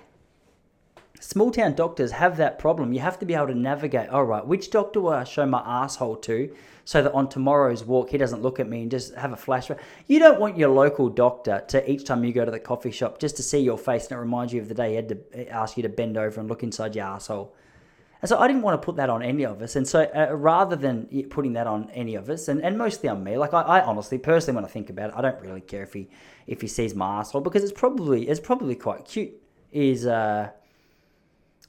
Small 1.21 1.51
town 1.51 1.75
doctors 1.75 2.11
have 2.11 2.37
that 2.37 2.59
problem. 2.59 2.91
You 2.93 2.99
have 2.99 3.19
to 3.19 3.25
be 3.25 3.33
able 3.33 3.47
to 3.47 3.55
navigate. 3.55 4.09
All 4.09 4.25
right, 4.25 4.45
which 4.45 4.71
doctor 4.71 4.99
will 4.99 5.13
I 5.13 5.23
show 5.23 5.45
my 5.45 5.61
asshole 5.65 6.17
to 6.17 6.53
so 6.83 7.01
that 7.03 7.13
on 7.13 7.29
tomorrow's 7.29 7.85
walk 7.85 8.09
he 8.09 8.17
doesn't 8.17 8.41
look 8.41 8.59
at 8.59 8.67
me 8.67 8.81
and 8.81 8.91
just 8.91 9.15
have 9.15 9.31
a 9.31 9.35
flashback? 9.35 9.79
You 10.07 10.19
don't 10.19 10.39
want 10.39 10.57
your 10.57 10.69
local 10.69 11.09
doctor 11.09 11.63
to 11.69 11.89
each 11.89 12.05
time 12.05 12.23
you 12.23 12.33
go 12.33 12.43
to 12.43 12.51
the 12.51 12.59
coffee 12.59 12.91
shop 12.91 13.19
just 13.19 13.37
to 13.37 13.43
see 13.43 13.59
your 13.59 13.77
face 13.77 14.07
and 14.07 14.17
it 14.17 14.19
reminds 14.19 14.51
you 14.51 14.61
of 14.61 14.67
the 14.67 14.73
day 14.73 14.89
he 14.89 14.95
had 14.95 15.09
to 15.09 15.49
ask 15.49 15.77
you 15.77 15.83
to 15.83 15.89
bend 15.89 16.17
over 16.17 16.39
and 16.39 16.49
look 16.49 16.63
inside 16.63 16.95
your 16.95 17.05
asshole. 17.05 17.55
And 18.21 18.29
so 18.29 18.37
I 18.37 18.47
didn't 18.47 18.61
want 18.61 18.79
to 18.79 18.85
put 18.85 18.97
that 18.97 19.09
on 19.09 19.23
any 19.23 19.43
of 19.43 19.61
us. 19.61 19.75
And 19.75 19.87
so 19.87 20.03
uh, 20.03 20.33
rather 20.35 20.75
than 20.75 21.07
putting 21.29 21.53
that 21.53 21.65
on 21.65 21.89
any 21.91 22.15
of 22.15 22.29
us, 22.29 22.47
and, 22.47 22.61
and 22.61 22.77
mostly 22.77 23.09
on 23.09 23.23
me, 23.23 23.37
like 23.37 23.53
I, 23.53 23.61
I, 23.61 23.83
honestly, 23.83 24.19
personally, 24.19 24.55
when 24.55 24.65
I 24.65 24.67
think 24.67 24.91
about 24.91 25.09
it, 25.09 25.15
I 25.17 25.21
don't 25.21 25.41
really 25.41 25.61
care 25.61 25.83
if 25.83 25.93
he 25.93 26.07
if 26.45 26.61
he 26.61 26.67
sees 26.67 26.93
my 26.93 27.19
asshole 27.19 27.41
because 27.41 27.63
it's 27.63 27.71
probably 27.71 28.27
it's 28.27 28.39
probably 28.39 28.75
quite 28.75 29.05
cute. 29.05 29.33
Is 29.71 30.05
uh, 30.05 30.49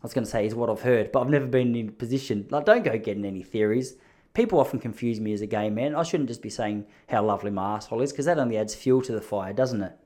I 0.02 0.06
was 0.06 0.14
going 0.14 0.24
to 0.24 0.30
say 0.30 0.46
is 0.46 0.54
what 0.54 0.68
I've 0.68 0.82
heard, 0.82 1.12
but 1.12 1.20
I've 1.20 1.30
never 1.30 1.46
been 1.46 1.76
in 1.76 1.88
a 1.88 1.92
position. 1.92 2.46
Like, 2.50 2.64
don't 2.64 2.82
go 2.82 2.98
getting 2.98 3.24
any 3.24 3.44
theories. 3.44 3.94
People 4.34 4.58
often 4.58 4.80
confuse 4.80 5.20
me 5.20 5.32
as 5.32 5.42
a 5.42 5.46
gay 5.46 5.70
man. 5.70 5.94
I 5.94 6.02
shouldn't 6.02 6.28
just 6.28 6.42
be 6.42 6.50
saying 6.50 6.86
how 7.08 7.24
lovely 7.24 7.52
my 7.52 7.76
asshole 7.76 8.00
is 8.00 8.10
because 8.10 8.24
that 8.24 8.38
only 8.38 8.58
adds 8.58 8.74
fuel 8.74 9.00
to 9.02 9.12
the 9.12 9.20
fire, 9.20 9.52
doesn't 9.52 9.80
it? 9.80 9.96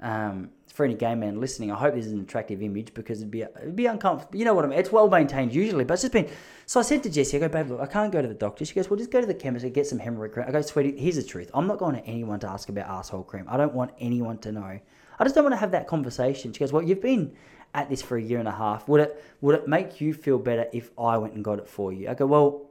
Um, 0.00 0.50
for 0.66 0.84
any 0.84 0.94
gay 0.94 1.14
man 1.14 1.40
listening, 1.40 1.72
I 1.72 1.76
hope 1.76 1.94
this 1.94 2.04
is 2.04 2.12
an 2.12 2.20
attractive 2.20 2.60
image 2.60 2.92
because 2.92 3.20
it'd 3.20 3.30
be 3.30 3.40
it'd 3.40 3.74
be 3.74 3.86
uncomfortable. 3.86 4.38
You 4.38 4.44
know 4.44 4.52
what 4.52 4.66
I 4.66 4.68
mean? 4.68 4.78
It's 4.78 4.92
well 4.92 5.08
maintained 5.08 5.54
usually, 5.54 5.84
but 5.84 5.94
it's 5.94 6.02
just 6.02 6.12
been. 6.12 6.28
So 6.66 6.80
I 6.80 6.82
said 6.82 7.02
to 7.04 7.08
Jessie, 7.10 7.38
I 7.38 7.40
go, 7.40 7.48
babe, 7.48 7.70
look, 7.70 7.80
I 7.80 7.86
can't 7.86 8.12
go 8.12 8.20
to 8.20 8.28
the 8.28 8.34
doctor. 8.34 8.66
She 8.66 8.74
goes, 8.74 8.90
well, 8.90 8.98
just 8.98 9.10
go 9.10 9.22
to 9.22 9.26
the 9.26 9.32
chemist 9.32 9.64
and 9.64 9.72
get 9.72 9.86
some 9.86 9.98
hemorrhoid 9.98 10.32
cream. 10.32 10.44
I 10.46 10.50
go, 10.50 10.60
sweetie, 10.60 10.98
here's 10.98 11.16
the 11.16 11.22
truth. 11.22 11.50
I'm 11.54 11.66
not 11.66 11.78
going 11.78 11.94
to 11.94 12.04
anyone 12.04 12.40
to 12.40 12.50
ask 12.50 12.68
about 12.68 12.88
asshole 12.88 13.22
cream. 13.22 13.46
I 13.48 13.56
don't 13.56 13.72
want 13.72 13.92
anyone 13.98 14.36
to 14.38 14.52
know. 14.52 14.78
I 15.18 15.24
just 15.24 15.34
don't 15.34 15.44
want 15.44 15.54
to 15.54 15.58
have 15.58 15.70
that 15.70 15.86
conversation. 15.86 16.52
She 16.52 16.60
goes, 16.60 16.72
well, 16.72 16.82
you've 16.82 17.00
been 17.00 17.34
at 17.74 17.88
this 17.88 18.02
for 18.02 18.16
a 18.16 18.22
year 18.22 18.38
and 18.38 18.48
a 18.48 18.52
half. 18.52 18.88
Would 18.88 19.00
it 19.00 19.24
would 19.40 19.54
it 19.54 19.68
make 19.68 20.00
you 20.00 20.14
feel 20.14 20.38
better 20.38 20.66
if 20.72 20.90
I 20.98 21.18
went 21.18 21.34
and 21.34 21.44
got 21.44 21.58
it 21.58 21.68
for 21.68 21.92
you? 21.92 22.08
I 22.08 22.14
go, 22.14 22.26
well, 22.26 22.70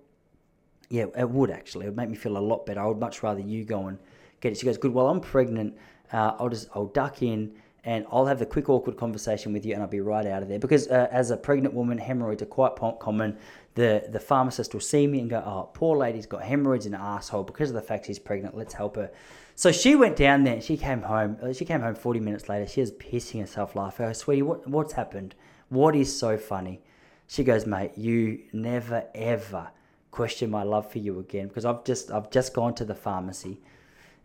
yeah, 0.89 1.05
it 1.17 1.29
would 1.29 1.51
actually. 1.51 1.85
It 1.85 1.89
would 1.89 1.97
make 1.97 2.09
me 2.09 2.15
feel 2.15 2.37
a 2.37 2.39
lot 2.39 2.65
better. 2.65 2.81
I 2.81 2.85
would 2.85 2.99
much 2.99 3.23
rather 3.23 3.39
you 3.39 3.63
go 3.63 3.87
and 3.87 3.97
get 4.41 4.51
it. 4.51 4.57
She 4.57 4.65
goes, 4.65 4.77
good. 4.77 4.93
Well, 4.93 5.07
I'm 5.07 5.21
pregnant. 5.21 5.77
Uh, 6.11 6.35
I'll 6.39 6.49
just 6.49 6.69
I'll 6.73 6.87
duck 6.87 7.21
in 7.21 7.53
and 7.85 8.05
I'll 8.11 8.25
have 8.25 8.39
the 8.39 8.47
quick, 8.47 8.67
awkward 8.67 8.97
conversation 8.97 9.53
with 9.53 9.63
you, 9.63 9.73
and 9.73 9.81
I'll 9.83 9.87
be 9.87 9.99
right 9.99 10.25
out 10.25 10.41
of 10.41 10.49
there. 10.49 10.57
Because 10.57 10.87
uh, 10.87 11.07
as 11.11 11.29
a 11.29 11.37
pregnant 11.37 11.75
woman, 11.75 11.99
hemorrhoids 11.99 12.41
are 12.41 12.47
quite 12.47 12.75
common. 12.99 13.37
The 13.75 14.07
the 14.09 14.19
pharmacist 14.19 14.73
will 14.73 14.81
see 14.81 15.05
me 15.05 15.19
and 15.19 15.29
go, 15.29 15.37
"Oh, 15.45 15.69
poor 15.73 15.95
lady's 15.95 16.25
got 16.25 16.41
hemorrhoids 16.41 16.87
in 16.87 16.93
her 16.93 16.99
asshole 16.99 17.43
because 17.43 17.69
of 17.69 17.75
the 17.75 17.81
fact 17.81 18.07
she's 18.07 18.19
pregnant. 18.19 18.57
Let's 18.57 18.73
help 18.73 18.95
her." 18.95 19.11
So 19.55 19.71
she 19.71 19.95
went 19.95 20.17
down 20.17 20.43
there. 20.43 20.61
She 20.61 20.77
came 20.77 21.01
home. 21.01 21.37
Uh, 21.41 21.53
she 21.53 21.65
came 21.65 21.81
home 21.81 21.95
40 21.95 22.19
minutes 22.19 22.49
later. 22.49 22.67
She 22.67 22.81
was 22.81 22.91
pissing 22.91 23.39
herself 23.39 23.75
laughing. 23.75 24.05
I 24.05 24.09
go, 24.09 24.13
"Sweetie, 24.13 24.41
what 24.41 24.67
what's 24.67 24.93
happened? 24.93 25.33
What 25.69 25.95
is 25.95 26.17
so 26.17 26.37
funny?" 26.37 26.81
She 27.27 27.43
goes, 27.43 27.65
"Mate, 27.65 27.97
you 27.97 28.39
never 28.53 29.05
ever 29.15 29.69
question 30.11 30.49
my 30.49 30.63
love 30.63 30.89
for 30.91 30.99
you 30.99 31.19
again 31.19 31.47
because 31.47 31.65
I've 31.65 31.83
just 31.83 32.11
I've 32.11 32.29
just 32.29 32.53
gone 32.53 32.75
to 32.75 32.85
the 32.85 32.95
pharmacy, 32.95 33.61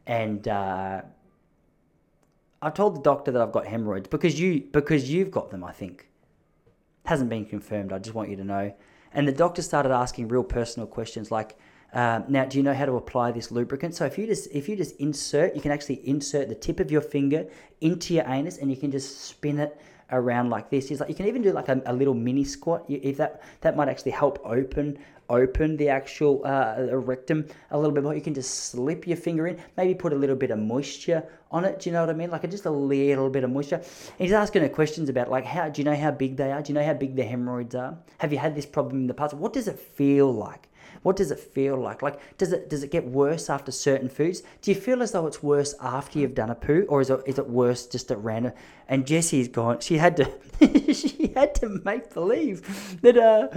and." 0.07 0.47
Uh, 0.47 1.03
I 2.63 2.69
told 2.69 2.95
the 2.95 3.01
doctor 3.01 3.31
that 3.31 3.41
I've 3.41 3.53
got 3.53 3.67
hemorrhoids 3.67 4.09
because 4.09 4.39
you 4.39 4.61
because 4.71 5.11
you've 5.11 5.31
got 5.31 5.51
them. 5.51 5.65
I 5.65 5.73
think 5.73 6.11
hasn't 7.07 7.31
been 7.31 7.47
confirmed. 7.47 7.93
I 7.93 7.99
just 7.99 8.15
want 8.15 8.29
you 8.31 8.37
to 8.37 8.45
know. 8.45 8.75
And 9.13 9.27
the 9.27 9.33
doctor 9.33 9.63
started 9.63 9.93
asking 9.93 10.29
real 10.29 10.45
personal 10.45 10.87
questions 10.87 11.31
like, 11.31 11.59
uh, 11.93 12.23
"Now, 12.29 12.45
do 12.45 12.59
you 12.59 12.63
know 12.63 12.75
how 12.75 12.87
to 12.87 12.97
apply 12.97 13.33
this 13.33 13.51
lubricant?" 13.51 13.95
So 13.95 14.05
if 14.05 14.19
you 14.19 14.27
just 14.27 14.49
if 14.53 14.69
you 14.69 14.77
just 14.77 14.97
insert, 14.97 15.55
you 15.55 15.61
can 15.61 15.73
actually 15.73 16.07
insert 16.07 16.49
the 16.49 16.55
tip 16.55 16.81
of 16.81 16.91
your 16.91 17.01
finger 17.01 17.47
into 17.81 18.15
your 18.15 18.25
anus, 18.27 18.59
and 18.59 18.71
you 18.71 18.77
can 18.77 18.91
just 18.91 19.23
spin 19.23 19.59
it 19.59 19.81
around 20.13 20.51
like 20.51 20.71
this. 20.71 20.91
Is 20.91 21.01
like 21.01 21.09
you 21.09 21.15
can 21.15 21.27
even 21.27 21.43
do 21.43 21.53
like 21.53 21.69
a, 21.69 21.81
a, 21.87 21.93
little 21.93 22.15
mini 22.15 22.45
squat. 22.45 22.85
If 22.89 23.17
that 23.19 23.43
that 23.61 23.77
might 23.77 23.89
actually 23.89 24.13
help 24.13 24.41
open 24.45 24.99
open 25.31 25.77
the 25.77 25.89
actual 25.89 26.45
uh, 26.45 26.89
rectum 26.93 27.47
a 27.71 27.79
little 27.79 27.95
bit 27.95 28.03
more. 28.03 28.15
You 28.15 28.21
can 28.21 28.35
just 28.35 28.53
slip 28.71 29.07
your 29.07 29.17
finger 29.17 29.47
in, 29.47 29.59
maybe 29.77 29.95
put 29.95 30.13
a 30.13 30.17
little 30.17 30.37
bit 30.37 30.51
of 30.51 30.59
moisture 30.59 31.25
on 31.51 31.65
it. 31.65 31.81
Do 31.81 31.89
you 31.89 31.95
know 31.95 32.01
what 32.01 32.11
I 32.11 32.15
mean? 32.15 32.31
Like 32.31 32.49
just 32.51 32.67
a 32.67 32.71
little 32.71 33.31
bit 33.31 33.45
of 33.45 33.51
moisture. 33.51 33.77
And 33.77 33.85
he's 34.19 34.33
asking 34.33 34.63
her 34.63 34.69
questions 34.69 35.09
about 35.09 35.31
like 35.31 35.45
how 35.45 35.69
do 35.69 35.81
you 35.81 35.85
know 35.85 35.97
how 35.97 36.11
big 36.11 36.37
they 36.37 36.53
are? 36.53 36.61
Do 36.61 36.73
you 36.73 36.79
know 36.79 36.85
how 36.85 36.95
big 36.95 37.17
the 37.17 37.25
hemorrhoids 37.25 37.75
are? 37.75 37.97
Have 38.19 38.33
you 38.33 38.39
had 38.39 38.55
this 38.55 38.67
problem 38.67 39.03
in 39.03 39.07
the 39.07 39.15
past? 39.15 39.35
What 39.35 39.53
does 39.53 39.69
it 39.69 39.79
feel 39.79 40.33
like? 40.33 40.69
What 41.03 41.17
does 41.17 41.31
it 41.31 41.41
feel 41.41 41.77
like? 41.77 42.03
Like 42.03 42.21
does 42.39 42.53
it 42.53 42.69
does 42.69 42.83
it 42.83 42.91
get 42.91 43.07
worse 43.07 43.51
after 43.51 43.73
certain 43.73 44.09
foods? 44.09 44.43
Do 44.63 44.71
you 44.71 44.75
feel 44.75 45.03
as 45.03 45.13
though 45.13 45.27
it's 45.27 45.43
worse 45.43 45.75
after 45.81 46.19
you've 46.19 46.35
done 46.35 46.51
a 46.51 46.55
poo, 46.55 46.87
or 46.89 47.01
is 47.01 47.11
it 47.11 47.21
is 47.27 47.39
it 47.39 47.49
worse 47.49 47.87
just 47.87 48.11
at 48.11 48.19
random? 48.19 48.53
And 48.89 49.07
Jessie's 49.07 49.49
gone. 49.49 49.81
She 49.81 49.99
had 49.99 50.17
to 50.17 50.31
she 50.95 51.33
had 51.35 51.55
to 51.57 51.69
make 51.85 52.13
believe 52.13 52.99
that 53.03 53.17
uh 53.17 53.49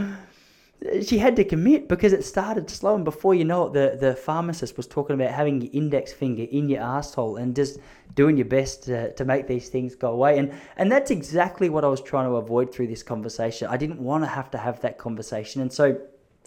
she 1.01 1.17
had 1.17 1.35
to 1.37 1.43
commit 1.43 1.87
because 1.87 2.13
it 2.13 2.25
started 2.25 2.69
slow, 2.69 2.95
and 2.95 3.05
before 3.05 3.33
you 3.33 3.45
know 3.45 3.67
it, 3.67 3.73
the, 3.73 3.97
the 3.99 4.15
pharmacist 4.15 4.75
was 4.75 4.87
talking 4.87 5.13
about 5.13 5.31
having 5.31 5.61
your 5.61 5.69
index 5.73 6.11
finger 6.11 6.43
in 6.43 6.67
your 6.67 6.81
asshole 6.81 7.37
and 7.37 7.55
just 7.55 7.79
doing 8.15 8.37
your 8.37 8.45
best 8.45 8.83
to, 8.83 9.13
to 9.13 9.25
make 9.25 9.47
these 9.47 9.69
things 9.69 9.95
go 9.95 10.11
away. 10.11 10.37
And 10.37 10.53
and 10.77 10.91
that's 10.91 11.11
exactly 11.11 11.69
what 11.69 11.85
I 11.85 11.87
was 11.87 12.01
trying 12.01 12.27
to 12.27 12.35
avoid 12.35 12.73
through 12.73 12.87
this 12.87 13.03
conversation. 13.03 13.67
I 13.69 13.77
didn't 13.77 13.99
want 13.99 14.23
to 14.23 14.27
have 14.27 14.51
to 14.51 14.57
have 14.57 14.81
that 14.81 14.97
conversation, 14.97 15.61
and 15.61 15.71
so. 15.71 15.99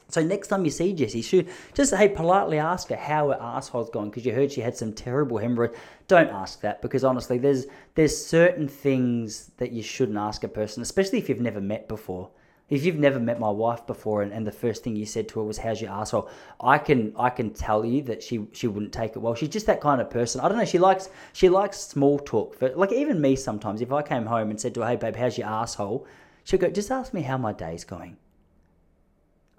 So 0.08 0.22
next 0.22 0.48
time 0.48 0.64
you 0.64 0.70
see 0.70 0.92
Jessie, 0.92 1.22
should 1.22 1.48
just 1.74 1.92
hey 1.94 2.08
politely 2.08 2.58
ask 2.58 2.88
her 2.90 2.96
how 2.96 3.28
her 3.28 3.40
asshole's 3.40 3.90
gone 3.90 4.08
because 4.08 4.24
you 4.24 4.32
heard 4.32 4.52
she 4.52 4.60
had 4.60 4.76
some 4.76 4.92
terrible 4.92 5.38
hemorrhoid. 5.38 5.74
Don't 6.06 6.30
ask 6.30 6.60
that 6.60 6.80
because 6.80 7.02
honestly, 7.02 7.38
there's 7.38 7.66
there's 7.96 8.16
certain 8.16 8.68
things 8.68 9.50
that 9.56 9.72
you 9.72 9.82
shouldn't 9.82 10.18
ask 10.18 10.44
a 10.44 10.48
person, 10.48 10.80
especially 10.82 11.18
if 11.18 11.28
you've 11.28 11.40
never 11.40 11.60
met 11.60 11.88
before. 11.88 12.30
If 12.68 12.84
you've 12.84 12.98
never 12.98 13.20
met 13.20 13.38
my 13.38 13.50
wife 13.50 13.86
before 13.86 14.22
and, 14.22 14.32
and 14.32 14.44
the 14.44 14.50
first 14.52 14.82
thing 14.82 14.96
you 14.96 15.06
said 15.06 15.28
to 15.28 15.38
her 15.38 15.44
was 15.44 15.58
how's 15.58 15.80
your 15.80 15.92
asshole, 15.92 16.28
I 16.60 16.78
can 16.78 17.12
I 17.16 17.30
can 17.30 17.50
tell 17.50 17.84
you 17.84 18.02
that 18.02 18.22
she 18.22 18.46
she 18.52 18.68
wouldn't 18.68 18.92
take 18.92 19.16
it 19.16 19.18
well. 19.18 19.34
She's 19.34 19.48
just 19.48 19.66
that 19.66 19.80
kind 19.80 20.00
of 20.00 20.08
person. 20.08 20.40
I 20.40 20.48
don't 20.48 20.58
know, 20.58 20.64
she 20.64 20.78
likes 20.78 21.08
she 21.32 21.48
likes 21.48 21.78
small 21.78 22.20
talk. 22.20 22.56
Like 22.60 22.92
even 22.92 23.20
me 23.20 23.34
sometimes, 23.34 23.80
if 23.80 23.92
I 23.92 24.02
came 24.02 24.26
home 24.26 24.50
and 24.50 24.60
said 24.60 24.74
to 24.74 24.82
her, 24.82 24.88
Hey 24.88 24.96
babe, 24.96 25.16
how's 25.16 25.36
your 25.36 25.48
asshole? 25.48 26.06
She'll 26.44 26.60
go, 26.60 26.70
just 26.70 26.92
ask 26.92 27.12
me 27.12 27.22
how 27.22 27.38
my 27.38 27.52
day's 27.52 27.82
going. 27.82 28.16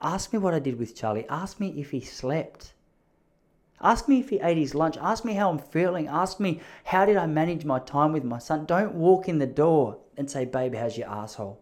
Ask 0.02 0.32
me 0.32 0.40
what 0.40 0.54
I 0.54 0.60
did 0.60 0.78
with 0.78 0.96
Charlie. 0.96 1.26
Ask 1.30 1.60
me 1.60 1.70
if 1.78 1.92
he 1.92 2.02
slept. 2.02 2.74
Ask 3.82 4.08
me 4.08 4.20
if 4.20 4.30
he 4.30 4.40
ate 4.40 4.58
his 4.58 4.74
lunch. 4.74 4.98
Ask 4.98 5.24
me 5.24 5.34
how 5.34 5.50
I'm 5.50 5.60
feeling. 5.60 6.08
Ask 6.08 6.40
me 6.40 6.62
how 6.84 7.06
did 7.06 7.18
I 7.18 7.28
manage 7.28 7.66
my 7.66 7.80
time 7.80 8.12
with 8.12 8.24
my 8.24 8.40
son. 8.40 8.66
Don't 8.66 8.96
walk 8.96 9.28
in 9.28 9.38
the 9.38 9.48
door 9.48 9.98
and 10.16 10.30
say, 10.30 10.46
baby, 10.46 10.78
how's 10.78 10.98
your 10.98 11.10
asshole? 11.10 11.62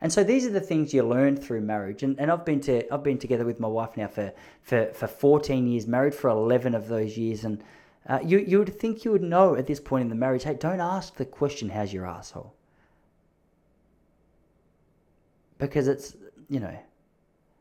And 0.00 0.12
so 0.12 0.22
these 0.22 0.44
are 0.44 0.50
the 0.50 0.60
things 0.60 0.92
you 0.92 1.02
learn 1.02 1.36
through 1.36 1.62
marriage. 1.62 2.02
And, 2.02 2.18
and 2.20 2.30
I've 2.30 2.44
been 2.44 2.60
to 2.62 2.92
I've 2.92 3.02
been 3.02 3.18
together 3.18 3.44
with 3.44 3.58
my 3.58 3.68
wife 3.68 3.96
now 3.96 4.08
for, 4.08 4.32
for, 4.62 4.92
for 4.92 5.06
14 5.06 5.66
years, 5.66 5.86
married 5.86 6.14
for 6.14 6.28
11 6.28 6.74
of 6.74 6.88
those 6.88 7.16
years. 7.16 7.44
And 7.44 7.62
uh, 8.06 8.18
you, 8.22 8.38
you 8.38 8.58
would 8.58 8.78
think 8.78 9.04
you 9.04 9.12
would 9.12 9.22
know 9.22 9.54
at 9.54 9.66
this 9.66 9.80
point 9.80 10.02
in 10.02 10.08
the 10.08 10.14
marriage, 10.14 10.44
hey, 10.44 10.54
don't 10.54 10.80
ask 10.80 11.14
the 11.14 11.24
question, 11.24 11.70
how's 11.70 11.92
your 11.92 12.06
asshole? 12.06 12.52
Because 15.56 15.88
it's, 15.88 16.14
you 16.48 16.60
know, 16.60 16.76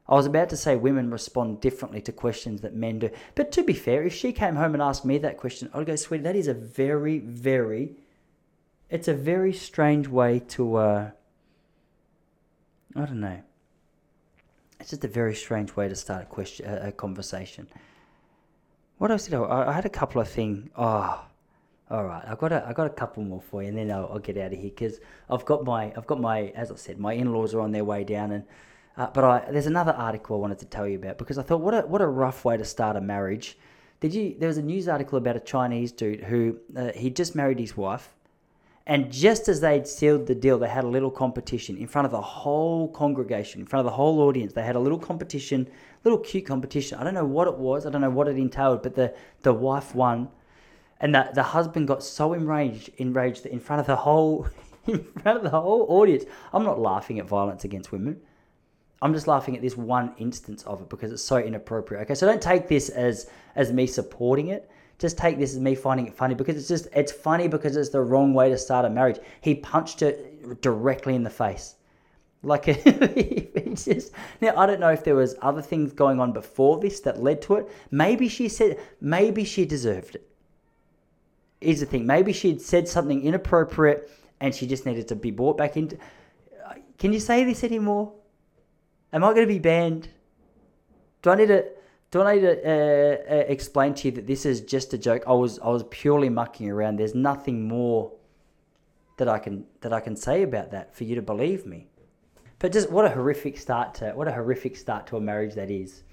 I 0.08 0.16
was 0.16 0.26
about 0.26 0.50
to 0.50 0.58
say 0.58 0.76
women 0.76 1.10
respond 1.12 1.62
differently 1.62 2.02
to 2.02 2.12
questions 2.12 2.62
that 2.62 2.76
men 2.76 3.00
do. 3.00 3.10
But 3.36 3.52
to 3.54 3.64
be 3.64 3.74
fair, 3.74 4.04
if 4.04 4.14
she 4.14 4.34
came 4.34 4.56
home 4.56 4.74
and 4.74 4.84
asked 4.84 5.06
me 5.06 5.18
that 5.20 5.38
question, 5.38 5.70
I'd 5.74 5.86
go, 5.86 5.96
sweetie, 5.96 6.24
that 6.24 6.36
is 6.36 6.48
a 6.48 6.54
very, 6.54 7.20
very, 7.20 7.96
it's 8.90 9.08
a 9.08 9.14
very 9.14 9.54
strange 9.54 10.08
way 10.08 10.40
to, 10.50 10.76
uh, 10.76 11.12
I 12.96 13.06
don't 13.06 13.22
know. 13.22 13.42
It's 14.80 14.90
just 14.90 15.06
a 15.06 15.08
very 15.08 15.34
strange 15.36 15.74
way 15.78 15.88
to 15.88 15.96
start 15.96 16.24
a 16.24 16.26
question, 16.26 16.66
a, 16.68 16.92
conversation. 16.92 17.68
What 18.98 19.12
else 19.12 19.26
did 19.26 19.36
I? 19.36 19.70
I 19.70 19.72
had 19.72 19.86
a 19.86 19.90
couple 19.90 20.20
of 20.20 20.28
things. 20.28 20.70
Oh, 20.76 21.26
all 21.90 22.04
right. 22.04 22.24
I 22.28 22.36
got 22.36 22.52
a, 22.52 22.66
I 22.68 22.74
got 22.74 22.88
a 22.88 22.90
couple 22.90 23.24
more 23.24 23.42
for 23.42 23.62
you, 23.62 23.70
and 23.70 23.78
then 23.78 23.90
I'll, 23.90 24.10
I'll 24.12 24.20
get 24.20 24.36
out 24.38 24.52
of 24.52 24.60
here 24.60 24.70
because 24.70 25.00
I've 25.30 25.46
got 25.46 25.64
my, 25.64 25.94
I've 25.96 26.06
got 26.06 26.20
my, 26.20 26.48
as 26.50 26.70
I 26.70 26.76
said, 26.76 27.00
my 27.00 27.14
in-laws 27.14 27.54
are 27.54 27.62
on 27.62 27.72
their 27.72 27.86
way 27.86 28.04
down, 28.04 28.34
and 28.34 28.44
uh, 28.98 29.08
but 29.14 29.24
I, 29.24 29.52
there's 29.52 29.68
another 29.68 29.94
article 29.94 30.38
I 30.38 30.40
wanted 30.40 30.60
to 30.60 30.66
tell 30.66 30.88
you 30.88 30.98
about 30.98 31.18
because 31.18 31.38
I 31.38 31.44
thought 31.44 31.62
what 31.62 31.74
a, 31.74 31.82
what 31.82 32.02
a 32.02 32.08
rough 32.08 32.46
way 32.46 32.58
to 32.58 32.66
start 32.66 32.96
a 32.96 33.02
marriage. 33.02 33.58
Did 34.00 34.14
you? 34.14 34.36
There 34.38 34.48
was 34.48 34.58
a 34.58 34.62
news 34.62 34.88
article 34.88 35.18
about 35.18 35.36
a 35.36 35.40
Chinese 35.40 35.92
dude 35.92 36.22
who 36.22 36.60
uh, 36.76 36.92
he 36.94 37.10
just 37.10 37.36
married 37.36 37.60
his 37.60 37.78
wife 37.78 38.14
and 38.86 39.12
just 39.12 39.48
as 39.48 39.62
they'd 39.62 39.88
sealed 39.88 40.28
the 40.28 40.36
deal, 40.36 40.60
they 40.60 40.68
had 40.68 40.84
a 40.84 40.88
little 40.88 41.12
competition 41.12 41.78
in 41.78 41.88
front 41.88 42.06
of 42.06 42.12
the 42.12 42.22
whole 42.22 42.90
congregation, 42.90 43.62
in 43.62 43.66
front 43.66 43.80
of 43.80 43.86
the 43.86 43.96
whole 43.96 44.20
audience. 44.20 44.52
They 44.52 44.64
had 44.64 44.76
a 44.76 44.80
little 44.80 45.00
competition, 45.00 45.70
little 46.04 46.20
cute 46.20 46.46
competition. 46.46 46.98
I 47.00 47.06
don't 47.06 47.14
know 47.14 47.26
what 47.26 47.48
it 47.48 47.56
was, 47.56 47.86
I 47.86 47.90
don't 47.90 48.02
know 48.02 48.10
what 48.10 48.28
it 48.28 48.38
entailed, 48.38 48.84
but 48.84 48.96
the, 48.96 49.14
the 49.42 49.54
wife 49.54 49.96
won. 49.96 50.30
And 51.00 51.16
the, 51.16 51.30
the 51.34 51.44
husband 51.44 51.88
got 51.88 52.04
so 52.04 52.34
enraged, 52.34 52.90
enraged 52.98 53.44
that 53.44 53.54
in 53.54 53.62
front 53.62 53.80
of 53.80 53.88
the 53.88 53.96
whole 53.96 54.48
in 54.88 55.04
front 55.22 55.38
of 55.38 55.44
the 55.44 55.50
whole 55.50 55.86
audience. 55.88 56.26
I'm 56.52 56.64
not 56.64 56.78
laughing 56.78 57.20
at 57.20 57.26
violence 57.26 57.64
against 57.64 57.94
women. 57.94 58.20
I'm 59.04 59.14
just 59.14 59.28
laughing 59.28 59.56
at 59.56 59.62
this 59.62 59.78
one 59.78 60.16
instance 60.18 60.64
of 60.64 60.82
it 60.82 60.90
because 60.90 61.12
it's 61.12 61.24
so 61.24 61.38
inappropriate. 61.38 62.04
Okay, 62.04 62.16
so 62.16 62.26
don't 62.26 62.42
take 62.42 62.68
this 62.68 62.90
as 62.90 63.30
as 63.56 63.72
me 63.72 63.86
supporting 63.86 64.48
it 64.48 64.70
just 65.00 65.18
take 65.18 65.38
this 65.38 65.52
as 65.52 65.60
me 65.60 65.76
finding 65.76 66.08
it 66.08 66.14
funny 66.14 66.34
because 66.34 66.56
it's 66.56 66.68
just 66.68 66.88
it's 66.94 67.12
funny 67.12 67.48
because 67.48 67.76
it's 67.76 67.90
the 67.90 68.00
wrong 68.00 68.34
way 68.34 68.50
to 68.50 68.58
start 68.58 68.86
a 68.86 68.90
marriage. 68.90 69.20
He 69.42 69.56
punched 69.56 70.00
her 70.00 70.16
directly 70.62 71.14
in 71.16 71.24
the 71.24 71.30
face. 71.30 71.76
Like 72.42 72.64
it's 72.68 73.86
just 73.86 74.12
now, 74.40 74.54
I 74.56 74.66
don't 74.66 74.80
know 74.80 74.92
if 74.92 75.04
there 75.04 75.16
was 75.16 75.36
other 75.42 75.62
things 75.62 75.92
going 75.92 76.20
on 76.20 76.32
before 76.32 76.80
this 76.80 77.00
that 77.02 77.22
led 77.22 77.42
to 77.44 77.56
it. 77.56 77.70
Maybe 77.92 78.30
she 78.30 78.48
said, 78.48 78.80
maybe 79.02 79.44
she 79.44 79.66
deserved 79.66 80.16
it. 80.16 80.28
Here's 81.60 81.80
the 81.80 81.86
thing: 81.86 82.06
maybe 82.06 82.34
she'd 82.34 82.62
said 82.62 82.88
something 82.88 83.24
inappropriate, 83.24 84.10
and 84.40 84.54
she 84.54 84.68
just 84.68 84.86
needed 84.86 85.08
to 85.10 85.16
be 85.16 85.32
brought 85.32 85.58
back 85.58 85.76
into. 85.78 85.98
Can 86.98 87.12
you 87.12 87.20
say 87.20 87.44
this 87.44 87.64
anymore? 87.64 88.14
Am 89.14 89.24
I 89.24 89.28
going 89.28 89.48
to 89.48 89.54
be 89.54 89.60
banned? 89.60 90.10
Do 91.22 91.30
I 91.30 91.36
need 91.36 91.48
to? 91.48 91.66
Do 92.10 92.22
I 92.22 92.36
need 92.36 92.42
to 92.42 92.52
uh, 92.52 93.34
uh, 93.34 93.44
explain 93.48 93.94
to 93.96 94.08
you 94.08 94.12
that 94.16 94.28
this 94.28 94.46
is 94.46 94.62
just 94.62 94.94
a 94.94 94.98
joke? 94.98 95.24
I 95.28 95.34
was 95.34 95.60
I 95.60 95.70
was 95.70 95.84
purely 95.90 96.30
mucking 96.30 96.70
around. 96.70 96.98
There's 96.98 97.16
nothing 97.16 97.68
more 97.68 98.12
that 99.18 99.28
I 99.28 99.40
can 99.40 99.66
that 99.82 99.94
I 99.94 100.00
can 100.00 100.16
say 100.16 100.42
about 100.42 100.72
that 100.72 100.96
for 100.96 101.04
you 101.04 101.16
to 101.16 101.22
believe 101.22 101.66
me. 101.66 101.88
But 102.60 102.72
just 102.72 102.90
what 102.90 103.06
a 103.06 103.10
horrific 103.10 103.58
start 103.58 103.94
to 103.96 104.12
what 104.12 104.28
a 104.28 104.32
horrific 104.32 104.76
start 104.76 105.06
to 105.08 105.18
a 105.18 105.22
marriage 105.22 105.54
that 105.56 105.70
is. 105.70 106.04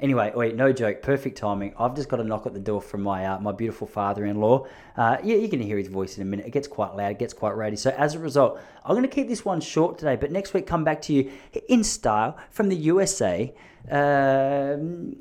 Anyway, 0.00 0.32
wait, 0.34 0.56
no 0.56 0.72
joke, 0.72 1.00
perfect 1.00 1.38
timing. 1.38 1.72
I've 1.78 1.94
just 1.94 2.08
got 2.08 2.18
a 2.18 2.24
knock 2.24 2.46
at 2.46 2.54
the 2.54 2.60
door 2.60 2.82
from 2.82 3.02
my 3.02 3.24
uh, 3.24 3.38
my 3.38 3.52
beautiful 3.52 3.86
father-in-law. 3.86 4.66
Uh, 4.96 5.16
yeah, 5.22 5.36
you're 5.36 5.48
gonna 5.48 5.62
hear 5.62 5.78
his 5.78 5.88
voice 5.88 6.16
in 6.16 6.22
a 6.22 6.24
minute. 6.24 6.46
It 6.46 6.50
gets 6.50 6.66
quite 6.66 6.96
loud, 6.96 7.12
it 7.12 7.18
gets 7.18 7.32
quite 7.32 7.52
rowdy. 7.52 7.76
So 7.76 7.90
as 7.90 8.14
a 8.14 8.18
result, 8.18 8.60
I'm 8.84 8.94
going 8.96 9.08
to 9.08 9.14
keep 9.14 9.28
this 9.28 9.44
one 9.44 9.60
short 9.60 9.98
today. 9.98 10.16
But 10.16 10.32
next 10.32 10.54
week, 10.54 10.66
come 10.66 10.84
back 10.84 11.02
to 11.02 11.12
you 11.12 11.30
in 11.68 11.84
style 11.84 12.36
from 12.50 12.68
the 12.68 12.76
USA. 12.76 13.54
Um, 13.90 15.18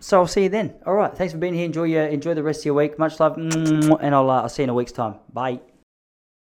so 0.00 0.20
I'll 0.20 0.26
see 0.26 0.44
you 0.44 0.48
then. 0.50 0.74
All 0.84 0.94
right, 0.94 1.16
thanks 1.16 1.32
for 1.32 1.38
being 1.38 1.54
here. 1.54 1.64
Enjoy 1.64 1.84
your 1.84 2.04
enjoy 2.04 2.34
the 2.34 2.42
rest 2.42 2.60
of 2.60 2.66
your 2.66 2.74
week. 2.74 2.98
Much 2.98 3.20
love, 3.20 3.38
and 3.38 4.14
I'll 4.14 4.28
uh, 4.28 4.42
I'll 4.42 4.48
see 4.48 4.62
you 4.62 4.64
in 4.64 4.70
a 4.70 4.74
week's 4.74 4.92
time. 4.92 5.14
Bye. 5.32 5.60